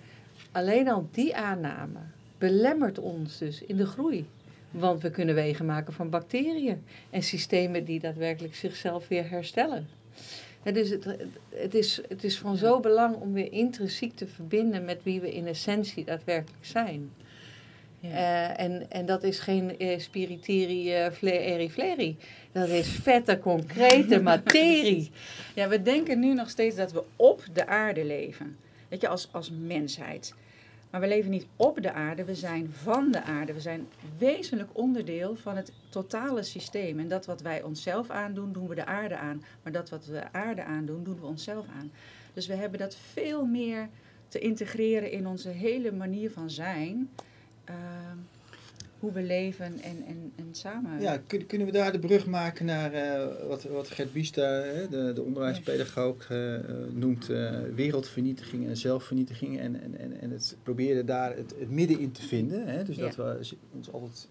Alleen 0.51 0.89
al 0.89 1.07
die 1.11 1.35
aanname 1.35 1.99
belemmert 2.37 2.99
ons 2.99 3.37
dus 3.37 3.61
in 3.61 3.75
de 3.75 3.85
groei. 3.85 4.25
Want 4.71 5.01
we 5.01 5.09
kunnen 5.09 5.35
wegen 5.35 5.65
maken 5.65 5.93
van 5.93 6.09
bacteriën 6.09 6.83
en 7.09 7.23
systemen 7.23 7.85
die 7.85 7.99
daadwerkelijk 7.99 8.55
zichzelf 8.55 9.07
weer 9.07 9.29
herstellen. 9.29 9.87
En 10.63 10.73
dus 10.73 10.89
het, 10.89 11.05
het, 11.49 11.73
is, 11.73 12.01
het 12.07 12.23
is 12.23 12.37
van 12.37 12.57
zo 12.57 12.79
belang 12.79 13.15
om 13.15 13.33
weer 13.33 13.51
intrinsiek 13.51 14.15
te 14.15 14.27
verbinden 14.27 14.85
met 14.85 15.03
wie 15.03 15.21
we 15.21 15.33
in 15.33 15.47
essentie 15.47 16.05
daadwerkelijk 16.05 16.65
zijn. 16.65 17.11
Ja. 17.99 18.09
Uh, 18.09 18.59
en, 18.59 18.91
en 18.91 19.05
dat 19.05 19.23
is 19.23 19.39
geen 19.39 19.83
uh, 19.83 19.99
spiritiri 19.99 21.05
uh, 21.05 21.11
fleri 21.11 21.69
fleri. 21.69 22.17
Dat 22.51 22.67
is 22.67 22.87
vette, 22.87 23.39
concrete 23.39 24.21
materie. 24.31 25.11
Ja, 25.55 25.67
we 25.67 25.81
denken 25.81 26.19
nu 26.19 26.33
nog 26.33 26.49
steeds 26.49 26.75
dat 26.75 26.91
we 26.91 27.03
op 27.15 27.43
de 27.53 27.67
aarde 27.67 28.05
leven. 28.05 28.57
Weet 28.87 29.01
je, 29.01 29.07
als, 29.07 29.29
als 29.31 29.51
mensheid. 29.51 30.33
Maar 30.89 31.01
we 31.01 31.07
leven 31.07 31.31
niet 31.31 31.47
op 31.55 31.81
de 31.81 31.91
aarde, 31.91 32.23
we 32.23 32.35
zijn 32.35 32.71
van 32.73 33.11
de 33.11 33.23
aarde. 33.23 33.53
We 33.53 33.61
zijn 33.61 33.87
wezenlijk 34.17 34.69
onderdeel 34.73 35.35
van 35.35 35.55
het 35.55 35.71
totale 35.89 36.43
systeem. 36.43 36.99
En 36.99 37.07
dat 37.07 37.25
wat 37.25 37.41
wij 37.41 37.61
onszelf 37.63 38.09
aandoen, 38.09 38.51
doen 38.51 38.67
we 38.67 38.75
de 38.75 38.85
aarde 38.85 39.17
aan. 39.17 39.43
Maar 39.63 39.71
dat 39.71 39.89
wat 39.89 40.05
we 40.05 40.11
de 40.11 40.33
aarde 40.33 40.63
aandoen, 40.63 41.03
doen 41.03 41.19
we 41.19 41.25
onszelf 41.25 41.65
aan. 41.79 41.91
Dus 42.33 42.47
we 42.47 42.53
hebben 42.53 42.79
dat 42.79 42.95
veel 42.95 43.45
meer 43.45 43.89
te 44.27 44.39
integreren 44.39 45.11
in 45.11 45.27
onze 45.27 45.49
hele 45.49 45.91
manier 45.91 46.31
van 46.31 46.49
zijn. 46.49 47.09
Uh, 47.69 47.75
hoe 48.99 49.11
we 49.11 49.23
leven 49.23 49.79
en, 49.81 50.03
en, 50.05 50.31
en 50.35 50.47
samen. 50.51 51.01
Ja, 51.01 51.21
kun, 51.27 51.45
kunnen 51.45 51.67
we 51.67 51.73
daar 51.73 51.91
de 51.91 51.99
brug 51.99 52.25
maken 52.25 52.65
naar 52.65 52.93
uh, 52.93 53.47
wat, 53.47 53.63
wat 53.63 53.87
Gert 53.89 54.13
Biesta, 54.13 54.61
de, 54.89 55.11
de 55.15 55.23
onderwijspedagoog, 55.23 56.29
uh, 56.29 56.59
noemt 56.93 57.29
uh, 57.29 57.59
wereldvernietiging 57.75 58.67
en 58.67 58.77
zelfvernietiging. 58.77 59.59
En, 59.59 59.81
en, 59.81 59.97
en, 59.97 60.19
en 60.21 60.31
het 60.31 60.57
probeerde 60.63 61.03
daar 61.03 61.35
het, 61.35 61.55
het 61.59 61.69
midden 61.69 61.99
in 61.99 62.11
te 62.11 62.21
vinden. 62.21 62.67
Hè? 62.67 62.83
Dus 62.83 62.95
ja. 62.95 63.01
dat 63.01 63.15
we 63.15 63.55
ons 63.71 63.91
altijd 63.91 64.27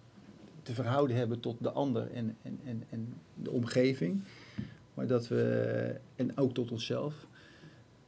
te 0.62 0.74
verhouden 0.74 1.16
hebben 1.16 1.41
tot 1.41 1.57
de 1.61 1.70
ander 1.70 2.11
en, 2.14 2.36
en, 2.43 2.59
en, 2.64 2.82
en 2.91 3.14
de 3.34 3.51
omgeving. 3.51 4.22
Maar 4.95 5.07
dat 5.07 5.28
we, 5.28 5.95
en 6.16 6.39
ook 6.39 6.55
tot 6.55 6.70
onszelf. 6.70 7.26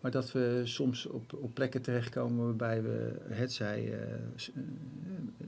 Maar 0.01 0.11
dat 0.11 0.33
we 0.33 0.61
soms 0.65 1.07
op, 1.07 1.33
op 1.33 1.55
plekken 1.55 1.83
terechtkomen 1.83 2.45
waarbij 2.45 2.83
we 2.83 3.13
het 3.29 3.53
zij 3.53 3.85
uh, 3.85 3.97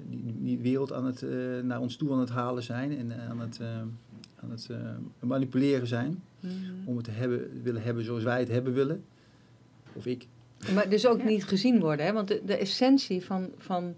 die, 0.08 0.34
die, 0.40 0.58
wereld 0.58 0.92
aan 0.92 1.04
het, 1.04 1.22
uh, 1.22 1.60
naar 1.60 1.80
ons 1.80 1.96
toe 1.96 2.12
aan 2.12 2.20
het 2.20 2.28
halen 2.28 2.62
zijn 2.62 2.98
en 2.98 3.12
aan 3.28 3.40
het, 3.40 3.58
uh, 3.60 3.68
aan 4.36 4.50
het 4.50 4.68
manipuleren 5.20 5.86
zijn. 5.86 6.22
Mm-hmm. 6.40 6.82
Om 6.84 6.96
het 6.96 7.04
te 7.04 7.10
hebben, 7.10 7.62
willen 7.62 7.82
hebben 7.82 8.04
zoals 8.04 8.22
wij 8.22 8.38
het 8.38 8.48
hebben 8.48 8.72
willen. 8.72 9.04
Of 9.92 10.06
ik. 10.06 10.26
Maar 10.74 10.88
dus 10.88 11.06
ook 11.06 11.18
ja. 11.18 11.24
niet 11.24 11.44
gezien 11.44 11.80
worden, 11.80 12.06
hè? 12.06 12.12
want 12.12 12.28
de, 12.28 12.42
de 12.44 12.56
essentie 12.56 13.24
van, 13.24 13.50
van 13.58 13.94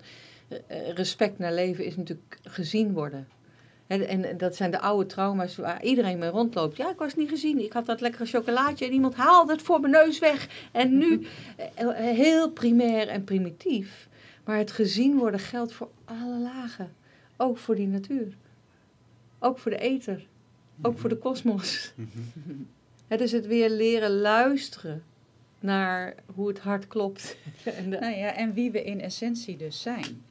respect 0.95 1.39
naar 1.39 1.55
leven 1.55 1.85
is 1.85 1.97
natuurlijk 1.97 2.39
gezien 2.43 2.93
worden. 2.93 3.27
En, 3.87 4.09
en, 4.09 4.39
dat 4.39 4.57
zijn 4.57 4.71
de 4.71 4.81
oude 4.81 5.07
trauma's 5.07 5.57
waar 5.57 5.85
iedereen 5.85 6.19
mee 6.19 6.31
rondloopt. 6.31 6.77
Ja, 6.77 6.91
ik 6.91 6.99
was 6.99 7.15
niet 7.15 7.29
gezien. 7.29 7.65
Ik 7.65 7.73
had 7.73 7.87
dat 7.87 8.01
lekkere 8.01 8.27
chocolaatje 8.27 8.87
en 8.87 8.93
iemand 8.93 9.15
haalde 9.15 9.53
het 9.53 9.63
voor 9.63 9.81
mijn 9.81 9.93
neus 9.93 10.19
weg. 10.19 10.69
En 10.73 10.99
nu 10.99 11.27
heel 12.17 12.51
primair 12.51 13.09
en 13.09 13.25
primitief. 13.25 14.09
Maar 14.45 14.59
het 14.59 14.73
gezien 14.73 15.17
worden 15.17 15.41
geldt 15.41 15.73
voor 15.73 15.91
alle 16.05 16.39
lagen. 16.39 16.93
Ook 17.37 17.59
voor 17.59 17.75
die 17.75 17.89
natuur. 17.89 18.37
Ook 19.39 19.59
voor 19.59 19.71
de 19.71 19.79
ether. 19.79 20.27
Ook 20.83 20.99
voor 20.99 21.09
de 21.09 21.19
kosmos. 21.19 21.93
Het 23.07 23.21
is 23.21 23.33
het 23.33 23.47
weer 23.47 23.71
leren 23.71 24.21
luisteren 24.21 25.03
naar 25.61 26.15
hoe 26.35 26.49
het 26.49 26.59
hart 26.59 26.87
klopt. 26.87 27.37
en, 27.79 27.91
de... 27.91 27.99
nou 27.99 28.17
ja, 28.17 28.35
en 28.35 28.53
wie 28.53 28.71
we 28.71 28.85
in 28.85 29.01
essentie 29.01 29.57
dus 29.57 29.83
zijn. 29.83 30.23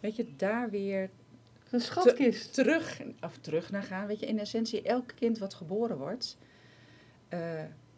Weet 0.00 0.16
je, 0.16 0.26
daar 0.36 0.70
weer 0.70 1.10
een 1.74 1.80
schatkist. 1.80 2.54
Te, 2.54 2.62
terug, 2.62 3.02
of 3.20 3.38
terug 3.38 3.70
naar 3.70 3.82
gaan. 3.82 4.06
Weet 4.06 4.20
je, 4.20 4.26
in 4.26 4.38
essentie, 4.38 4.82
elk 4.82 5.12
kind 5.14 5.38
wat 5.38 5.54
geboren 5.54 5.98
wordt, 5.98 6.36
uh, 7.34 7.38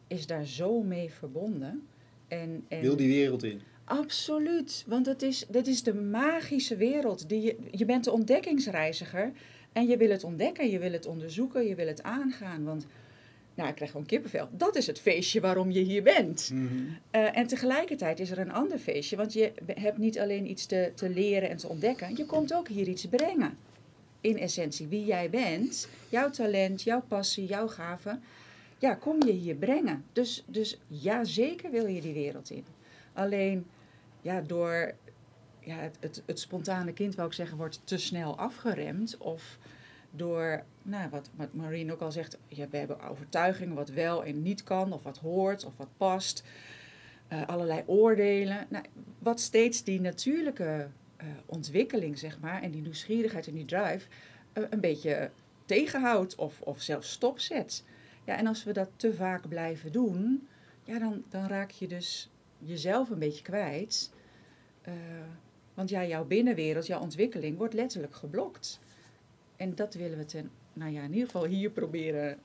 is 0.06 0.26
daar 0.26 0.44
zo 0.44 0.82
mee 0.82 1.10
verbonden. 1.10 1.86
En, 2.28 2.64
en 2.68 2.80
Wil 2.80 2.96
die 2.96 3.08
wereld 3.08 3.42
in? 3.42 3.60
Absoluut, 3.84 4.84
want 4.86 5.06
het 5.06 5.22
is, 5.22 5.46
dat 5.48 5.66
is 5.66 5.82
de 5.82 5.94
magische 5.94 6.76
wereld. 6.76 7.28
Die 7.28 7.42
je, 7.42 7.56
je 7.70 7.84
bent 7.84 8.04
de 8.04 8.12
ontdekkingsreiziger 8.12 9.32
en 9.72 9.86
je 9.86 9.96
wil 9.96 10.10
het 10.10 10.24
ontdekken, 10.24 10.70
je 10.70 10.78
wil 10.78 10.92
het 10.92 11.06
onderzoeken, 11.06 11.66
je 11.66 11.74
wil 11.74 11.86
het 11.86 12.02
aangaan. 12.02 12.64
Want, 12.64 12.86
nou, 13.54 13.68
ik 13.68 13.74
krijg 13.74 13.90
gewoon 13.90 14.06
kippenvel. 14.06 14.48
Dat 14.52 14.76
is 14.76 14.86
het 14.86 15.00
feestje 15.00 15.40
waarom 15.40 15.70
je 15.70 15.80
hier 15.80 16.02
bent. 16.02 16.50
Mm-hmm. 16.52 16.98
Uh, 17.12 17.36
en 17.36 17.46
tegelijkertijd 17.46 18.20
is 18.20 18.30
er 18.30 18.38
een 18.38 18.52
ander 18.52 18.78
feestje, 18.78 19.16
want 19.16 19.32
je 19.32 19.52
hebt 19.66 19.98
niet 19.98 20.18
alleen 20.18 20.50
iets 20.50 20.66
te, 20.66 20.92
te 20.94 21.10
leren 21.10 21.48
en 21.48 21.56
te 21.56 21.68
ontdekken, 21.68 22.16
je 22.16 22.26
komt 22.26 22.54
ook 22.54 22.68
hier 22.68 22.88
iets 22.88 23.06
brengen. 23.06 23.58
In 24.26 24.38
essentie, 24.38 24.86
wie 24.86 25.04
jij 25.04 25.30
bent, 25.30 25.88
jouw 26.08 26.30
talent, 26.30 26.82
jouw 26.82 27.02
passie, 27.08 27.46
jouw 27.46 27.68
gaven, 27.68 28.22
ja, 28.78 28.94
kom 28.94 29.22
je 29.24 29.32
hier 29.32 29.54
brengen. 29.54 30.04
Dus, 30.12 30.44
dus 30.46 30.78
ja, 30.86 31.24
zeker 31.24 31.70
wil 31.70 31.86
je 31.86 32.00
die 32.00 32.12
wereld 32.12 32.50
in. 32.50 32.64
Alleen, 33.12 33.66
ja, 34.22 34.40
door 34.40 34.94
ja, 35.60 35.76
het, 35.76 35.96
het, 36.00 36.22
het 36.26 36.40
spontane 36.40 36.92
kind, 36.92 37.14
wou 37.14 37.28
ik 37.28 37.34
zeggen, 37.34 37.56
wordt 37.56 37.80
te 37.84 37.98
snel 37.98 38.38
afgeremd. 38.38 39.16
Of 39.18 39.58
door, 40.10 40.62
nou, 40.82 41.10
wat, 41.10 41.30
wat 41.34 41.54
Marine 41.54 41.92
ook 41.92 42.00
al 42.00 42.12
zegt, 42.12 42.38
ja, 42.48 42.68
we 42.70 42.76
hebben 42.76 43.00
overtuigingen 43.00 43.74
wat 43.74 43.88
wel 43.88 44.24
en 44.24 44.42
niet 44.42 44.62
kan, 44.62 44.92
of 44.92 45.02
wat 45.02 45.18
hoort, 45.18 45.64
of 45.64 45.76
wat 45.76 45.90
past. 45.96 46.42
Uh, 47.32 47.46
allerlei 47.46 47.82
oordelen. 47.86 48.66
Nou, 48.68 48.84
wat 49.18 49.40
steeds 49.40 49.84
die 49.84 50.00
natuurlijke 50.00 50.88
uh, 51.22 51.26
ontwikkeling, 51.46 52.18
zeg 52.18 52.40
maar, 52.40 52.62
en 52.62 52.70
die 52.70 52.82
nieuwsgierigheid 52.82 53.46
en 53.46 53.54
die 53.54 53.64
drive 53.64 54.08
uh, 54.54 54.64
een 54.70 54.80
beetje 54.80 55.30
tegenhoudt 55.64 56.34
of, 56.34 56.60
of 56.60 56.80
zelfs 56.80 57.10
stopzet. 57.10 57.84
Ja, 58.24 58.36
en 58.36 58.46
als 58.46 58.64
we 58.64 58.72
dat 58.72 58.90
te 58.96 59.14
vaak 59.14 59.48
blijven 59.48 59.92
doen, 59.92 60.48
ja, 60.84 60.98
dan, 60.98 61.24
dan 61.28 61.46
raak 61.46 61.70
je 61.70 61.88
dus 61.88 62.30
jezelf 62.58 63.10
een 63.10 63.18
beetje 63.18 63.42
kwijt. 63.42 64.12
want 65.74 65.88
ja, 65.88 66.04
jouw 66.04 66.24
binnenwereld, 66.24 66.86
jouw 66.86 67.00
ontwikkeling 67.00 67.56
wordt 67.58 67.74
letterlijk 67.74 68.14
geblokt. 68.14 68.80
En 69.56 69.74
dat 69.74 69.94
willen 69.94 70.18
we 70.18 70.24
ten, 70.24 70.50
nou 70.72 70.92
ja, 70.92 71.02
in 71.02 71.12
ieder 71.12 71.26
geval 71.26 71.44
hier 71.44 71.70
proberen 71.70 72.38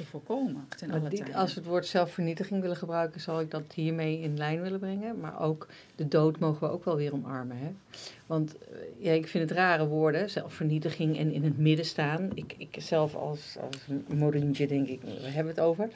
te 0.00 0.06
voorkomen. 0.06 0.66
Ten 0.76 0.90
alle 0.90 1.08
die, 1.08 1.36
als 1.36 1.54
we 1.54 1.60
het 1.60 1.68
woord 1.68 1.86
zelfvernietiging 1.86 2.60
willen 2.60 2.76
gebruiken, 2.76 3.20
zal 3.20 3.40
ik 3.40 3.50
dat 3.50 3.62
hiermee 3.74 4.20
in 4.20 4.36
lijn 4.36 4.62
willen 4.62 4.78
brengen. 4.78 5.20
Maar 5.20 5.40
ook 5.40 5.68
de 5.96 6.08
dood 6.08 6.38
mogen 6.38 6.68
we 6.68 6.74
ook 6.74 6.84
wel 6.84 6.96
weer 6.96 7.12
omarmen. 7.12 7.56
Hè? 7.56 7.70
Want 8.26 8.58
eh, 8.58 8.76
ja, 8.98 9.12
ik 9.12 9.28
vind 9.28 9.48
het 9.48 9.58
rare 9.58 9.86
woorden, 9.86 10.30
zelfvernietiging 10.30 11.18
en 11.18 11.32
in 11.32 11.44
het 11.44 11.58
midden 11.58 11.84
staan. 11.84 12.30
Ik, 12.34 12.54
ik 12.56 12.76
zelf 12.78 13.14
als, 13.14 13.56
als 13.60 13.76
Morientje 14.06 14.66
denk 14.66 14.88
ik, 14.88 15.00
we 15.02 15.28
hebben 15.28 15.54
het 15.54 15.64
over. 15.64 15.88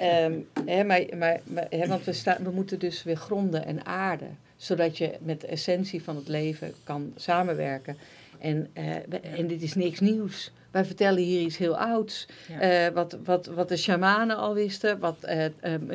um, 0.00 0.48
hè, 0.74 0.84
maar, 0.84 1.04
maar, 1.16 1.40
maar, 1.44 1.66
hè, 1.70 1.86
want 1.86 2.04
we, 2.04 2.12
staan, 2.12 2.44
we 2.44 2.50
moeten 2.50 2.78
dus 2.78 3.02
weer 3.02 3.16
gronden 3.16 3.64
en 3.64 3.86
aarden. 3.86 4.38
Zodat 4.56 4.98
je 4.98 5.14
met 5.20 5.40
de 5.40 5.46
essentie 5.46 6.02
van 6.02 6.16
het 6.16 6.28
leven 6.28 6.72
kan 6.84 7.12
samenwerken. 7.16 7.96
En, 8.38 8.68
uh, 8.74 9.38
en 9.38 9.46
dit 9.46 9.62
is 9.62 9.74
niks 9.74 10.00
nieuws. 10.00 10.52
Wij 10.70 10.84
vertellen 10.84 11.22
hier 11.22 11.40
iets 11.40 11.56
heel 11.56 11.78
ouds. 11.78 12.26
Ja. 12.48 12.86
Uh, 12.86 12.94
wat, 12.94 13.18
wat, 13.24 13.46
wat 13.46 13.68
de 13.68 13.76
shamanen 13.76 14.36
al 14.36 14.54
wisten, 14.54 14.98
wat 14.98 15.16
uh, 15.24 15.44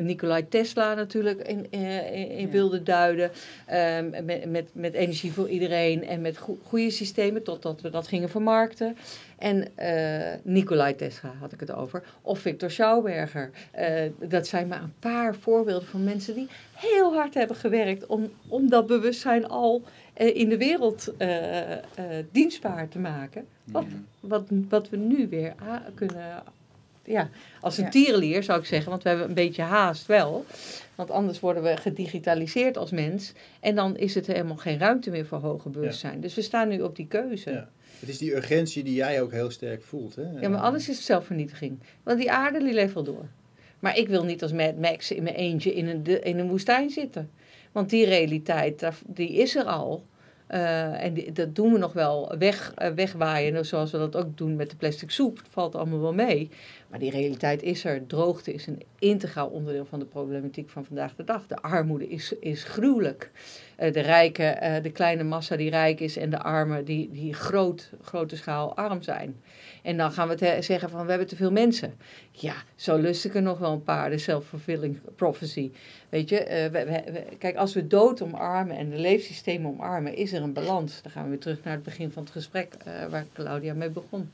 Nikolai 0.00 0.48
Tesla 0.48 0.94
natuurlijk 0.94 1.40
in, 1.40 1.66
in, 1.70 2.40
ja. 2.40 2.48
wilde 2.48 2.82
duiden. 2.82 3.30
Um, 3.72 4.24
met, 4.24 4.50
met, 4.50 4.68
met 4.72 4.94
energie 4.94 5.32
voor 5.32 5.48
iedereen 5.48 6.06
en 6.06 6.20
met 6.20 6.38
go 6.38 6.58
goede 6.62 6.90
systemen, 6.90 7.42
totdat 7.42 7.80
we 7.80 7.90
dat 7.90 8.08
gingen 8.08 8.28
vermarkten. 8.28 8.96
En 9.38 9.68
uh, 9.78 10.34
Nikolai 10.42 10.94
Tesla 10.94 11.32
had 11.40 11.52
ik 11.52 11.60
het 11.60 11.72
over. 11.72 12.02
Of 12.22 12.38
Victor 12.38 12.70
Schauberger. 12.70 13.50
dat 14.18 14.46
zijn 14.46 14.68
maar 14.68 14.82
een 14.82 14.94
paar 14.98 15.34
voorbeelden 15.34 15.88
van 15.88 16.04
mensen 16.04 16.34
die 16.34 16.48
heel 16.72 17.14
hard 17.14 17.34
hebben 17.34 17.56
gewerkt 17.56 18.06
om, 18.06 18.30
om 18.48 18.68
dat 18.68 18.86
bewustzijn 18.86 19.48
al 19.48 19.82
in 20.26 20.48
de 20.48 20.56
wereld 20.56 21.12
uh, 21.18 21.70
uh, 21.70 21.76
dienstbaar 22.30 22.88
te 22.88 22.98
maken. 22.98 23.46
Wat, 23.64 23.84
ja. 23.88 23.96
wat, 24.20 24.48
wat 24.68 24.88
we 24.88 24.96
nu 24.96 25.28
weer 25.28 25.54
kunnen. 25.94 26.42
Ja, 27.04 27.30
als 27.60 27.78
een 27.78 27.84
ja. 27.84 27.90
tierenlier 27.90 28.42
zou 28.42 28.58
ik 28.58 28.66
zeggen, 28.66 28.90
want 28.90 29.02
we 29.02 29.08
hebben 29.08 29.28
een 29.28 29.34
beetje 29.34 29.62
haast 29.62 30.06
wel. 30.06 30.44
Want 30.94 31.10
anders 31.10 31.40
worden 31.40 31.62
we 31.62 31.76
gedigitaliseerd 31.76 32.76
als 32.76 32.90
mens. 32.90 33.32
En 33.60 33.74
dan 33.74 33.96
is 33.96 34.14
het 34.14 34.26
helemaal 34.26 34.56
geen 34.56 34.78
ruimte 34.78 35.10
meer 35.10 35.26
voor 35.26 35.38
hoger 35.38 35.70
bewustzijn. 35.70 36.14
Ja. 36.14 36.20
Dus 36.20 36.34
we 36.34 36.42
staan 36.42 36.68
nu 36.68 36.80
op 36.80 36.96
die 36.96 37.06
keuze. 37.06 37.66
Het 38.00 38.08
is 38.08 38.18
die 38.18 38.34
urgentie 38.34 38.82
die 38.82 38.94
jij 38.94 39.22
ook 39.22 39.32
heel 39.32 39.50
sterk 39.50 39.82
voelt. 39.82 40.14
Hè? 40.14 40.40
Ja, 40.40 40.48
maar 40.48 40.60
alles 40.60 40.88
is 40.88 41.04
zelfvernietiging. 41.04 41.78
Want 42.02 42.18
die 42.18 42.30
aarde 42.30 42.58
die 42.58 42.72
leeft 42.72 42.94
wel 42.94 43.02
door. 43.02 43.26
Maar 43.78 43.98
ik 43.98 44.08
wil 44.08 44.24
niet 44.24 44.42
als 44.42 44.52
Mad 44.52 44.78
Max 44.78 45.10
in 45.10 45.22
mijn 45.22 45.34
eentje 45.34 45.74
in 45.74 45.88
een, 45.88 46.22
in 46.22 46.38
een 46.38 46.48
woestijn 46.48 46.90
zitten. 46.90 47.30
Want 47.72 47.90
die 47.90 48.04
realiteit, 48.04 48.88
die 49.06 49.32
is 49.32 49.56
er 49.56 49.64
al. 49.64 50.04
Uh, 50.54 51.04
en 51.04 51.14
dat 51.32 51.54
doen 51.54 51.72
we 51.72 51.78
nog 51.78 51.92
wel 51.92 52.34
weg, 52.38 52.74
uh, 52.78 52.88
wegwaaien, 52.88 53.66
zoals 53.66 53.90
we 53.90 53.98
dat 53.98 54.16
ook 54.16 54.36
doen 54.36 54.56
met 54.56 54.70
de 54.70 54.76
plastic 54.76 55.10
soep. 55.10 55.36
Het 55.36 55.46
valt 55.50 55.74
allemaal 55.74 56.00
wel 56.00 56.14
mee. 56.14 56.50
Maar 56.92 57.00
die 57.00 57.10
realiteit 57.10 57.62
is 57.62 57.84
er. 57.84 58.06
Droogte 58.06 58.52
is 58.52 58.66
een 58.66 58.82
integraal 58.98 59.48
onderdeel 59.48 59.84
van 59.84 59.98
de 59.98 60.04
problematiek 60.04 60.70
van 60.70 60.84
vandaag 60.84 61.14
de 61.14 61.24
dag. 61.24 61.46
De 61.46 61.56
armoede 61.56 62.08
is, 62.08 62.34
is 62.40 62.64
gruwelijk. 62.64 63.30
Uh, 63.80 63.92
de 63.92 64.00
rijke, 64.00 64.80
de 64.82 64.90
kleine 64.90 65.22
massa 65.22 65.56
die 65.56 65.70
rijk 65.70 66.00
is 66.00 66.16
en 66.16 66.30
de 66.30 66.38
armen 66.38 66.84
die, 66.84 67.10
die 67.12 67.34
groot, 67.34 67.90
grote 68.02 68.36
schaal 68.36 68.76
arm 68.76 69.02
zijn. 69.02 69.40
En 69.82 69.96
dan 69.96 70.12
gaan 70.12 70.28
we 70.28 70.58
zeggen 70.60 70.90
van 70.90 71.04
we 71.04 71.10
hebben 71.10 71.28
te 71.28 71.36
veel 71.36 71.52
mensen. 71.52 71.94
Ja, 72.30 72.54
zo 72.74 72.96
lust 72.96 73.24
ik 73.24 73.34
er 73.34 73.42
nog 73.42 73.58
wel 73.58 73.72
een 73.72 73.82
paar, 73.82 74.10
de 74.10 74.18
self-fulfilling 74.18 75.00
prophecy. 75.16 75.70
Weet 76.08 76.28
je, 76.28 76.40
uh, 76.40 76.46
we, 76.46 76.84
we, 77.12 77.24
kijk, 77.38 77.56
als 77.56 77.74
we 77.74 77.86
dood 77.86 78.22
omarmen 78.22 78.76
en 78.76 78.90
de 78.90 78.98
leefsystemen 78.98 79.70
omarmen, 79.70 80.14
is 80.14 80.32
er 80.32 80.42
een 80.42 80.52
balans. 80.52 81.02
Dan 81.02 81.12
gaan 81.12 81.22
we 81.22 81.28
weer 81.28 81.38
terug 81.38 81.64
naar 81.64 81.74
het 81.74 81.82
begin 81.82 82.10
van 82.10 82.22
het 82.22 82.32
gesprek 82.32 82.74
waar 83.10 83.26
Claudia 83.32 83.74
mee 83.74 83.90
begon. 83.90 84.30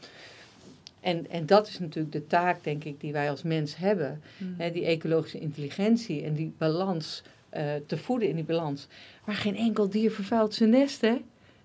En, 1.00 1.30
en 1.30 1.46
dat 1.46 1.68
is 1.68 1.78
natuurlijk 1.78 2.12
de 2.12 2.26
taak, 2.26 2.64
denk 2.64 2.84
ik, 2.84 3.00
die 3.00 3.12
wij 3.12 3.30
als 3.30 3.42
mens 3.42 3.76
hebben. 3.76 4.22
Mm. 4.36 4.54
Hè, 4.58 4.70
die 4.70 4.84
ecologische 4.84 5.38
intelligentie 5.38 6.22
en 6.22 6.34
die 6.34 6.52
balans 6.58 7.22
uh, 7.56 7.62
te 7.86 7.96
voeden 7.96 8.28
in 8.28 8.34
die 8.34 8.44
balans. 8.44 8.86
Maar 9.24 9.34
geen 9.34 9.56
enkel 9.56 9.88
dier 9.88 10.10
vervuilt 10.10 10.54
zijn 10.54 10.70
nest, 10.70 11.00
hè? 11.00 11.16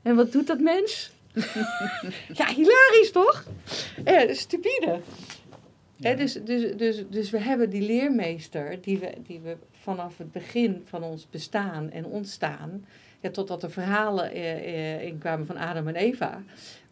En 0.02 0.16
wat 0.16 0.32
doet 0.32 0.48
dat 0.48 0.60
mens? 0.60 1.12
ja, 2.40 2.48
hilarisch 2.48 3.12
toch? 3.12 3.46
Ja, 4.06 4.34
stupide. 4.34 5.00
Ja. 5.96 6.10
He, 6.10 6.16
dus, 6.16 6.34
dus, 6.34 6.78
dus, 6.78 7.04
dus 7.10 7.30
we 7.30 7.40
hebben 7.40 7.70
die 7.70 7.82
leermeester 7.82 8.82
die 8.82 9.00
we, 9.00 9.14
die 9.28 9.40
we 9.40 9.56
vanaf 9.72 10.18
het 10.18 10.32
begin 10.32 10.82
van 10.86 11.04
ons 11.04 11.28
bestaan 11.30 11.92
en 11.92 12.06
ontstaan, 12.06 12.86
ja, 13.20 13.30
totdat 13.30 13.64
er 13.64 13.72
verhalen 13.72 14.32
eh, 14.32 14.96
eh, 14.96 15.04
inkwamen 15.04 15.46
van 15.46 15.58
Adam 15.58 15.88
en 15.88 15.96
Eva. 15.96 16.44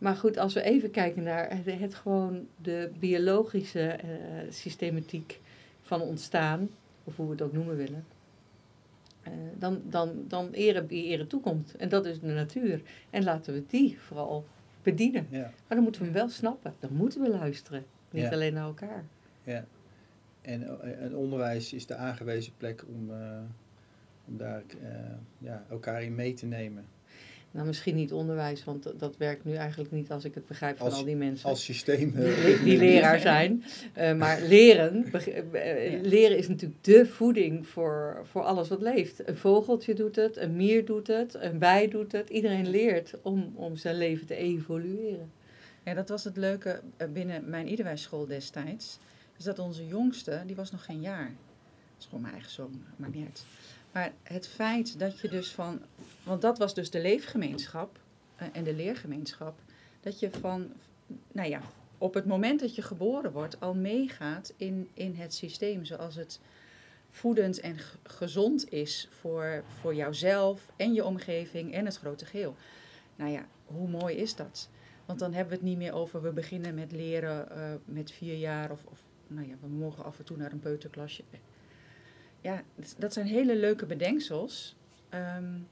Maar 0.01 0.15
goed, 0.15 0.37
als 0.37 0.53
we 0.53 0.61
even 0.61 0.91
kijken 0.91 1.23
naar 1.23 1.57
het, 1.57 1.79
het 1.79 1.95
gewoon 1.95 2.47
de 2.61 2.91
biologische 2.99 3.81
eh, 3.81 4.07
systematiek 4.49 5.39
van 5.81 6.01
ontstaan, 6.01 6.69
of 7.03 7.15
hoe 7.15 7.25
we 7.25 7.31
het 7.31 7.41
ook 7.41 7.53
noemen 7.53 7.77
willen, 7.77 8.05
uh, 9.27 9.33
dan, 9.57 9.81
dan, 9.89 10.25
dan 10.27 10.51
ere 10.51 10.85
wie 10.85 11.05
ere 11.05 11.27
toekomt. 11.27 11.75
En 11.75 11.89
dat 11.89 12.05
is 12.05 12.19
de 12.19 12.27
natuur. 12.27 12.81
En 13.09 13.23
laten 13.23 13.53
we 13.53 13.63
die 13.67 13.99
vooral 13.99 14.45
bedienen. 14.81 15.27
Ja. 15.29 15.41
Maar 15.41 15.51
dan 15.67 15.83
moeten 15.83 16.01
we 16.01 16.07
hem 16.07 16.17
wel 16.17 16.29
snappen. 16.29 16.73
Dan 16.79 16.93
moeten 16.93 17.21
we 17.21 17.29
luisteren. 17.29 17.85
Niet 18.11 18.23
ja. 18.23 18.31
alleen 18.31 18.53
naar 18.53 18.65
elkaar. 18.65 19.03
Ja. 19.43 19.65
En, 20.41 20.81
en 20.99 21.15
onderwijs 21.15 21.73
is 21.73 21.85
de 21.85 21.95
aangewezen 21.95 22.53
plek 22.57 22.85
om, 22.87 23.09
uh, 23.09 23.39
om 24.27 24.37
daar 24.37 24.63
ja, 25.37 25.65
elkaar 25.69 26.03
in 26.03 26.15
mee 26.15 26.33
te 26.33 26.45
nemen. 26.45 26.85
Nou, 27.53 27.67
misschien 27.67 27.95
niet 27.95 28.13
onderwijs, 28.13 28.63
want 28.63 28.83
dat, 28.83 28.99
dat 28.99 29.17
werkt 29.17 29.45
nu 29.45 29.53
eigenlijk 29.53 29.91
niet 29.91 30.11
als 30.11 30.25
ik 30.25 30.35
het 30.35 30.47
begrijp 30.47 30.77
van 30.77 30.85
als, 30.85 30.95
al 30.95 31.03
die 31.03 31.15
mensen. 31.15 31.49
Als 31.49 31.63
systeem. 31.63 32.13
Die, 32.15 32.63
die 32.63 32.77
leraar 32.77 33.19
zijn. 33.19 33.63
Uh, 33.97 34.13
maar 34.13 34.41
leren, 34.41 35.05
uh, 35.05 36.01
leren 36.01 36.37
is 36.37 36.47
natuurlijk 36.47 36.83
de 36.83 37.05
voeding 37.05 37.67
voor, 37.67 38.21
voor 38.23 38.41
alles 38.41 38.67
wat 38.67 38.81
leeft. 38.81 39.27
Een 39.27 39.37
vogeltje 39.37 39.93
doet 39.93 40.15
het, 40.15 40.37
een 40.37 40.55
mier 40.55 40.85
doet 40.85 41.07
het, 41.07 41.33
een 41.33 41.57
bij 41.57 41.87
doet 41.87 42.11
het. 42.11 42.29
Iedereen 42.29 42.69
leert 42.69 43.13
om, 43.21 43.51
om 43.55 43.75
zijn 43.75 43.97
leven 43.97 44.27
te 44.27 44.35
evolueren. 44.35 45.31
Ja, 45.83 45.93
dat 45.93 46.09
was 46.09 46.23
het 46.23 46.37
leuke 46.37 46.81
binnen 47.13 47.49
mijn 47.49 47.67
Iederwijsschool 47.67 48.25
destijds. 48.25 48.99
Is 49.37 49.43
dat 49.43 49.59
onze 49.59 49.87
jongste, 49.87 50.43
die 50.45 50.55
was 50.55 50.71
nog 50.71 50.85
geen 50.85 51.01
jaar. 51.01 51.25
Dat 51.25 51.99
is 51.99 52.05
gewoon 52.05 52.21
mijn 52.21 52.33
eigen 52.33 52.51
zoon, 52.51 52.83
maakt 52.95 53.13
niet 53.13 53.25
uit. 53.25 53.45
Maar 53.91 54.13
het 54.23 54.47
feit 54.47 54.99
dat 54.99 55.19
je 55.19 55.29
dus 55.29 55.51
van, 55.51 55.81
want 56.23 56.41
dat 56.41 56.57
was 56.57 56.73
dus 56.73 56.89
de 56.89 57.01
leefgemeenschap 57.01 57.99
uh, 58.41 58.47
en 58.51 58.63
de 58.63 58.73
leergemeenschap, 58.73 59.59
dat 59.99 60.19
je 60.19 60.31
van, 60.31 60.73
nou 61.31 61.49
ja, 61.49 61.61
op 61.97 62.13
het 62.13 62.25
moment 62.25 62.59
dat 62.59 62.75
je 62.75 62.81
geboren 62.81 63.31
wordt 63.31 63.59
al 63.59 63.73
meegaat 63.73 64.53
in, 64.57 64.89
in 64.93 65.15
het 65.15 65.33
systeem 65.33 65.85
zoals 65.85 66.15
het 66.15 66.39
voedend 67.09 67.59
en 67.59 67.77
gezond 68.03 68.71
is 68.71 69.07
voor, 69.19 69.63
voor 69.79 69.95
jouzelf 69.95 70.71
en 70.75 70.93
je 70.93 71.05
omgeving 71.05 71.73
en 71.73 71.85
het 71.85 71.97
grote 71.97 72.25
geheel. 72.25 72.55
Nou 73.15 73.31
ja, 73.31 73.45
hoe 73.65 73.87
mooi 73.87 74.15
is 74.15 74.35
dat? 74.35 74.69
Want 75.05 75.19
dan 75.19 75.33
hebben 75.33 75.49
we 75.53 75.59
het 75.59 75.69
niet 75.69 75.77
meer 75.77 75.93
over 75.93 76.21
we 76.21 76.31
beginnen 76.31 76.73
met 76.73 76.91
leren 76.91 77.47
uh, 77.51 77.73
met 77.85 78.11
vier 78.11 78.37
jaar 78.37 78.71
of, 78.71 78.83
of 78.85 78.99
nou 79.27 79.47
ja, 79.47 79.55
we 79.61 79.67
mogen 79.67 80.03
af 80.03 80.19
en 80.19 80.25
toe 80.25 80.37
naar 80.37 80.51
een 80.51 80.59
peuterklasje 80.59 81.23
ja, 82.41 82.63
dat 82.97 83.13
zijn 83.13 83.25
hele 83.25 83.55
leuke 83.55 83.85
bedenksels. 83.85 84.75
Um, 85.37 85.67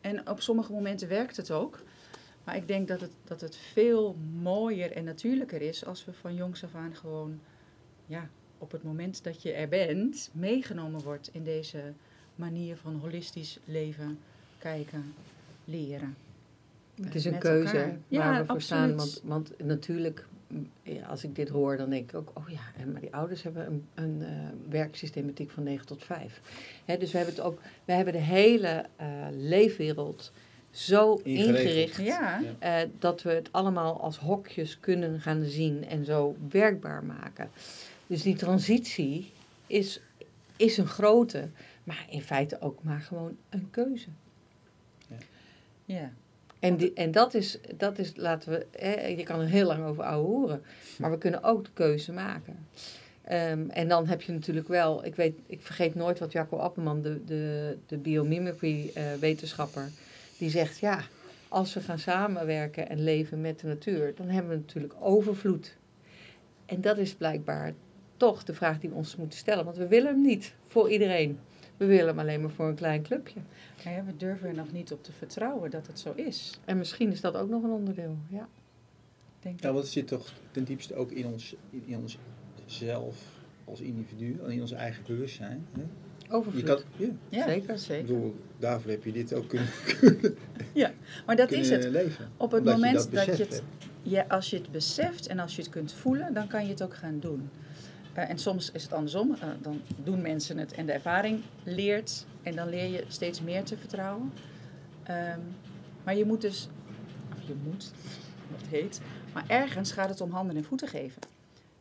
en 0.00 0.28
op 0.28 0.40
sommige 0.40 0.72
momenten 0.72 1.08
werkt 1.08 1.36
het 1.36 1.50
ook. 1.50 1.82
Maar 2.44 2.56
ik 2.56 2.68
denk 2.68 2.88
dat 2.88 3.00
het, 3.00 3.10
dat 3.24 3.40
het 3.40 3.56
veel 3.56 4.16
mooier 4.40 4.92
en 4.92 5.04
natuurlijker 5.04 5.62
is 5.62 5.84
als 5.84 6.04
we 6.04 6.12
van 6.12 6.34
jongs 6.34 6.64
af 6.64 6.74
aan 6.74 6.94
gewoon, 6.94 7.40
ja, 8.06 8.28
op 8.58 8.72
het 8.72 8.82
moment 8.82 9.24
dat 9.24 9.42
je 9.42 9.52
er 9.52 9.68
bent, 9.68 10.30
meegenomen 10.32 11.00
wordt 11.00 11.30
in 11.32 11.44
deze 11.44 11.92
manier 12.34 12.76
van 12.76 12.94
holistisch 12.94 13.58
leven, 13.64 14.18
kijken, 14.58 15.14
leren. 15.64 16.16
Het 17.02 17.14
is 17.14 17.24
een 17.24 17.38
keuze 17.38 17.76
elkaar. 17.76 17.88
waar 17.88 17.98
ja, 18.08 18.38
we 18.38 18.46
voor 18.46 18.54
absoluut. 18.54 18.62
staan. 18.62 18.96
Want, 18.96 19.20
want 19.24 19.64
natuurlijk 19.64 20.26
als 21.08 21.24
ik 21.24 21.34
dit 21.36 21.48
hoor, 21.48 21.76
dan 21.76 21.90
denk 21.90 22.10
ik 22.10 22.16
ook, 22.16 22.30
oh 22.34 22.48
ja, 22.48 22.84
maar 22.92 23.00
die 23.00 23.14
ouders 23.14 23.42
hebben 23.42 23.66
een, 23.66 23.86
een 23.94 24.16
uh, 24.20 24.28
werksystematiek 24.70 25.50
van 25.50 25.62
9 25.62 25.86
tot 25.86 26.04
5. 26.04 26.40
Hè, 26.84 26.96
dus 26.98 27.10
we 27.12 27.16
hebben 27.16 27.34
het 27.34 27.44
ook, 27.44 27.60
we 27.84 27.92
hebben 27.92 28.12
de 28.12 28.18
hele 28.20 28.84
uh, 29.00 29.06
leefwereld 29.30 30.32
zo 30.70 31.14
ingericht 31.14 31.96
Ja, 31.96 32.40
Ja. 32.40 32.80
eh, 32.82 32.88
dat 32.98 33.22
we 33.22 33.30
het 33.30 33.48
allemaal 33.52 34.00
als 34.00 34.18
hokjes 34.18 34.80
kunnen 34.80 35.20
gaan 35.20 35.44
zien 35.44 35.84
en 35.86 36.04
zo 36.04 36.36
werkbaar 36.48 37.04
maken. 37.04 37.50
Dus 38.06 38.22
die 38.22 38.36
transitie 38.36 39.32
is, 39.66 40.00
is 40.56 40.76
een 40.76 40.86
grote, 40.86 41.48
maar 41.84 42.06
in 42.10 42.22
feite 42.22 42.60
ook 42.60 42.82
maar 42.82 43.00
gewoon 43.00 43.36
een 43.48 43.68
keuze. 43.70 44.08
ja. 45.84 46.12
En, 46.62 46.76
die, 46.76 46.92
en 46.94 47.10
dat, 47.10 47.34
is, 47.34 47.58
dat 47.76 47.98
is, 47.98 48.12
laten 48.16 48.50
we, 48.50 48.66
hè, 48.70 49.06
je 49.06 49.22
kan 49.22 49.40
er 49.40 49.46
heel 49.46 49.66
lang 49.66 49.84
over 49.84 50.04
horen, 50.04 50.62
maar 50.98 51.10
we 51.10 51.18
kunnen 51.18 51.42
ook 51.42 51.64
de 51.64 51.70
keuze 51.72 52.12
maken. 52.12 52.66
Ehm, 53.24 53.68
en 53.68 53.88
dan 53.88 54.06
heb 54.06 54.22
je 54.22 54.32
natuurlijk 54.32 54.68
wel, 54.68 55.04
ik, 55.04 55.14
weet, 55.14 55.38
ik 55.46 55.60
vergeet 55.60 55.94
nooit 55.94 56.18
wat 56.18 56.32
Jacco 56.32 56.56
Appelman, 56.56 57.02
de, 57.02 57.24
de, 57.24 57.76
de 57.86 57.96
biomimicry-wetenschapper, 57.96 59.90
die 60.38 60.50
zegt, 60.50 60.78
ja, 60.78 61.04
als 61.48 61.74
we 61.74 61.80
gaan 61.80 61.98
samenwerken 61.98 62.88
en 62.88 63.04
leven 63.04 63.40
met 63.40 63.60
de 63.60 63.66
natuur, 63.66 64.14
dan 64.16 64.28
hebben 64.28 64.50
we 64.50 64.56
natuurlijk 64.58 64.94
overvloed. 65.00 65.76
En 66.66 66.80
dat 66.80 66.98
is 66.98 67.14
blijkbaar 67.14 67.74
toch 68.16 68.44
de 68.44 68.54
vraag 68.54 68.80
die 68.80 68.90
we 68.90 68.96
ons 68.96 69.16
moeten 69.16 69.38
stellen, 69.38 69.64
want 69.64 69.76
we 69.76 69.86
willen 69.86 70.12
hem 70.12 70.22
niet 70.22 70.54
voor 70.66 70.90
iedereen. 70.90 71.38
We 71.82 71.88
willen 71.88 72.06
hem 72.06 72.18
alleen 72.18 72.40
maar 72.40 72.50
voor 72.50 72.68
een 72.68 72.74
klein 72.74 73.02
clubje. 73.02 73.40
Nou 73.84 73.96
ja, 73.96 74.04
we 74.04 74.16
durven 74.16 74.48
er 74.48 74.54
nog 74.54 74.72
niet 74.72 74.92
op 74.92 75.02
te 75.04 75.12
vertrouwen 75.12 75.70
dat 75.70 75.86
het 75.86 75.98
zo 75.98 76.12
is. 76.16 76.58
En 76.64 76.78
misschien 76.78 77.10
is 77.12 77.20
dat 77.20 77.34
ook 77.36 77.48
nog 77.48 77.62
een 77.62 77.70
onderdeel, 77.70 78.16
ja. 78.28 78.48
Denk 79.40 79.56
ik. 79.56 79.62
Ja, 79.62 79.72
want 79.72 79.82
het 79.84 79.92
zit 79.92 80.06
toch 80.08 80.32
ten 80.50 80.64
diepste 80.64 80.94
ook 80.94 81.10
in 81.10 81.26
ons, 81.26 81.54
in, 81.70 81.82
in 81.86 81.96
ons 81.96 82.18
zelf 82.66 83.16
als 83.64 83.80
individu, 83.80 84.40
in 84.48 84.60
ons 84.60 84.72
eigen 84.72 85.02
bewustzijn. 85.06 85.66
Hè? 85.72 85.80
Je 86.18 86.32
Overvloed. 86.32 86.62
kan, 86.64 86.80
ja, 86.96 87.06
ja, 87.28 87.46
zeker. 87.48 87.70
ik 87.74 87.78
zeker. 87.80 88.06
bedoel, 88.06 88.36
daarvoor 88.58 88.90
heb 88.90 89.04
je 89.04 89.12
dit 89.12 89.34
ook 89.34 89.48
kunnen, 89.48 89.68
Maar 91.26 91.36
dat 91.36 91.50
is 91.50 91.70
het. 91.70 91.84
leven. 91.84 92.28
Op 92.36 92.50
het 92.50 92.60
Omdat 92.60 92.74
moment 92.74 92.94
dat 92.94 93.12
dat, 93.12 93.24
je 93.24 93.30
het, 93.30 93.38
hebt. 93.38 93.62
ja, 94.02 94.24
als 94.28 94.50
je 94.50 94.56
het 94.56 94.70
beseft 94.72 95.26
en 95.26 95.38
als 95.38 95.56
je 95.56 95.62
het 95.62 95.70
kunt 95.70 95.92
voelen, 95.92 96.34
dan 96.34 96.46
kan 96.46 96.64
je 96.64 96.70
het 96.70 96.82
ook 96.82 96.94
gaan 96.94 97.20
doen. 97.20 97.50
Eh, 98.12 98.30
en 98.30 98.38
soms 98.38 98.70
is 98.72 98.82
het 98.82 98.92
andersom. 98.92 99.34
Eh, 99.40 99.48
dan 99.62 99.80
doen 100.04 100.20
mensen 100.22 100.58
het 100.58 100.72
en 100.72 100.86
de 100.86 100.92
ervaring 100.92 101.40
leert. 101.64 102.26
En 102.42 102.56
dan 102.56 102.68
leer 102.68 102.90
je 102.90 103.04
steeds 103.08 103.40
meer 103.40 103.62
te 103.64 103.76
vertrouwen. 103.76 104.32
Ehm, 105.02 105.38
maar 106.04 106.16
je 106.16 106.24
moet 106.24 106.40
dus, 106.40 106.68
of 107.36 107.46
je 107.46 107.54
moet, 107.64 107.90
wat 108.56 108.66
heet. 108.70 109.00
Maar 109.32 109.44
ergens 109.46 109.92
gaat 109.92 110.08
het 110.08 110.20
om 110.20 110.30
handen 110.30 110.56
en 110.56 110.64
voeten 110.64 110.88
geven. 110.88 111.22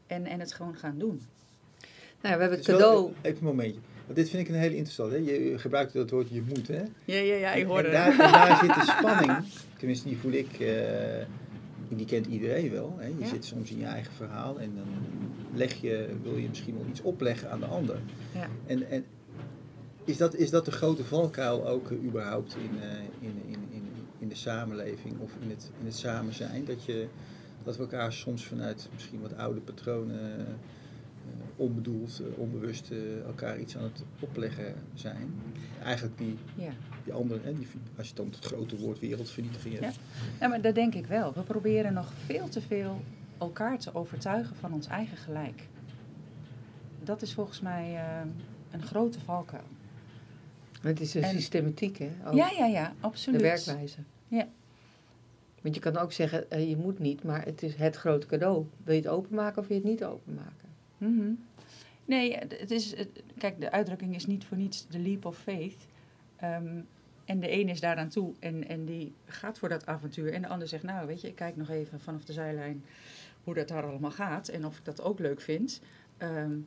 En, 0.07 0.25
en 0.25 0.39
het 0.39 0.53
gewoon 0.53 0.75
gaan 0.75 0.97
doen. 0.97 1.21
Nou, 2.21 2.35
we 2.35 2.41
hebben 2.41 2.57
Het 2.57 2.67
wel- 2.67 2.77
cadeau. 2.77 3.11
Even 3.21 3.37
een 3.37 3.43
momentje. 3.45 3.79
Want 4.05 4.15
dit 4.15 4.29
vind 4.29 4.47
ik 4.47 4.53
een 4.53 4.59
hele 4.61 4.75
interessante. 4.75 5.15
Hè? 5.15 5.21
Je 5.21 5.57
gebruikt 5.59 5.93
dat 5.93 6.09
woord 6.09 6.29
je 6.29 6.41
moet. 6.47 6.67
Hè? 6.67 6.81
Ja, 7.05 7.17
ja, 7.17 7.35
ja, 7.35 7.53
ik 7.53 7.65
hoorde 7.65 7.87
en, 7.87 7.93
daar, 7.93 8.11
en 8.11 8.17
daar 8.31 8.57
zit 8.57 8.73
de 8.73 8.93
spanning. 8.97 9.37
Tenminste, 9.77 10.07
die 10.07 10.17
voel 10.17 10.31
ik. 10.31 10.59
eh, 10.59 11.25
en 11.91 11.97
die 11.97 12.05
kent 12.05 12.25
iedereen 12.25 12.71
wel. 12.71 12.95
Hè? 12.97 13.05
Je 13.07 13.13
Ja. 13.19 13.27
zit 13.27 13.45
soms 13.45 13.71
in 13.71 13.77
je 13.77 13.85
eigen 13.85 14.13
verhaal. 14.13 14.59
En 14.59 14.71
dan 14.75 14.85
leg 15.53 15.73
je, 15.73 16.09
wil 16.23 16.37
je 16.37 16.47
misschien 16.47 16.77
wel 16.77 16.85
iets 16.89 17.01
opleggen 17.01 17.51
aan 17.51 17.59
de 17.59 17.65
ander. 17.65 17.99
Ja. 18.33 18.47
En, 18.65 18.89
en 18.89 19.05
is, 20.05 20.17
dat, 20.17 20.35
is 20.35 20.49
dat 20.49 20.65
de 20.65 20.71
grote 20.71 21.03
valkuil 21.03 21.67
ook 21.67 21.91
eh, 21.91 22.03
überhaupt 22.03 22.55
in, 22.55 22.81
eh, 22.81 22.89
in, 23.19 23.41
in, 23.47 23.59
in, 23.71 23.83
in 24.19 24.27
de 24.27 24.35
samenleving 24.35 25.19
of 25.19 25.31
in 25.41 25.49
het, 25.49 25.71
in 25.79 25.85
het 25.85 25.95
samen 25.95 26.33
zijn? 26.33 26.65
Dat, 26.65 26.83
je, 26.83 27.07
dat 27.63 27.75
we 27.77 27.81
elkaar 27.81 28.13
soms 28.13 28.45
vanuit 28.45 28.89
misschien 28.93 29.21
wat 29.21 29.37
oude 29.37 29.59
patronen, 29.59 30.45
onbedoeld, 31.55 32.19
eh, 32.19 32.39
onbewust 32.39 32.91
eh, 32.91 33.23
elkaar 33.25 33.59
iets 33.59 33.77
aan 33.77 33.83
het 33.83 34.03
opleggen 34.19 34.73
zijn. 34.93 35.33
Eigenlijk 35.83 36.17
die, 36.17 36.37
Ja. 36.55 36.71
die 37.03 37.13
andere, 37.13 37.39
hè, 37.43 37.53
die, 37.55 37.67
als 37.97 38.07
je 38.07 38.13
dan 38.15 38.25
het 38.25 38.45
grote 38.45 38.77
woord 38.77 38.99
wereldvernietiging 38.99 39.79
hebt. 39.79 39.99
Ja, 40.39 40.47
maar 40.47 40.61
dat 40.61 40.75
denk 40.75 40.93
ik 40.95 41.05
wel. 41.05 41.33
We 41.33 41.41
proberen 41.41 41.93
nog 41.93 42.13
veel 42.25 42.49
te 42.49 42.61
veel 42.61 43.01
elkaar 43.37 43.77
te 43.79 43.95
overtuigen 43.95 44.55
van 44.55 44.73
ons 44.73 44.87
eigen 44.87 45.17
gelijk. 45.17 45.67
Dat 47.03 47.21
is 47.21 47.33
volgens 47.33 47.61
mij 47.61 47.95
eh, 47.95 48.21
een 48.71 48.81
grote 48.81 49.19
valkuil. 49.19 49.63
Het 50.81 50.99
is 50.99 51.11
de 51.11 51.19
En- 51.19 51.29
systematiek, 51.29 51.97
hè? 51.97 52.09
ook. 52.25 52.33
Ja, 52.33 52.49
ja, 52.57 52.65
ja, 52.65 52.83
de 52.87 52.93
absoluut. 52.99 53.41
werkwijze. 53.41 53.97
Ja. 54.27 54.47
Want 55.61 55.75
je 55.75 55.81
kan 55.81 55.97
ook 55.97 56.11
zeggen, 56.11 56.51
eh, 56.51 56.69
je 56.69 56.77
moet 56.77 56.99
niet, 56.99 57.23
maar 57.23 57.45
het 57.45 57.63
is 57.63 57.75
het 57.75 57.95
grote 57.95 58.27
cadeau. 58.27 58.65
Wil 58.83 58.95
je 58.95 59.01
het 59.01 59.09
openmaken 59.09 59.61
of 59.61 59.67
wil 59.67 59.77
je 59.77 59.81
het 59.83 59.91
niet 59.91 60.03
openmaken? 60.03 60.60
Mhm. 61.01 61.31
Nee, 62.05 62.37
het 62.37 62.71
is, 62.71 62.95
het- 62.95 63.23
kijk, 63.37 63.59
de 63.59 63.71
uitdrukking 63.71 64.15
is 64.15 64.25
niet 64.25 64.45
voor 64.45 64.57
niets 64.57 64.87
de 64.87 64.99
leap 64.99 65.25
of 65.25 65.37
faith. 65.37 65.75
Ehm, 66.35 66.79
en 67.25 67.39
de 67.39 67.51
een 67.51 67.69
is 67.69 67.79
daaraan 67.79 68.09
toe 68.09 68.33
en, 68.39 68.67
en 68.67 68.85
die 68.85 69.13
gaat 69.25 69.59
voor 69.59 69.69
dat 69.69 69.85
avontuur. 69.85 70.33
En 70.33 70.41
de 70.41 70.47
ander 70.47 70.67
zegt, 70.67 70.83
nou 70.83 71.07
weet 71.07 71.21
je, 71.21 71.27
ik 71.27 71.35
kijk 71.35 71.55
nog 71.55 71.69
even 71.69 71.99
vanaf 71.99 72.23
de 72.23 72.33
zijlijn 72.33 72.83
hoe 73.43 73.53
dat 73.53 73.67
daar 73.67 73.83
allemaal 73.83 74.11
gaat. 74.11 74.47
En 74.47 74.65
of 74.65 74.77
ik 74.77 74.85
dat 74.85 75.01
ook 75.01 75.19
leuk 75.19 75.41
vind. 75.41 75.81
Ehm, 76.17 76.57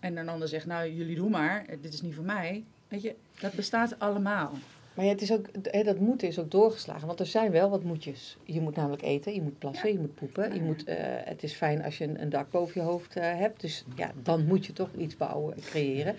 en 0.00 0.16
een 0.16 0.28
ander 0.28 0.48
zegt, 0.48 0.66
nou 0.66 0.90
jullie 0.92 1.16
doen 1.16 1.30
maar, 1.30 1.66
dit 1.80 1.92
is 1.94 2.02
niet 2.02 2.14
voor 2.14 2.24
mij. 2.24 2.64
Weet 2.88 3.02
je, 3.02 3.14
dat 3.40 3.52
bestaat 3.52 3.98
allemaal. 3.98 4.52
Maar 4.94 5.04
ja, 5.04 5.10
het 5.10 5.22
is 5.22 5.32
ook, 5.32 5.46
dat 5.84 5.98
moeten 5.98 6.28
is 6.28 6.38
ook 6.38 6.50
doorgeslagen, 6.50 7.06
want 7.06 7.20
er 7.20 7.26
zijn 7.26 7.50
wel 7.50 7.70
wat 7.70 7.82
moetjes. 7.82 8.36
Je 8.44 8.60
moet 8.60 8.76
namelijk 8.76 9.02
eten, 9.02 9.34
je 9.34 9.42
moet 9.42 9.58
plassen, 9.58 9.92
je 9.92 9.98
moet 9.98 10.14
poepen. 10.14 10.54
Je 10.54 10.60
moet, 10.60 10.84
eh, 10.84 10.96
het 11.24 11.42
is 11.42 11.52
fijn 11.52 11.84
als 11.84 11.98
je 11.98 12.04
een, 12.04 12.22
een 12.22 12.28
dak 12.28 12.50
boven 12.50 12.80
je 12.80 12.86
hoofd 12.86 13.16
eh, 13.16 13.38
hebt, 13.38 13.60
dus 13.60 13.84
ja, 13.96 14.12
dan 14.22 14.46
moet 14.46 14.66
je 14.66 14.72
toch 14.72 14.88
iets 14.98 15.16
bouwen, 15.16 15.54
creëren. 15.60 16.14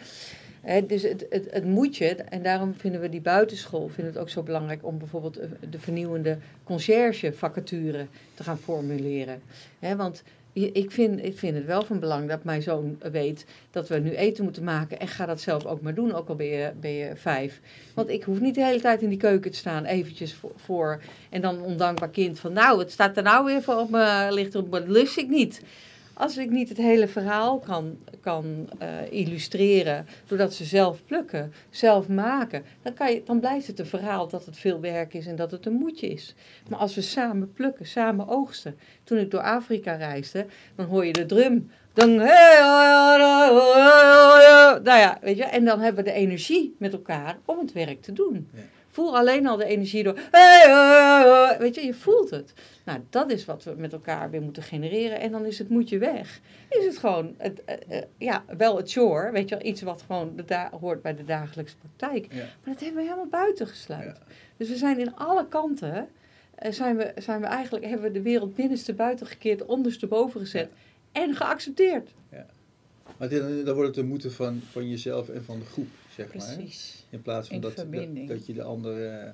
Hè, 0.62 0.86
dus 0.86 1.02
het, 1.02 1.26
het, 1.30 1.48
het 1.52 1.66
moet 1.66 1.98
je, 1.98 2.16
en 2.16 2.44
daarom 2.44 2.74
vinden 2.74 3.02
we 3.02 3.10
die 3.10 3.22
buitenschool 3.22 3.88
vinden 3.88 4.14
het 4.14 4.22
ook 4.22 4.30
zo 4.30 4.44
belangrijk 4.44 4.86
om 4.86 4.98
bijvoorbeeld 4.98 5.38
eh, 5.38 5.50
de 5.70 5.80
vernieuwende 5.80 6.38
conciërge 6.64 7.34
vacature 7.34 8.08
te 8.34 8.44
gaan 8.44 8.58
formuleren. 8.58 9.42
Hè, 9.80 9.96
want 9.96 10.24
ik 10.56 10.92
vind, 10.92 11.24
ik 11.24 11.38
vind 11.38 11.56
het 11.56 11.66
wel 11.66 11.84
van 11.84 12.00
belang 12.00 12.30
dat 12.30 12.44
mijn 12.44 12.62
zoon 12.62 12.98
weet 13.12 13.46
dat 13.72 13.88
we 13.88 14.00
nu 14.00 14.16
eten 14.16 14.44
moeten 14.44 14.64
maken. 14.64 15.00
En 15.00 15.08
ga 15.08 15.26
dat 15.26 15.42
zelf 15.42 15.66
ook 15.66 15.82
maar 15.82 15.94
doen, 15.94 16.14
ook 16.14 16.30
al 16.30 16.36
ben 16.36 16.46
je, 16.46 16.72
ben 16.80 16.92
je 16.92 17.12
vijf. 17.16 17.62
Want 17.94 18.10
ik 18.10 18.24
hoef 18.24 18.40
niet 18.40 18.56
de 18.56 18.64
hele 18.64 18.82
tijd 18.82 19.02
in 19.02 19.10
die 19.10 19.18
keuken 19.18 19.52
te 19.52 19.58
staan, 19.58 19.86
eventjes 19.86 20.36
voor. 20.56 21.02
en 21.30 21.42
dan 21.42 21.62
ondankbaar 21.62 22.10
kind 22.10 22.40
van, 22.40 22.54
nou, 22.54 22.80
het 22.80 22.92
staat 22.92 23.18
er 23.18 23.24
nou 23.24 23.46
weer 23.46 23.62
voor 23.62 23.76
op 23.76 23.90
me, 23.90 24.28
ligt 24.32 24.56
op 24.56 24.72
dat 24.72 24.88
lust 24.88 25.18
ik 25.18 25.30
niet. 25.30 25.62
Als 26.18 26.38
ik 26.38 26.50
niet 26.50 26.70
het 26.70 26.78
hele 26.78 27.08
verhaal 27.08 27.60
kan, 27.60 27.98
kan 28.22 28.70
eh, 28.80 28.88
illustreren, 29.10 30.06
doordat 30.28 30.54
ze 30.54 30.66
zelf 30.66 31.06
plukken, 31.06 31.54
zelf 31.70 32.08
maken, 32.08 32.64
dan, 32.82 32.94
kan 32.94 33.12
je, 33.12 33.22
dan 33.26 33.40
blijft 33.40 33.68
het 33.68 33.80
een 33.80 33.86
verhaal 33.86 34.28
dat 34.28 34.46
het 34.46 34.58
veel 34.58 34.80
werk 34.80 35.14
is 35.14 35.28
en 35.28 35.36
dat 35.36 35.52
het 35.52 35.66
een 35.66 35.74
moedje 35.74 36.08
is. 36.08 36.36
Maar 36.70 36.80
als 36.80 36.96
we 36.96 37.02
samen 37.02 37.54
plukken, 37.54 37.86
samen 37.86 38.28
oogsten. 38.28 38.78
Toen 39.04 39.18
ik 39.18 39.32
door 39.32 39.42
Afrika 39.42 39.94
reisde, 39.94 40.46
dan 40.76 40.86
hoor 40.86 41.06
je 41.06 41.14
de 41.14 41.26
drum. 41.26 41.70
Dan, 41.94 42.16
nou 44.84 45.00
ja, 45.00 45.18
weet 45.22 45.38
je, 45.38 45.44
en 45.44 45.66
dan 45.66 45.80
hebben 45.80 46.04
we 46.04 46.10
de 46.10 46.16
energie 46.16 46.76
met 46.80 46.94
elkaar 46.94 47.38
om 47.46 47.60
het 47.60 47.72
werk 47.72 48.02
te 48.02 48.14
doen. 48.14 48.50
Voel 48.96 49.18
alleen 49.18 49.48
al 49.48 49.58
de 49.58 49.66
energie 49.66 50.04
door, 50.04 50.14
weet 51.60 51.76
je, 51.76 51.82
je 51.86 51.94
voelt 51.94 52.30
het. 52.30 52.54
Nou, 52.86 53.00
dat 53.10 53.32
is 53.32 53.46
wat 53.46 53.64
we 53.64 53.74
met 53.78 53.94
elkaar 53.94 54.30
weer 54.30 54.42
moeten 54.42 54.64
genereren. 54.64 55.20
En 55.20 55.32
dan 55.32 55.46
is 55.46 55.58
het 55.60 55.70
moedje 55.70 55.98
weg. 55.98 56.40
Is 56.70 56.86
het 56.86 56.98
gewoon, 56.98 57.36
het, 57.38 57.64
eh, 57.66 57.98
eh, 57.98 58.04
ja, 58.18 58.44
wel 58.58 58.78
het 58.78 58.92
chore, 58.92 59.32
weet 59.32 59.50
je 59.50 59.64
iets 59.64 59.82
wat 59.82 60.02
gewoon 60.08 60.44
hoort 60.80 61.02
bij 61.02 61.16
de 61.16 61.26
dagelijkse 61.26 61.76
praktijk. 61.78 62.34
Ja. 62.34 62.38
Maar 62.64 62.74
dat 62.74 62.80
hebben 62.80 62.96
we 63.02 63.10
helemaal 63.10 63.28
buiten 63.30 63.68
gesluit. 63.68 64.18
Ja. 64.18 64.34
Dus 64.58 64.70
we 64.70 64.76
zijn 64.76 65.00
in 65.00 65.16
alle 65.16 65.48
kanten, 65.48 66.08
eh, 66.56 66.72
zijn 66.72 66.98
we, 66.98 67.12
zijn 67.18 67.42
we 67.42 67.48
eigenlijk, 67.48 67.86
hebben 67.86 68.06
we 68.08 68.12
de 68.14 68.22
wereld 68.22 68.56
binnenste 68.56 68.94
buiten 68.94 69.28
gekeerd, 69.28 69.66
onderste 69.66 70.08
boven 70.08 70.40
gezet 70.40 70.70
en 71.12 71.36
geaccepteerd. 71.36 72.10
Maar 73.18 73.30
dit- 73.30 73.66
dan 73.66 73.74
wordt 73.76 73.88
het 73.88 73.96
de 73.96 74.04
moeten 74.04 74.32
van, 74.32 74.62
van 74.72 74.90
jezelf 74.90 75.30
en 75.30 75.44
van 75.44 75.60
de 75.60 75.66
groep, 75.66 75.88
zeg 76.16 76.34
maar. 76.34 76.54
Precies. 76.56 77.05
In 77.16 77.22
plaats 77.22 77.48
van 77.48 77.56
In 77.56 77.62
dat, 77.62 77.76
dat, 77.76 77.86
verbinding. 77.90 78.28
dat 78.28 78.46
je 78.46 78.54
de 78.54 78.64
ander... 78.64 79.10
eh, 79.20 79.32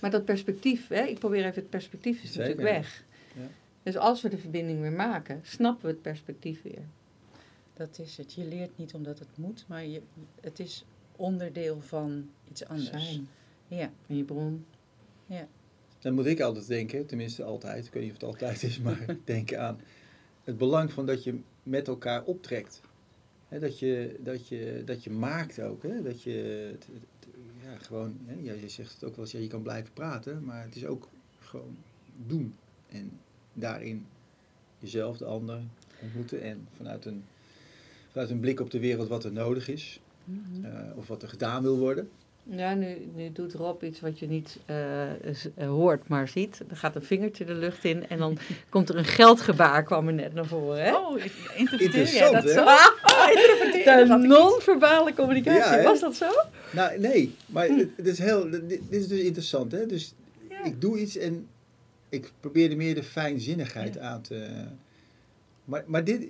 Maar 0.00 0.10
dat 0.10 0.24
perspectief, 0.24 0.88
hè, 0.88 1.02
ik 1.02 1.18
probeer 1.18 1.44
even 1.44 1.54
het 1.54 1.70
perspectief, 1.70 2.22
is 2.22 2.32
Zeker. 2.32 2.48
natuurlijk 2.48 2.76
weg. 2.76 3.04
Ja. 3.34 3.48
Dus 3.82 3.96
als 3.96 4.22
we 4.22 4.28
de 4.28 4.38
verbinding 4.38 4.80
weer 4.80 4.92
maken, 4.92 5.40
snappen 5.42 5.86
we 5.86 5.90
het 5.92 6.02
perspectief 6.02 6.62
weer. 6.62 6.82
Dat 7.74 7.98
is 7.98 8.16
het. 8.16 8.32
Je 8.32 8.44
leert 8.44 8.78
niet 8.78 8.94
omdat 8.94 9.18
het 9.18 9.28
moet, 9.36 9.64
maar 9.68 9.84
je, 9.86 10.00
het 10.40 10.58
is 10.58 10.84
onderdeel 11.16 11.80
van 11.80 12.28
iets 12.50 12.64
anders. 12.66 12.88
Zijn. 13.12 13.28
Ja, 13.68 13.90
In 14.06 14.16
je 14.16 14.24
bron. 14.24 14.64
Dan 15.98 16.14
moet 16.14 16.26
ik 16.26 16.40
altijd 16.40 16.66
denken, 16.66 17.06
tenminste 17.06 17.44
altijd, 17.44 17.86
ik 17.86 17.92
weet 17.92 18.02
niet 18.02 18.12
of 18.12 18.20
het 18.20 18.28
altijd 18.30 18.62
is, 18.62 18.78
maar 18.80 19.06
denken 19.24 19.60
aan 19.60 19.80
het 20.44 20.58
belang 20.58 20.92
van 20.92 21.06
dat 21.06 21.24
je 21.24 21.38
met 21.62 21.88
elkaar 21.88 22.24
optrekt. 22.24 22.80
Hè, 23.52 23.58
dat, 23.58 23.78
je, 23.78 24.16
dat, 24.18 24.48
je, 24.48 24.82
dat 24.84 25.04
je 25.04 25.10
maakt 25.10 25.60
ook. 25.60 25.82
Hè? 25.82 26.02
Dat 26.02 26.22
je 26.22 26.70
ja, 27.64 27.78
gewoon, 27.78 28.18
hè? 28.26 28.34
Ja, 28.40 28.52
je 28.52 28.68
zegt 28.68 28.92
het 28.92 29.04
ook 29.04 29.16
wel 29.16 29.24
eens, 29.24 29.32
ja, 29.32 29.38
je 29.38 29.46
kan 29.46 29.62
blijven 29.62 29.92
praten, 29.92 30.44
maar 30.44 30.62
het 30.64 30.76
is 30.76 30.86
ook 30.86 31.08
gewoon 31.38 31.76
doen. 32.26 32.54
En 32.88 33.10
daarin 33.52 34.06
jezelf, 34.78 35.16
de 35.16 35.24
ander 35.24 35.60
ontmoeten 36.02 36.42
en 36.42 36.68
vanuit 36.76 37.04
een, 37.04 37.24
vanuit 38.10 38.30
een 38.30 38.40
blik 38.40 38.60
op 38.60 38.70
de 38.70 38.80
wereld 38.80 39.08
wat 39.08 39.24
er 39.24 39.32
nodig 39.32 39.68
is. 39.68 40.00
Mhm. 40.24 40.64
eh, 40.64 40.96
of 40.96 41.08
wat 41.08 41.22
er 41.22 41.28
gedaan 41.28 41.62
wil 41.62 41.78
worden. 41.78 42.10
Ja, 42.44 42.74
nu, 42.74 43.10
nu 43.14 43.32
doet 43.32 43.54
Rob 43.54 43.82
iets 43.82 44.00
wat 44.00 44.18
je 44.18 44.26
niet 44.26 44.58
uh, 44.66 45.68
hoort, 45.68 46.08
maar 46.08 46.28
ziet. 46.28 46.62
Er 46.68 46.76
gaat 46.76 46.96
een 46.96 47.02
vingertje 47.02 47.44
de 47.44 47.54
lucht 47.54 47.84
in 47.84 48.08
en 48.08 48.18
dan 48.18 48.38
komt 48.68 48.88
er 48.88 48.96
een 48.96 49.04
geldgebaar, 49.04 49.82
kwam 49.82 50.06
er 50.06 50.14
net 50.14 50.34
naar 50.34 50.46
voren. 50.46 50.84
Hè? 50.84 50.96
Oh, 50.96 51.24
interpreteer 51.56 52.14
jij 52.14 52.30
dat 52.30 52.50
zo? 52.50 52.64
De 53.84 54.16
non-verbale 54.26 55.14
communicatie, 55.14 55.76
ja, 55.76 55.82
was 55.82 56.00
dat 56.00 56.14
zo? 56.14 56.30
Nou, 56.72 56.98
nee, 56.98 57.34
maar 57.46 57.66
hm. 57.66 57.84
het, 57.96 58.06
is 58.06 58.18
heel, 58.18 58.50
dit, 58.50 58.80
is 58.88 59.08
dus 59.08 59.20
interessant. 59.20 59.72
Hè? 59.72 59.86
Dus 59.86 60.14
ja. 60.48 60.64
ik 60.64 60.80
doe 60.80 60.98
iets 61.00 61.16
en 61.16 61.48
ik 62.08 62.32
probeerde 62.40 62.76
meer 62.76 62.94
de 62.94 63.02
fijnzinnigheid 63.02 63.98
aan 63.98 64.22
te... 64.22 64.46
Maar, 65.64 65.84
maar 65.86 66.04
dit, 66.04 66.20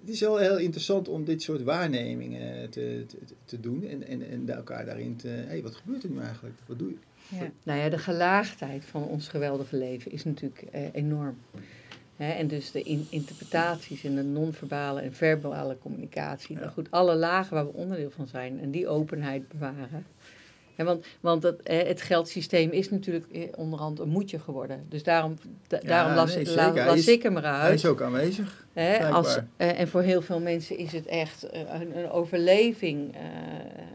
het 0.00 0.10
is 0.10 0.20
wel 0.20 0.36
heel 0.36 0.58
interessant 0.58 1.08
om 1.08 1.24
dit 1.24 1.42
soort 1.42 1.62
waarnemingen 1.62 2.70
te, 2.70 3.04
te, 3.06 3.16
te 3.44 3.60
doen 3.60 3.86
en, 3.86 4.06
en, 4.06 4.30
en 4.30 4.48
elkaar 4.48 4.84
daarin 4.84 5.16
te... 5.16 5.28
Hé, 5.28 5.46
hey, 5.46 5.62
wat 5.62 5.74
gebeurt 5.74 6.02
er 6.02 6.10
nu 6.10 6.20
eigenlijk? 6.20 6.56
Wat 6.66 6.78
doe 6.78 6.88
je? 6.88 6.96
Ja. 7.36 7.50
Nou 7.62 7.78
ja, 7.78 7.88
de 7.88 7.98
gelaagdheid 7.98 8.84
van 8.84 9.02
ons 9.02 9.28
geweldige 9.28 9.76
leven 9.76 10.12
is 10.12 10.24
natuurlijk 10.24 10.62
eh, 10.72 10.82
enorm. 10.92 11.38
En 12.28 12.46
dus 12.46 12.70
de 12.70 12.82
interpretaties 13.10 14.04
in 14.04 14.14
de 14.14 14.22
non-verbale 14.22 15.00
en 15.00 15.12
verbale 15.12 15.78
communicatie. 15.78 16.56
Nou 16.56 16.70
goed, 16.70 16.90
alle 16.90 17.14
lagen 17.14 17.54
waar 17.54 17.66
we 17.66 17.72
onderdeel 17.72 18.10
van 18.10 18.26
zijn 18.26 18.60
en 18.60 18.70
die 18.70 18.88
openheid 18.88 19.48
bewaren 19.48 20.04
want 20.84 21.06
want 21.20 21.42
het, 21.42 21.60
het 21.64 22.02
geldsysteem 22.02 22.70
is 22.70 22.90
natuurlijk 22.90 23.26
eh, 23.32 23.42
onderhand 23.56 23.98
een 23.98 24.08
moedje 24.08 24.38
geworden. 24.38 24.86
Dus 24.88 25.02
daarom, 25.02 25.36
daarom 25.68 26.14
las, 26.14 26.36
las 26.74 27.08
ik 27.08 27.22
hem 27.22 27.36
eruit. 27.36 27.62
Hij 27.62 27.74
is 27.74 27.86
ook 27.86 28.02
aanwezig. 28.02 28.66
als, 29.12 29.38
eh, 29.56 29.80
en 29.80 29.88
voor 29.88 30.02
heel 30.02 30.22
veel 30.22 30.40
mensen 30.40 30.76
is 30.76 30.92
het 30.92 31.06
echt 31.06 31.42
eh, 31.42 31.60
een, 31.80 31.98
een 31.98 32.10
overleving. 32.10 33.14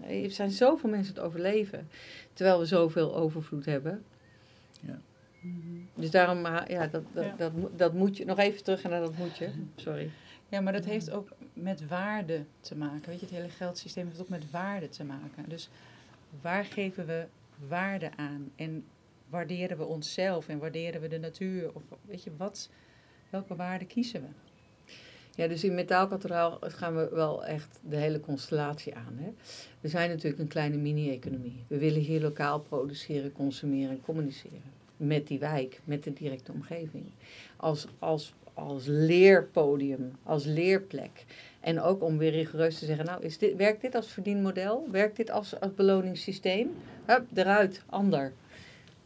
er 0.09 0.31
zijn 0.31 0.51
zoveel 0.51 0.89
mensen 0.89 1.13
het 1.13 1.23
overleven. 1.23 1.87
Terwijl 2.33 2.59
we 2.59 2.65
zoveel 2.65 3.15
overvloed 3.15 3.65
hebben. 3.65 4.03
Ja. 4.79 4.99
Dus 5.95 6.11
daarom, 6.11 6.45
ja, 6.67 6.87
dat, 6.87 7.03
dat, 7.13 7.37
dat, 7.37 7.51
dat 7.75 7.93
moet 7.93 8.17
je. 8.17 8.25
Nog 8.25 8.39
even 8.39 8.63
terug 8.63 8.83
naar 8.83 8.99
dat 8.99 9.17
moet 9.17 9.37
je. 9.37 9.49
Sorry. 9.75 10.09
Ja, 10.49 10.61
maar 10.61 10.73
dat 10.73 10.85
heeft 10.85 11.11
ook 11.11 11.29
met 11.53 11.87
waarde 11.87 12.45
te 12.59 12.75
maken. 12.75 13.09
Weet 13.09 13.19
je, 13.19 13.25
het 13.25 13.35
hele 13.35 13.49
geldsysteem 13.49 14.07
heeft 14.07 14.21
ook 14.21 14.29
met 14.29 14.51
waarde 14.51 14.89
te 14.89 15.03
maken. 15.03 15.49
Dus 15.49 15.69
waar 16.41 16.65
geven 16.65 17.05
we 17.05 17.25
waarde 17.67 18.09
aan? 18.15 18.51
En 18.55 18.85
waarderen 19.29 19.77
we 19.77 19.85
onszelf 19.85 20.47
en 20.47 20.59
waarderen 20.59 21.01
we 21.01 21.07
de 21.07 21.19
natuur? 21.19 21.73
Of 21.73 21.83
weet 22.01 22.23
je, 22.23 22.31
wat, 22.37 22.69
welke 23.29 23.55
waarde 23.55 23.85
kiezen 23.85 24.21
we? 24.21 24.27
Ja, 25.35 25.47
dus 25.47 25.63
in 25.63 25.75
metaalkathedraal 25.75 26.57
gaan 26.61 26.95
we 26.95 27.09
wel 27.11 27.45
echt 27.45 27.79
de 27.83 27.95
hele 27.95 28.19
constellatie 28.19 28.95
aan. 28.95 29.17
Hè? 29.17 29.33
We 29.81 29.87
zijn 29.87 30.09
natuurlijk 30.09 30.41
een 30.41 30.47
kleine 30.47 30.77
mini-economie. 30.77 31.65
We 31.67 31.77
willen 31.77 32.01
hier 32.01 32.21
lokaal 32.21 32.59
produceren, 32.59 33.31
consumeren 33.31 33.89
en 33.89 34.01
communiceren. 34.01 34.73
Met 34.97 35.27
die 35.27 35.39
wijk, 35.39 35.81
met 35.83 36.03
de 36.03 36.13
directe 36.13 36.51
omgeving. 36.51 37.03
Als, 37.57 37.87
als, 37.99 38.33
als 38.53 38.85
leerpodium, 38.85 40.11
als 40.23 40.45
leerplek. 40.45 41.25
En 41.59 41.81
ook 41.81 42.03
om 42.03 42.17
weer 42.17 42.31
rigoureus 42.31 42.79
te 42.79 42.85
zeggen, 42.85 43.05
nou, 43.05 43.23
is 43.23 43.37
dit, 43.37 43.55
werkt 43.55 43.81
dit 43.81 43.95
als 43.95 44.07
verdienmodel? 44.07 44.87
Werkt 44.91 45.15
dit 45.15 45.29
als, 45.29 45.59
als 45.59 45.73
beloningssysteem? 45.73 46.75
Hup, 47.05 47.25
eruit, 47.33 47.83
ander. 47.85 48.33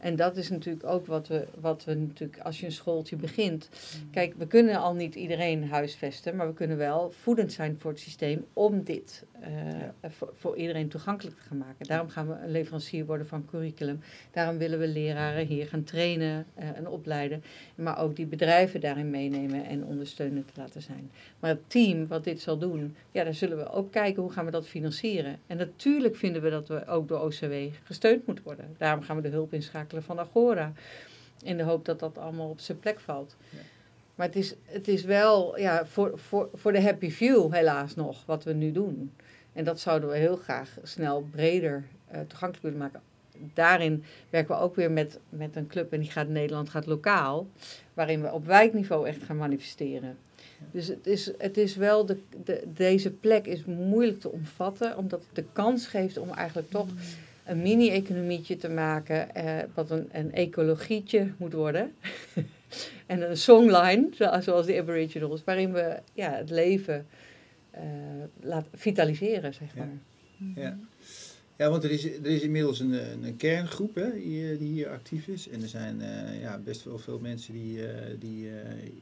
En 0.00 0.16
dat 0.16 0.36
is 0.36 0.50
natuurlijk 0.50 0.86
ook 0.86 1.06
wat 1.06 1.28
we, 1.28 1.46
wat 1.60 1.84
we 1.84 1.94
natuurlijk, 1.94 2.40
als 2.40 2.60
je 2.60 2.66
een 2.66 2.72
schooltje 2.72 3.16
begint. 3.16 3.68
Mm. 3.70 4.10
Kijk, 4.10 4.34
we 4.36 4.46
kunnen 4.46 4.76
al 4.76 4.94
niet 4.94 5.14
iedereen 5.14 5.68
huisvesten, 5.68 6.36
maar 6.36 6.46
we 6.46 6.54
kunnen 6.54 6.76
wel 6.76 7.10
voedend 7.10 7.52
zijn 7.52 7.78
voor 7.78 7.90
het 7.90 8.00
systeem 8.00 8.44
om 8.52 8.82
dit 8.82 9.24
uh, 9.40 10.08
voor, 10.10 10.32
voor, 10.34 10.56
iedereen 10.56 10.88
toegankelijk 10.88 11.36
te 11.36 11.42
gaan 11.42 11.58
maken. 11.58 11.86
Daarom 11.86 12.08
gaan 12.08 12.28
we 12.28 12.34
een 12.34 12.50
leverancier 12.50 13.06
worden 13.06 13.26
van 13.26 13.46
curriculum. 13.50 14.00
Daarom 14.30 14.58
willen 14.58 14.78
we 14.78 14.88
leraren 14.88 15.46
hier 15.46 15.66
gaan 15.66 15.84
trainen 15.84 16.46
uh, 16.58 16.76
en 16.76 16.88
opleiden. 16.88 17.42
Maar 17.74 17.98
ook 17.98 18.16
die 18.16 18.26
bedrijven 18.26 18.80
daarin 18.80 19.10
meenemen 19.10 19.64
en 19.64 19.84
ondersteunend 19.84 20.54
te 20.54 20.60
laten 20.60 20.82
zijn. 20.82 21.10
Maar 21.40 21.50
het 21.50 21.70
team 21.70 22.06
wat 22.06 22.24
dit 22.24 22.40
zal 22.40 22.58
doen, 22.58 22.96
ja, 23.10 23.24
daar 23.24 23.34
zullen 23.34 23.56
we 23.56 23.70
ook 23.70 23.90
kijken 23.90 24.22
hoe 24.22 24.32
gaan 24.32 24.44
we 24.44 24.50
dat 24.50 24.66
financieren. 24.66 25.38
En 25.46 25.56
natuurlijk 25.56 26.16
vinden 26.16 26.42
we 26.42 26.50
dat 26.50 26.68
we 26.68 26.86
ook 26.86 27.08
door 27.08 27.20
OCW 27.20 27.54
gesteund 27.84 28.26
moeten 28.26 28.44
worden. 28.44 28.74
Daarom 28.78 29.02
gaan 29.02 29.16
we 29.16 29.22
de 29.22 29.28
hulp 29.28 29.52
inschakelen 29.52 29.89
van 29.98 30.18
Agora. 30.18 30.72
In 31.42 31.56
de 31.56 31.62
hoop 31.62 31.84
dat 31.84 31.98
dat 31.98 32.18
allemaal 32.18 32.48
op 32.48 32.60
zijn 32.60 32.78
plek 32.78 33.00
valt. 33.00 33.36
Ja. 33.48 33.58
Maar 34.20 34.26
het 34.26 34.36
is, 34.36 34.54
het 34.64 34.88
is 34.88 35.04
wel 35.04 35.58
ja, 35.58 35.86
voor, 35.86 36.18
voor, 36.18 36.48
voor 36.54 36.72
de 36.72 36.82
happy 36.82 37.10
few 37.10 37.52
helaas 37.52 37.94
nog 37.94 38.26
wat 38.26 38.44
we 38.44 38.52
nu 38.52 38.72
doen. 38.72 39.12
En 39.52 39.64
dat 39.64 39.80
zouden 39.80 40.08
we 40.08 40.16
heel 40.16 40.36
graag 40.36 40.76
snel 40.82 41.28
breder 41.30 41.84
uh, 42.12 42.20
toegankelijk 42.20 42.62
willen 42.62 42.78
maken. 42.78 43.00
Daarin 43.54 44.04
werken 44.30 44.54
we 44.54 44.60
ook 44.60 44.76
weer 44.76 44.90
met, 44.90 45.18
met 45.28 45.56
een 45.56 45.66
club 45.66 45.92
en 45.92 46.00
die 46.00 46.10
gaat 46.10 46.28
Nederland 46.28 46.68
gaat 46.68 46.86
lokaal. 46.86 47.46
Waarin 47.94 48.22
we 48.22 48.32
op 48.32 48.46
wijkniveau 48.46 49.08
echt 49.08 49.22
gaan 49.22 49.36
manifesteren. 49.36 50.18
Dus 50.70 50.86
het 50.86 51.06
is, 51.06 51.32
het 51.38 51.56
is 51.56 51.76
wel, 51.76 52.06
de, 52.06 52.18
de, 52.44 52.62
deze 52.74 53.10
plek 53.10 53.46
is 53.46 53.64
moeilijk 53.64 54.20
te 54.20 54.30
omvatten, 54.30 54.96
omdat 54.96 55.20
het 55.20 55.34
de 55.34 55.52
kans 55.52 55.86
geeft 55.86 56.18
om 56.18 56.30
eigenlijk 56.30 56.70
toch 56.70 56.86
mm 56.86 56.98
een 57.50 57.62
mini-economietje 57.62 58.56
te 58.56 58.68
maken, 58.68 59.34
eh, 59.34 59.58
wat 59.74 59.90
een, 59.90 60.08
een 60.12 60.32
ecologietje 60.32 61.32
moet 61.36 61.52
worden. 61.52 61.92
en 63.06 63.30
een 63.30 63.36
songline, 63.36 64.08
zoals 64.40 64.66
de 64.66 64.78
Aboriginals, 64.78 65.44
waarin 65.44 65.72
we 65.72 65.98
ja, 66.12 66.32
het 66.32 66.50
leven 66.50 67.06
uh, 67.74 67.80
laten 68.40 68.70
vitaliseren, 68.74 69.54
zeg 69.54 69.74
maar. 69.74 69.88
Ja, 70.36 70.62
ja. 70.62 70.78
ja 71.56 71.70
want 71.70 71.84
er 71.84 71.90
is, 71.90 72.04
er 72.04 72.26
is 72.26 72.42
inmiddels 72.42 72.80
een, 72.80 72.92
een 73.24 73.36
kerngroep 73.36 73.94
hè, 73.94 74.12
die, 74.12 74.58
die 74.58 74.72
hier 74.72 74.88
actief 74.88 75.26
is. 75.26 75.48
En 75.48 75.62
er 75.62 75.68
zijn 75.68 76.00
uh, 76.00 76.40
ja, 76.40 76.58
best 76.58 76.84
wel 76.84 76.98
veel 76.98 77.18
mensen 77.18 77.52
die, 77.52 77.78
uh, 77.78 77.88
die, 78.18 78.44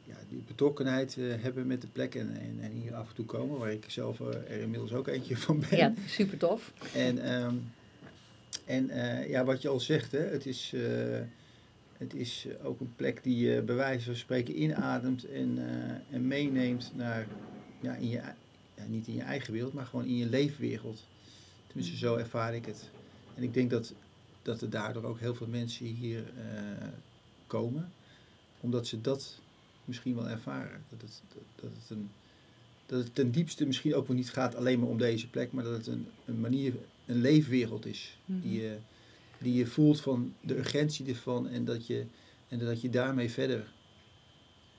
ja, 0.05 0.17
die 0.29 0.43
betrokkenheid 0.47 1.17
hebben 1.21 1.67
met 1.67 1.81
de 1.81 1.89
plek 1.93 2.15
en, 2.15 2.37
en, 2.41 2.59
en, 2.61 2.71
hier 2.71 2.95
af 2.95 3.09
en 3.09 3.15
toe 3.15 3.25
komen, 3.25 3.59
waar 3.59 3.73
ik 3.73 3.85
zelf 3.87 4.21
er 4.21 4.61
inmiddels 4.61 4.93
ook 4.93 5.09
eentje 5.09 5.37
van 5.37 5.65
ben. 5.69 5.79
Ja, 5.79 5.93
super 6.07 6.39
tof. 6.39 6.73
En 6.95 7.33
um, 7.33 7.63
en 8.69 8.91
uh, 8.91 9.29
ja, 9.29 9.45
wat 9.45 9.63
je 9.63 9.69
al 9.69 9.81
zegt, 9.81 10.13
hè, 10.13 10.19
het, 10.19 10.47
is, 10.47 10.73
uh, 10.75 11.19
het 11.97 12.15
is 12.15 12.47
ook 12.63 12.81
een 12.81 12.93
plek 12.97 13.23
die 13.23 13.37
je 13.37 13.63
bij 13.63 13.75
wijze 13.75 14.05
van 14.05 14.17
spreken 14.17 14.63
inademt 14.63 15.25
en, 15.25 15.59
en 16.11 16.27
meeneemt 16.27 16.93
naar, 16.95 17.27
ja, 17.81 17.95
in 17.95 18.09
je, 18.09 18.21
ja, 18.75 18.85
niet 18.87 19.07
in 19.07 19.15
je 19.15 19.23
eigen 19.23 19.53
wereld, 19.53 19.73
maar 19.73 19.87
gewoon 19.87 20.07
in 20.07 20.17
je 20.17 20.27
leefwereld. 20.27 21.07
Tenminste, 21.67 21.97
zo 21.97 22.17
ervaar 22.17 22.55
ik 22.55 22.67
het. 22.67 22.91
En 23.35 23.43
ik 23.43 23.55
denk 23.55 23.71
dat, 23.71 23.95
dat 24.43 24.61
er 24.61 24.71
daardoor 24.71 25.05
ook 25.05 25.21
heel 25.21 25.35
veel 25.35 25.47
mensen 25.47 25.87
hier 25.87 26.23
komen, 27.47 27.93
omdat 28.61 28.87
ze 28.87 29.01
dat 29.01 29.41
misschien 29.85 30.15
wel 30.15 30.29
ervaren. 30.29 30.85
Dat 30.89 31.01
het, 31.01 31.23
dat, 31.29 31.43
dat 31.55 31.71
het 31.81 31.91
een 31.91 32.11
dat 32.89 32.99
het 33.05 33.15
ten 33.15 33.31
diepste 33.31 33.67
misschien 33.67 33.95
ook 33.95 34.07
wel 34.07 34.17
niet 34.17 34.31
gaat 34.31 34.55
alleen 34.55 34.79
maar 34.79 34.89
om 34.89 34.99
deze 34.99 35.29
plek, 35.29 35.53
maar 35.53 35.65
dat 35.65 35.73
het 35.73 35.87
een, 35.87 36.07
een 36.25 36.41
manier 36.41 36.75
een 37.09 37.21
leefwereld 37.21 37.87
is. 37.87 38.17
die, 38.25 38.37
mhm. 38.37 38.61
je, 38.61 38.79
die 39.39 39.55
je 39.55 39.67
voelt 39.67 40.01
van 40.01 40.35
de 40.41 40.57
urgentie 40.59 41.07
ervan 41.07 41.49
en 41.49 41.65
dat 41.65 41.87
je, 41.87 42.05
en 42.49 42.59
dat 42.59 42.81
je 42.81 42.91
daarmee 42.91 43.31
verder 43.31 43.73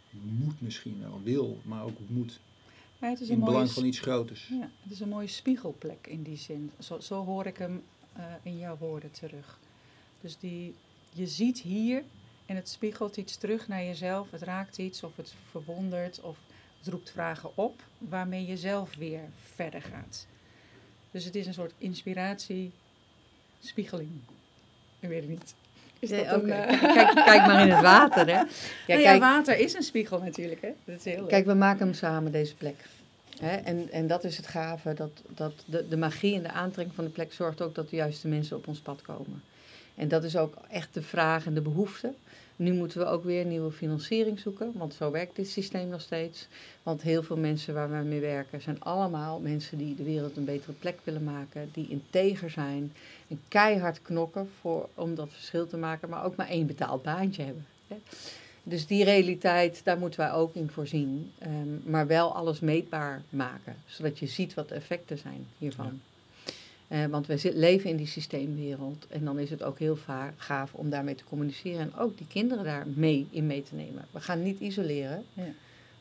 moet 0.09 0.61
misschien 0.61 0.99
wel, 0.99 1.21
wil, 1.23 1.59
maar 1.63 1.83
ook 1.83 1.97
moet. 2.07 2.39
Ja, 2.99 3.09
het 3.09 3.19
is 3.19 3.29
in 3.29 3.35
het 3.35 3.45
belang 3.45 3.71
van 3.71 3.85
iets 3.85 3.99
groters. 3.99 4.47
Ja, 4.47 4.69
het 4.83 4.91
is 4.91 4.99
een 4.99 5.09
mooie 5.09 5.27
spiegelplek 5.27 6.07
in 6.07 6.23
die 6.23 6.37
zin. 6.37 6.71
Zo, 6.79 6.99
zo 6.99 7.25
hoor 7.25 7.45
ik 7.45 7.57
hem 7.57 7.83
uh, 8.17 8.23
in 8.43 8.57
jouw 8.57 8.77
woorden 8.77 9.11
terug. 9.11 9.59
Dus 10.21 10.37
die, 10.37 10.73
je 11.13 11.27
ziet 11.27 11.61
hier 11.61 12.03
en 12.45 12.55
het 12.55 12.69
spiegelt 12.69 13.17
iets 13.17 13.37
terug 13.37 13.67
naar 13.67 13.83
jezelf. 13.83 14.31
Het 14.31 14.41
raakt 14.41 14.77
iets 14.77 15.03
of 15.03 15.15
het 15.15 15.33
verwondert 15.49 16.21
of 16.21 16.39
het 16.77 16.87
roept 16.87 17.11
vragen 17.11 17.57
op 17.57 17.83
waarmee 17.97 18.45
je 18.45 18.57
zelf 18.57 18.95
weer 18.95 19.21
verder 19.55 19.81
gaat. 19.81 20.27
Dus 21.11 21.25
het 21.25 21.35
is 21.35 21.47
een 21.47 21.53
soort 21.53 21.73
inspiratie, 21.77 22.71
spiegeling. 23.59 24.09
Ik 24.99 25.09
weet 25.09 25.21
het 25.21 25.29
niet. 25.29 25.53
Is 25.99 26.09
dat 26.09 26.19
een, 26.19 26.47
uh... 26.47 26.81
kijk, 26.95 27.15
kijk, 27.15 27.45
maar 27.45 27.61
in 27.61 27.71
het 27.71 27.81
water, 27.81 28.25
hè? 28.25 28.31
Ja, 28.31 28.47
nou 28.87 28.99
ja, 28.99 29.19
water 29.19 29.57
is 29.57 29.73
een 29.73 29.83
spiegel 29.83 30.19
natuurlijk, 30.19 30.61
hè? 30.61 30.69
Dat 30.83 30.95
is 30.95 31.03
heel 31.03 31.25
kijk, 31.25 31.45
we 31.45 31.53
maken 31.53 31.85
hem 31.85 31.93
samen, 31.93 32.31
deze 32.31 32.55
plek. 32.55 32.75
Hè? 33.39 33.55
En, 33.55 33.91
en 33.91 34.07
dat 34.07 34.23
is 34.23 34.37
het 34.37 34.47
gave, 34.47 34.93
dat, 34.93 35.21
dat 35.27 35.53
de, 35.65 35.87
de 35.87 35.97
magie 35.97 36.35
en 36.35 36.43
de 36.43 36.51
aantrekking 36.51 36.95
van 36.95 37.03
de 37.03 37.11
plek 37.11 37.33
zorgt 37.33 37.61
ook 37.61 37.75
dat 37.75 37.89
de 37.89 37.95
juiste 37.95 38.27
mensen 38.27 38.57
op 38.57 38.67
ons 38.67 38.79
pad 38.79 39.01
komen. 39.01 39.43
En 39.95 40.07
dat 40.07 40.23
is 40.23 40.37
ook 40.37 40.57
echt 40.69 40.93
de 40.93 41.01
vraag 41.01 41.45
en 41.45 41.53
de 41.53 41.61
behoefte. 41.61 42.13
Nu 42.59 42.73
moeten 42.73 42.99
we 42.99 43.05
ook 43.05 43.23
weer 43.23 43.45
nieuwe 43.45 43.71
financiering 43.71 44.39
zoeken, 44.39 44.71
want 44.75 44.93
zo 44.93 45.11
werkt 45.11 45.35
dit 45.35 45.47
systeem 45.49 45.87
nog 45.87 46.01
steeds. 46.01 46.47
Want 46.83 47.01
heel 47.01 47.23
veel 47.23 47.37
mensen 47.37 47.73
waar 47.73 47.89
we 47.89 47.97
mee 47.97 48.19
werken 48.19 48.61
zijn 48.61 48.81
allemaal 48.81 49.39
mensen 49.39 49.77
die 49.77 49.95
de 49.95 50.03
wereld 50.03 50.37
een 50.37 50.45
betere 50.45 50.71
plek 50.71 50.99
willen 51.03 51.23
maken, 51.23 51.69
die 51.73 51.89
integer 51.89 52.49
zijn 52.49 52.93
en 53.27 53.41
keihard 53.47 54.01
knokken 54.01 54.49
voor, 54.59 54.89
om 54.93 55.15
dat 55.15 55.29
verschil 55.31 55.67
te 55.67 55.77
maken, 55.77 56.09
maar 56.09 56.25
ook 56.25 56.35
maar 56.35 56.47
één 56.47 56.67
betaald 56.67 57.03
baantje 57.03 57.43
hebben. 57.43 57.65
Dus 58.63 58.87
die 58.87 59.03
realiteit, 59.03 59.81
daar 59.83 59.97
moeten 59.97 60.19
wij 60.19 60.31
ook 60.31 60.55
in 60.55 60.69
voorzien. 60.69 61.31
Um, 61.43 61.81
maar 61.85 62.07
wel 62.07 62.35
alles 62.35 62.59
meetbaar 62.59 63.21
maken, 63.29 63.75
zodat 63.85 64.19
je 64.19 64.27
ziet 64.27 64.53
wat 64.53 64.69
de 64.69 64.75
effecten 64.75 65.17
zijn 65.17 65.47
hiervan. 65.57 66.01
Eh, 66.89 67.05
want 67.05 67.27
wij 67.27 67.37
zi- 67.37 67.51
leven 67.53 67.89
in 67.89 67.95
die 67.97 68.07
systeemwereld. 68.07 69.07
En 69.07 69.25
dan 69.25 69.39
is 69.39 69.49
het 69.49 69.63
ook 69.63 69.79
heel 69.79 69.97
gaaf 70.37 70.73
om 70.73 70.89
daarmee 70.89 71.15
te 71.15 71.23
communiceren. 71.23 71.79
En 71.81 71.95
ook 71.95 72.17
die 72.17 72.27
kinderen 72.27 72.63
daar 72.63 72.87
mee 72.87 73.27
in 73.29 73.47
mee 73.47 73.63
te 73.63 73.75
nemen. 73.75 74.05
We 74.11 74.19
gaan 74.19 74.43
niet 74.43 74.59
isoleren, 74.59 75.25
Ja. 75.33 75.43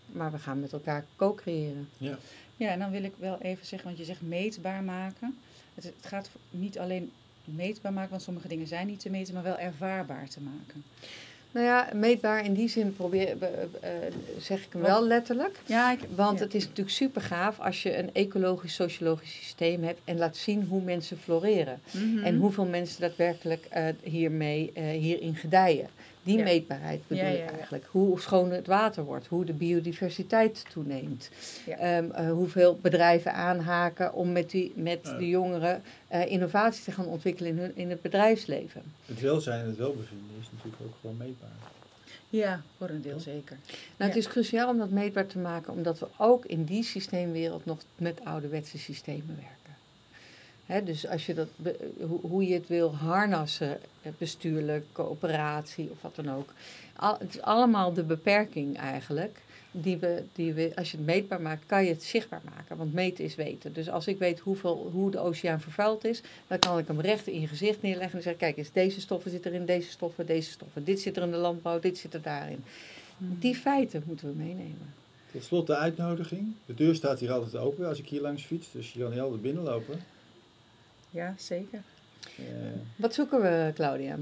maar 0.06 0.32
we 0.32 0.38
gaan 0.38 0.60
met 0.60 0.72
elkaar 0.72 1.04
co-creëren. 1.16 1.88
Ja. 1.98 2.18
Ja, 2.56 2.68
en 2.70 2.78
dan 2.78 2.90
wil 2.90 3.02
ik 3.04 3.12
wel 3.18 3.38
even 3.40 3.66
zeggen, 3.66 3.88
want 3.88 3.98
je 4.00 4.04
zegt 4.06 4.22
meetbaar 4.22 4.82
maken. 4.82 5.38
Het, 5.74 5.84
het 5.84 6.06
gaat 6.06 6.30
niet 6.50 6.78
alleen 6.78 7.10
meetbaar 7.44 7.92
maken, 7.92 8.10
want 8.10 8.22
sommige 8.22 8.48
dingen 8.48 8.66
zijn 8.66 8.86
niet 8.86 9.00
te 9.00 9.10
meten, 9.10 9.34
maar 9.34 9.42
wel 9.42 9.58
ervaarbaar 9.58 10.28
te 10.28 10.40
maken. 10.40 10.84
Nou 11.50 11.66
ja, 11.66 11.88
meetbaar 11.94 12.44
in 12.44 12.54
die 12.54 12.68
zin 12.68 12.94
probeer, 12.96 13.36
eh, 13.40 13.62
eh, 13.80 14.12
zeg 14.38 14.64
ik 14.64 14.72
hem 14.72 14.82
wel 14.82 15.06
letterlijk. 15.06 15.58
Ja, 15.66 15.92
ik, 15.92 16.00
Want 16.14 16.38
ja. 16.38 16.44
het 16.44 16.54
is 16.54 16.62
natuurlijk 16.62 16.96
super 16.96 17.22
gaaf 17.22 17.60
als 17.60 17.82
je 17.82 17.98
een 17.98 18.10
ecologisch-sociologisch 18.12 19.34
systeem 19.34 19.82
hebt 19.82 20.00
en 20.04 20.18
laat 20.18 20.36
zien 20.36 20.64
hoe 20.68 20.82
mensen 20.82 21.18
floreren. 21.18 21.80
Mhm. 21.90 22.24
En 22.24 22.36
hoeveel 22.36 22.66
mensen 22.66 23.00
daadwerkelijk 23.00 23.66
eh, 23.70 23.84
hiermee, 24.02 24.72
hierin 24.74 25.34
gedijen. 25.34 25.88
Die 26.28 26.38
Ja. 26.38 26.44
meetbaarheid 26.44 27.00
bedoel 27.06 27.24
Ja, 27.24 27.30
ik 27.30 27.38
ja, 27.38 27.50
eigenlijk. 27.50 27.84
Hoe 27.90 28.20
schoon 28.20 28.50
het 28.50 28.66
water 28.66 29.04
wordt, 29.04 29.26
hoe 29.26 29.44
de 29.44 29.52
biodiversiteit 29.52 30.64
toeneemt. 30.72 31.30
Ja. 31.66 31.76
Ehm, 31.76 32.10
eh, 32.10 32.30
hoeveel 32.30 32.78
bedrijven 32.82 33.32
aanhaken 33.34 34.12
om 34.14 34.32
met, 34.32 34.50
die, 34.50 34.72
met 34.76 35.00
Ja. 35.02 35.18
de 35.18 35.28
jongeren 35.28 35.82
eh, 36.08 36.30
innovaties 36.30 36.84
te 36.84 36.92
gaan 36.92 37.06
ontwikkelen 37.06 37.50
in, 37.50 37.58
hun, 37.58 37.72
in 37.76 37.90
het 37.90 38.02
bedrijfsleven. 38.02 38.82
Het 39.06 39.20
welzijn 39.20 39.60
en 39.60 39.66
het 39.66 39.76
welbevinden 39.76 40.26
is 40.40 40.46
natuurlijk 40.52 40.82
ook 40.86 40.94
gewoon 41.00 41.16
meetbaar. 41.16 41.48
Ja, 42.30 42.62
voor 42.76 42.88
een 42.88 43.02
deel 43.02 43.20
zeker. 43.20 43.56
Nou, 43.96 44.10
het 44.10 44.16
is 44.16 44.28
cruciaal 44.28 44.68
om 44.70 44.78
dat 44.78 44.90
meetbaar 44.90 45.26
te 45.26 45.38
maken, 45.38 45.72
omdat 45.72 45.98
we 45.98 46.06
ook 46.18 46.44
in 46.44 46.64
die 46.64 46.82
systeemwereld 46.82 47.64
nog 47.64 47.78
met 47.96 48.20
ouderwetse 48.24 48.78
systemen 48.78 49.26
werken. 49.36 49.56
Hè, 50.68 50.82
dus 50.82 51.06
als 51.06 51.26
je 51.26 51.34
dat, 51.34 51.48
hoe, 52.00 52.20
hoe 52.20 52.46
je 52.46 52.54
het 52.54 52.68
wil 52.68 52.94
harnassen, 52.94 53.78
eh, 54.02 54.12
bestuurlijk, 54.18 54.84
coöperatie 54.92 55.88
of 55.90 56.02
wat 56.02 56.14
dan 56.14 56.30
ook. 56.30 56.52
Al, 56.96 57.16
het 57.18 57.34
is 57.34 57.40
allemaal 57.40 57.92
de 57.92 58.02
beperking 58.02 58.76
eigenlijk. 58.76 59.38
Die 59.70 59.96
we, 59.96 60.22
die 60.32 60.52
we, 60.52 60.72
als 60.74 60.90
je 60.90 60.96
het 60.96 61.06
meetbaar 61.06 61.40
maakt, 61.40 61.62
kan 61.66 61.84
je 61.84 61.90
het 61.90 62.02
zichtbaar 62.02 62.40
maken. 62.54 62.76
Want 62.76 62.92
meten 62.92 63.24
is 63.24 63.34
weten. 63.34 63.72
Dus 63.72 63.90
als 63.90 64.06
ik 64.06 64.18
weet 64.18 64.38
hoeveel, 64.38 64.90
hoe 64.92 65.10
de 65.10 65.18
oceaan 65.18 65.60
vervuild 65.60 66.04
is, 66.04 66.22
dan 66.46 66.58
kan 66.58 66.78
ik 66.78 66.86
hem 66.86 67.00
recht 67.00 67.26
in 67.26 67.40
je 67.40 67.46
gezicht 67.46 67.82
neerleggen 67.82 68.16
en 68.16 68.22
zeggen: 68.22 68.40
kijk 68.40 68.56
eens, 68.56 68.72
deze 68.72 69.00
stoffen 69.00 69.30
zitten 69.30 69.52
erin, 69.52 69.66
deze 69.66 69.90
stoffen, 69.90 70.26
deze 70.26 70.50
stoffen. 70.50 70.84
Dit 70.84 71.00
zit 71.00 71.16
er 71.16 71.22
in 71.22 71.30
de 71.30 71.36
landbouw, 71.36 71.78
dit 71.78 71.98
zit 71.98 72.14
er 72.14 72.22
daarin. 72.22 72.64
Die 73.18 73.54
feiten 73.54 74.02
moeten 74.06 74.28
we 74.28 74.34
meenemen. 74.34 74.94
Tot 75.32 75.44
slot 75.44 75.66
de 75.66 75.76
uitnodiging. 75.76 76.54
De 76.66 76.74
deur 76.74 76.94
staat 76.94 77.20
hier 77.20 77.32
altijd 77.32 77.56
open 77.56 77.86
als 77.86 77.98
ik 77.98 78.08
hier 78.08 78.20
langs 78.20 78.44
fiets, 78.44 78.72
dus 78.72 78.92
je 78.92 79.00
kan 79.00 79.12
heel 79.12 79.22
altijd 79.22 79.42
binnenlopen. 79.42 80.00
Ja, 81.10 81.34
zeker. 81.36 81.82
Eh, 82.36 82.44
Wat 82.96 83.14
zoeken 83.14 83.40
we, 83.42 83.70
Claudia? 83.74 84.18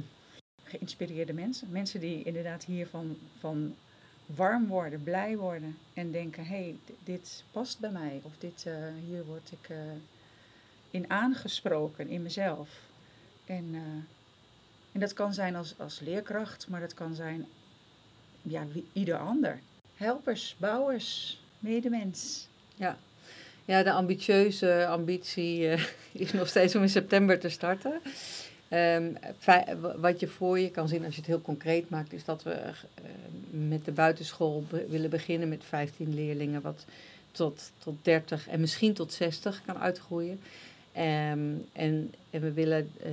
Geïnspireerde 0.64 1.32
mensen. 1.32 1.70
Mensen 1.70 2.00
die 2.00 2.22
inderdaad 2.22 2.64
hiervan 2.64 3.16
van 3.38 3.74
warm 4.26 4.66
worden, 4.66 5.02
blij 5.02 5.36
worden. 5.36 5.78
En 5.94 6.10
denken, 6.10 6.44
hé, 6.44 6.56
hey, 6.56 6.76
dit 7.04 7.44
past 7.50 7.78
bij 7.78 7.90
mij. 7.90 8.20
Of 8.22 8.32
dit, 8.38 8.66
eh, 8.66 8.74
hier 9.06 9.24
word 9.24 9.52
ik 9.52 9.68
eh, 9.68 9.76
in 10.90 11.10
aangesproken, 11.10 12.08
in 12.08 12.22
mezelf. 12.22 12.68
En, 13.44 13.74
en 14.92 15.00
dat 15.00 15.12
kan 15.12 15.34
zijn 15.34 15.56
als, 15.56 15.74
als 15.78 16.00
leerkracht, 16.00 16.68
maar 16.68 16.80
dat 16.80 16.94
kan 16.94 17.14
zijn 17.14 17.46
ja, 18.42 18.66
wie, 18.66 18.86
ieder 18.92 19.18
ander. 19.18 19.60
Helpers, 19.96 20.56
bouwers, 20.58 21.40
medemens. 21.58 22.48
Ja. 22.74 22.98
Ja, 23.66 23.82
de 23.82 23.92
ambitieuze 23.92 24.86
ambitie 24.86 25.68
eh, 25.68 25.82
is 26.24 26.32
nog 26.32 26.48
steeds 26.48 26.74
om 26.74 26.82
in 26.82 26.88
september 26.88 27.38
te 27.38 27.48
starten. 27.48 28.00
Ehm, 28.68 29.12
wat 29.96 30.20
je 30.20 30.26
voor 30.26 30.58
je 30.58 30.70
kan 30.70 30.88
zien 30.88 31.04
als 31.04 31.14
je 31.14 31.20
het 31.20 31.30
heel 31.30 31.40
concreet 31.40 31.90
maakt, 31.90 32.12
is 32.12 32.24
dat 32.24 32.42
we 32.42 32.50
eh, 32.50 32.72
met 33.50 33.84
de 33.84 33.92
buitenschool 33.92 34.64
willen 34.88 35.10
beginnen 35.10 35.48
met 35.48 35.64
15 35.64 36.14
leerlingen, 36.14 36.62
wat 36.62 36.84
tot, 37.30 37.70
tot 37.78 37.94
30 38.02 38.48
en 38.48 38.60
misschien 38.60 38.92
tot 38.92 39.12
60 39.12 39.62
kan 39.66 39.78
uitgroeien. 39.78 40.40
Ehm, 40.92 41.54
en, 41.72 42.14
en 42.30 42.40
we 42.40 42.52
willen 42.52 42.90
eh, 43.02 43.10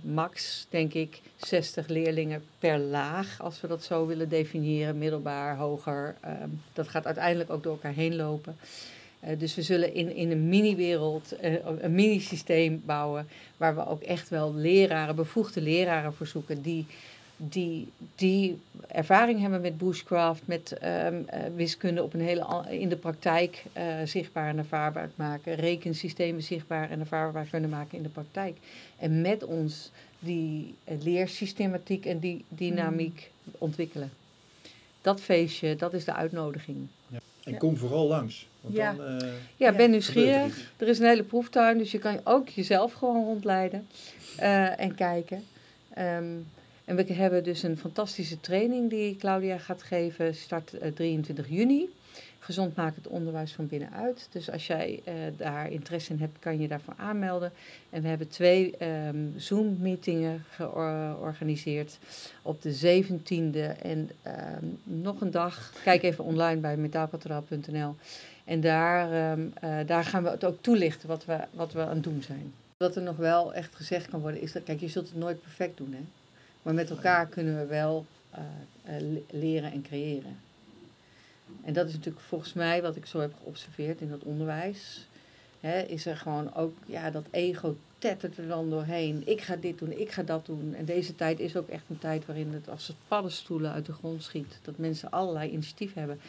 max, 0.00 0.66
denk 0.70 0.92
ik, 0.92 1.20
60 1.36 1.88
leerlingen 1.88 2.44
per 2.58 2.78
laag, 2.78 3.40
als 3.40 3.60
we 3.60 3.68
dat 3.68 3.84
zo 3.84 4.06
willen 4.06 4.28
definiëren, 4.28 4.98
middelbaar, 4.98 5.56
hoger. 5.56 6.14
Ehm, 6.20 6.48
dat 6.72 6.88
gaat 6.88 7.06
uiteindelijk 7.06 7.50
ook 7.50 7.62
door 7.62 7.72
elkaar 7.72 7.94
heen 7.94 8.16
lopen. 8.16 8.56
Eh, 9.26 9.38
dus 9.38 9.54
we 9.54 9.62
zullen 9.62 9.94
in, 9.94 10.14
in 10.14 10.30
een 10.30 10.48
mini-wereld, 10.48 11.36
eh, 11.36 11.52
een 11.80 11.94
mini-systeem 11.94 12.82
bouwen, 12.84 13.28
waar 13.56 13.74
we 13.74 13.86
ook 13.86 14.02
echt 14.02 14.28
wel 14.28 14.54
leraren, 14.54 15.16
bevoegde 15.16 15.60
leraren 15.60 16.14
voor 16.14 16.26
zoeken, 16.26 16.62
die, 16.62 16.86
die, 17.36 17.88
die 18.14 18.58
ervaring 18.88 19.40
hebben 19.40 19.60
met 19.60 19.78
bushcraft, 19.78 20.42
met 20.44 20.72
ehm, 20.72 21.22
eh, 21.26 21.40
wiskunde 21.56 22.02
op 22.02 22.14
een 22.14 22.20
hele, 22.20 22.64
in 22.68 22.88
de 22.88 22.96
praktijk 22.96 23.64
eh, 23.72 23.84
zichtbaar 24.04 24.48
en 24.48 24.58
ervaarbaar 24.58 25.10
maken, 25.14 25.54
rekensystemen 25.54 26.42
zichtbaar 26.42 26.90
en 26.90 27.00
ervaarbaar 27.00 27.46
kunnen 27.50 27.70
maken 27.70 27.96
in 27.96 28.02
de 28.02 28.08
praktijk. 28.08 28.56
En 28.98 29.20
met 29.20 29.44
ons 29.44 29.90
die 30.18 30.74
leersystematiek 31.02 32.06
en 32.06 32.18
die 32.18 32.44
dynamiek 32.48 33.30
ontwikkelen. 33.58 34.10
Dat 35.00 35.20
feestje, 35.20 35.76
dat 35.76 35.94
is 35.94 36.04
de 36.04 36.14
uitnodiging. 36.14 36.76
en 37.44 37.52
Ja. 37.52 37.58
kom 37.58 37.76
vooral 37.76 38.06
langs. 38.06 38.46
Want 38.66 38.76
Ja. 38.78 38.92
dan 38.92 39.20
eh, 39.20 39.28
Ja, 39.56 39.70
ben 39.72 39.80
er 39.80 39.88
nieuwsgierig. 39.88 40.46
iets. 40.46 40.64
Er 40.76 40.88
is 40.88 40.98
een 40.98 41.06
hele 41.06 41.22
proeftuin, 41.22 41.78
dus 41.78 41.90
je 41.90 41.98
kan 41.98 42.20
ook 42.24 42.48
jezelf 42.48 42.92
gewoon 42.92 43.24
rondleiden 43.24 43.86
eh, 44.36 44.80
en 44.80 44.94
kijken. 44.94 45.44
Ehm, 45.94 46.24
en 46.84 46.96
we 46.96 47.12
hebben 47.12 47.44
dus 47.44 47.62
een 47.62 47.76
fantastische 47.78 48.40
training 48.40 48.90
die 48.90 49.16
Claudia 49.16 49.58
gaat 49.58 49.82
geven. 49.82 50.34
Start 50.34 50.78
eh, 50.78 50.92
23 50.92 51.48
juni. 51.48 51.88
Gezond 52.38 52.76
makend 52.76 53.06
onderwijs 53.08 53.52
van 53.52 53.66
binnenuit. 53.66 54.28
Dus 54.32 54.50
als 54.50 54.66
jij 54.66 55.00
eh, 55.04 55.14
daar 55.36 55.70
interesse 55.70 56.12
in 56.12 56.18
hebt, 56.18 56.38
kan 56.38 56.60
je 56.60 56.68
daarvoor 56.68 56.94
aanmelden. 56.96 57.52
En 57.90 58.02
we 58.02 58.08
hebben 58.08 58.28
twee 58.28 58.76
ehm, 58.76 59.16
Zoom-meetingen 59.36 60.44
georganiseerd 60.50 61.98
op 62.42 62.62
de 62.62 63.02
17e 63.04 63.82
en 63.82 64.10
ehm, 64.22 64.64
nog 64.84 65.20
een 65.20 65.30
dag. 65.30 65.72
Kijk 65.84 66.02
even 66.02 66.24
online 66.24 66.60
bij 66.60 66.76
metaalkathedraal.nl. 66.76 67.94
En 68.46 68.60
daar, 68.60 69.12
ehm, 69.12 69.46
eh, 69.54 69.86
daar 69.86 70.04
gaan 70.04 70.22
we 70.22 70.28
het 70.28 70.44
ook 70.44 70.58
toelichten 70.60 71.08
wat 71.08 71.24
we, 71.24 71.38
wat 71.50 71.72
we 71.72 71.80
aan 71.80 71.94
het 71.94 72.02
doen 72.02 72.22
zijn. 72.22 72.52
Wat 72.76 72.96
er 72.96 73.02
nog 73.02 73.16
wel 73.16 73.54
echt 73.54 73.74
gezegd 73.74 74.08
kan 74.08 74.20
worden 74.20 74.40
is 74.40 74.52
dat, 74.52 74.62
kijk, 74.62 74.80
je 74.80 74.88
zult 74.88 75.08
het 75.08 75.16
nooit 75.18 75.42
perfect 75.42 75.76
doen, 75.76 75.92
hè. 75.92 76.04
Maar 76.62 76.74
met 76.74 76.90
elkaar 76.90 77.26
kunnen 77.26 77.58
we 77.58 77.66
wel 77.66 78.06
eh, 78.30 78.40
eh, 78.84 79.02
le- 79.02 79.38
leren 79.38 79.72
en 79.72 79.82
creëren. 79.82 80.38
En 81.64 81.72
dat 81.72 81.86
is 81.88 81.92
natuurlijk 81.94 82.24
volgens 82.24 82.52
mij 82.52 82.82
wat 82.82 82.96
ik 82.96 83.06
zo 83.06 83.20
heb 83.20 83.32
geobserveerd 83.42 84.00
in 84.00 84.08
dat 84.10 84.22
onderwijs. 84.22 85.06
Hè, 85.60 85.80
is 85.80 86.06
er 86.06 86.16
gewoon 86.16 86.54
ook, 86.54 86.74
ja, 86.86 87.10
dat 87.10 87.24
ego 87.30 87.76
tettert 87.98 88.38
er 88.38 88.48
dan 88.48 88.70
doorheen. 88.70 89.22
Ik 89.24 89.40
ga 89.40 89.56
dit 89.56 89.78
doen, 89.78 89.98
ik 89.98 90.10
ga 90.10 90.22
dat 90.22 90.46
doen. 90.46 90.74
En 90.74 90.84
deze 90.84 91.14
tijd 91.16 91.40
is 91.40 91.56
ook 91.56 91.68
echt 91.68 91.84
een 91.88 91.98
tijd 91.98 92.26
waarin 92.26 92.52
het 92.52 92.68
als 92.68 92.92
paddenstoelen 93.08 93.72
uit 93.72 93.86
de 93.86 93.92
grond 93.92 94.22
schiet. 94.22 94.58
Dat 94.62 94.78
mensen 94.78 95.10
allerlei 95.10 95.50
initiatief 95.50 95.94
hebben 95.94 96.20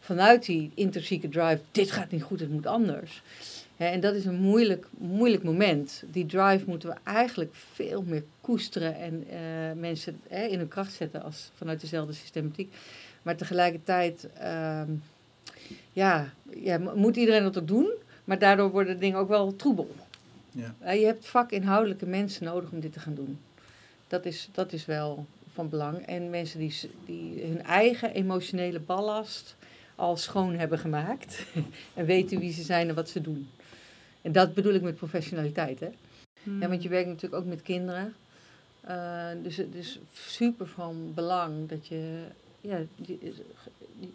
vanuit 0.00 0.44
die 0.46 0.70
intrinsieke 0.74 1.28
drive, 1.28 1.60
dit 1.70 1.90
gaat 1.90 2.10
niet 2.10 2.22
goed, 2.22 2.40
het 2.40 2.50
moet 2.50 2.66
anders. 2.66 3.22
En 3.76 4.00
dat 4.00 4.14
is 4.14 4.24
een 4.24 4.40
moeilijk, 4.40 4.86
moeilijk 4.98 5.42
moment. 5.42 6.02
Die 6.10 6.26
drive 6.26 6.64
moeten 6.66 6.88
we 6.88 6.94
eigenlijk 7.04 7.54
veel 7.54 8.02
meer 8.02 8.24
koesteren 8.40 8.96
en 8.96 9.24
eh, 9.30 9.38
mensen 9.80 10.20
in 10.28 10.58
hun 10.58 10.68
kracht 10.68 10.92
zetten 10.92 11.22
als 11.22 11.50
vanuit 11.56 11.80
dezelfde 11.80 12.12
systematiek. 12.12 12.74
Maar 13.22 13.36
tegelijkertijd, 13.36 14.28
ehm, 14.38 14.90
ja, 15.92 16.32
ja, 16.56 16.78
mo- 16.78 16.96
moet 16.96 17.16
iedereen 17.16 17.42
dat 17.42 17.58
ook 17.58 17.68
doen, 17.68 17.90
maar 18.24 18.38
daardoor 18.38 18.70
worden 18.70 18.98
dingen 18.98 19.18
ook 19.18 19.28
wel 19.28 19.56
troebel. 19.56 19.94
Ja. 20.50 20.92
Je 20.92 21.04
hebt 21.04 21.26
vakinhoudelijke 21.26 22.06
mensen 22.06 22.44
nodig 22.44 22.70
om 22.70 22.80
dit 22.80 22.92
te 22.92 23.00
gaan 23.00 23.14
doen. 23.14 23.38
Dat 24.08 24.24
is, 24.24 24.48
dat 24.52 24.72
is 24.72 24.86
wel 24.86 25.26
van 25.52 25.68
belang. 25.68 26.06
En 26.06 26.30
mensen 26.30 26.58
die, 26.58 26.74
die 27.06 27.42
hun 27.44 27.62
eigen 27.62 28.14
emotionele 28.14 28.80
ballast 28.80 29.56
al 29.96 30.16
schoon 30.16 30.54
hebben 30.54 30.78
gemaakt. 30.78 31.44
en 31.94 32.04
weten 32.04 32.38
wie 32.38 32.52
ze 32.52 32.62
zijn 32.62 32.88
en 32.88 32.94
wat 32.94 33.08
ze 33.08 33.20
doen. 33.20 33.48
En 34.22 34.32
dat 34.32 34.54
bedoel 34.54 34.74
ik 34.74 34.82
met 34.82 34.96
professionaliteit. 34.96 35.80
Hè? 35.80 35.88
Ja, 36.60 36.68
want 36.68 36.82
je 36.82 36.88
werkt 36.88 37.08
natuurlijk 37.08 37.42
ook 37.42 37.48
met 37.48 37.62
kinderen. 37.62 38.14
Eh, 38.80 39.26
dus 39.42 39.56
het 39.56 39.74
is 39.74 39.98
super 40.14 40.66
van 40.66 41.12
belang 41.14 41.68
dat 41.68 41.86
je 41.86 42.22
ja, 42.60 42.80
je- 42.96 43.32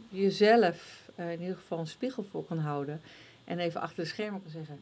jezelf 0.09 1.09
in 1.15 1.41
ieder 1.41 1.55
geval 1.55 1.79
een 1.79 1.87
spiegel 1.87 2.23
voor 2.31 2.45
kan 2.45 2.57
houden. 2.59 3.01
En 3.43 3.59
even 3.59 3.81
achter 3.81 4.03
de 4.03 4.09
schermen 4.09 4.41
kan 4.41 4.51
zeggen. 4.51 4.79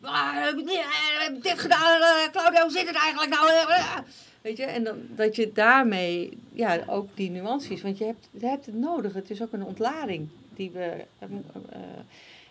"Ah, 0.00 0.44
heb 0.44 0.58
ik 0.58 0.66
dit- 0.66 0.74
eh, 0.74 1.24
heb 1.24 1.36
ik 1.36 1.42
dit 1.42 1.58
gedaan, 1.58 2.00
eh, 2.00 2.30
Claudia, 2.32 2.62
hoe 2.62 2.70
zit 2.70 2.86
het 2.86 2.96
eigenlijk 2.96 3.30
nou? 3.34 3.48
Eh, 3.50 3.96
Weet 4.42 4.56
je, 4.56 4.64
en 4.64 4.84
dan, 4.84 4.96
dat 5.16 5.36
je 5.36 5.50
daarmee 5.52 6.38
ja, 6.52 6.78
ook 6.86 7.08
die 7.14 7.30
nuances, 7.30 7.82
want 7.82 7.98
je 7.98 8.04
hebt, 8.04 8.28
je 8.30 8.46
hebt 8.46 8.66
het 8.66 8.74
nodig. 8.74 9.12
Het 9.14 9.30
is 9.30 9.42
ook 9.42 9.52
een 9.52 9.64
ontlading 9.64 10.28
die 10.54 10.70
we. 10.70 10.80
eh, 11.18 11.28
eh, 11.70 11.80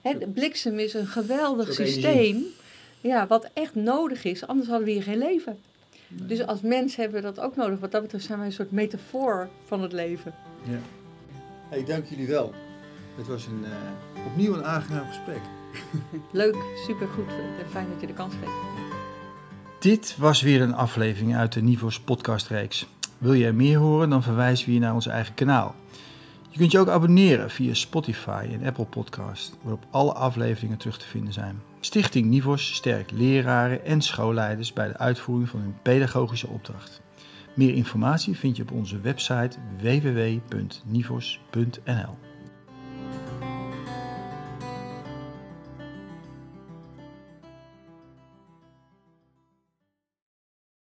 hè, 0.01 0.27
bliksem 0.27 0.79
is 0.79 0.93
een 0.93 1.07
geweldig 1.07 1.67
systeem. 1.73 2.43
Ja, 3.01 3.27
wat 3.27 3.49
echt 3.53 3.75
nodig 3.75 4.23
is, 4.23 4.47
anders 4.47 4.69
hadden 4.69 4.85
we 4.87 4.93
hier 4.93 5.03
geen 5.03 5.17
leven. 5.17 5.59
Dus 6.07 6.45
als 6.45 6.61
mens 6.61 6.95
hebben 6.95 7.15
we 7.21 7.27
dat 7.33 7.39
ook 7.39 7.55
nodig. 7.55 7.79
Wat 7.79 7.91
dat 7.91 8.01
betreft 8.01 8.25
zijn 8.25 8.37
wij 8.37 8.47
een 8.47 8.53
soort 8.53 8.71
metafoor 8.71 9.49
van 9.65 9.81
het 9.81 9.91
leven. 9.93 10.33
Ja. 10.63 10.77
Hey, 11.69 11.83
dank 11.83 12.05
jullie 12.05 12.27
wel. 12.27 12.53
Het 13.17 13.27
was 13.27 13.45
een, 13.45 13.65
eh, 13.65 14.25
opnieuw 14.25 14.53
een 14.53 14.63
aangenaam 14.65 15.07
gesprek. 15.07 15.41
Leuk, 16.31 16.55
supergoed. 16.85 17.29
En 17.59 17.69
Fijn 17.69 17.87
dat 17.91 18.01
je 18.01 18.07
de 18.07 18.13
kans 18.13 18.33
geeft. 18.33 18.51
Dit 19.79 20.15
was 20.17 20.41
weer 20.41 20.61
een 20.61 20.75
aflevering 20.75 21.35
uit 21.35 21.53
de 21.53 21.61
Nivos 21.61 21.99
podcastreeks. 21.99 22.87
Wil 23.17 23.33
er 23.33 23.55
meer 23.55 23.77
horen, 23.77 24.09
dan 24.09 24.23
verwijzen 24.23 24.67
we 24.67 24.73
je 24.73 24.79
naar 24.79 24.93
ons 24.93 25.07
eigen 25.07 25.33
kanaal. 25.33 25.75
Je 26.49 26.57
kunt 26.57 26.71
je 26.71 26.79
ook 26.79 26.87
abonneren 26.87 27.49
via 27.49 27.73
Spotify 27.73 28.47
en 28.51 28.65
Apple 28.65 28.85
Podcast, 28.85 29.57
waarop 29.61 29.85
alle 29.91 30.13
afleveringen 30.13 30.77
terug 30.77 30.97
te 30.97 31.07
vinden 31.07 31.33
zijn. 31.33 31.61
Stichting 31.79 32.25
Nivos 32.25 32.73
sterkt 32.75 33.11
leraren 33.11 33.85
en 33.85 34.01
schoolleiders 34.01 34.73
bij 34.73 34.87
de 34.87 34.97
uitvoering 34.97 35.49
van 35.49 35.59
hun 35.59 35.75
pedagogische 35.81 36.47
opdracht. 36.47 37.01
Meer 37.55 37.73
informatie 37.73 38.37
vind 38.37 38.57
je 38.57 38.63
op 38.63 38.71
onze 38.71 38.99
website 38.99 39.57
www.nivos.nl. 39.81 41.07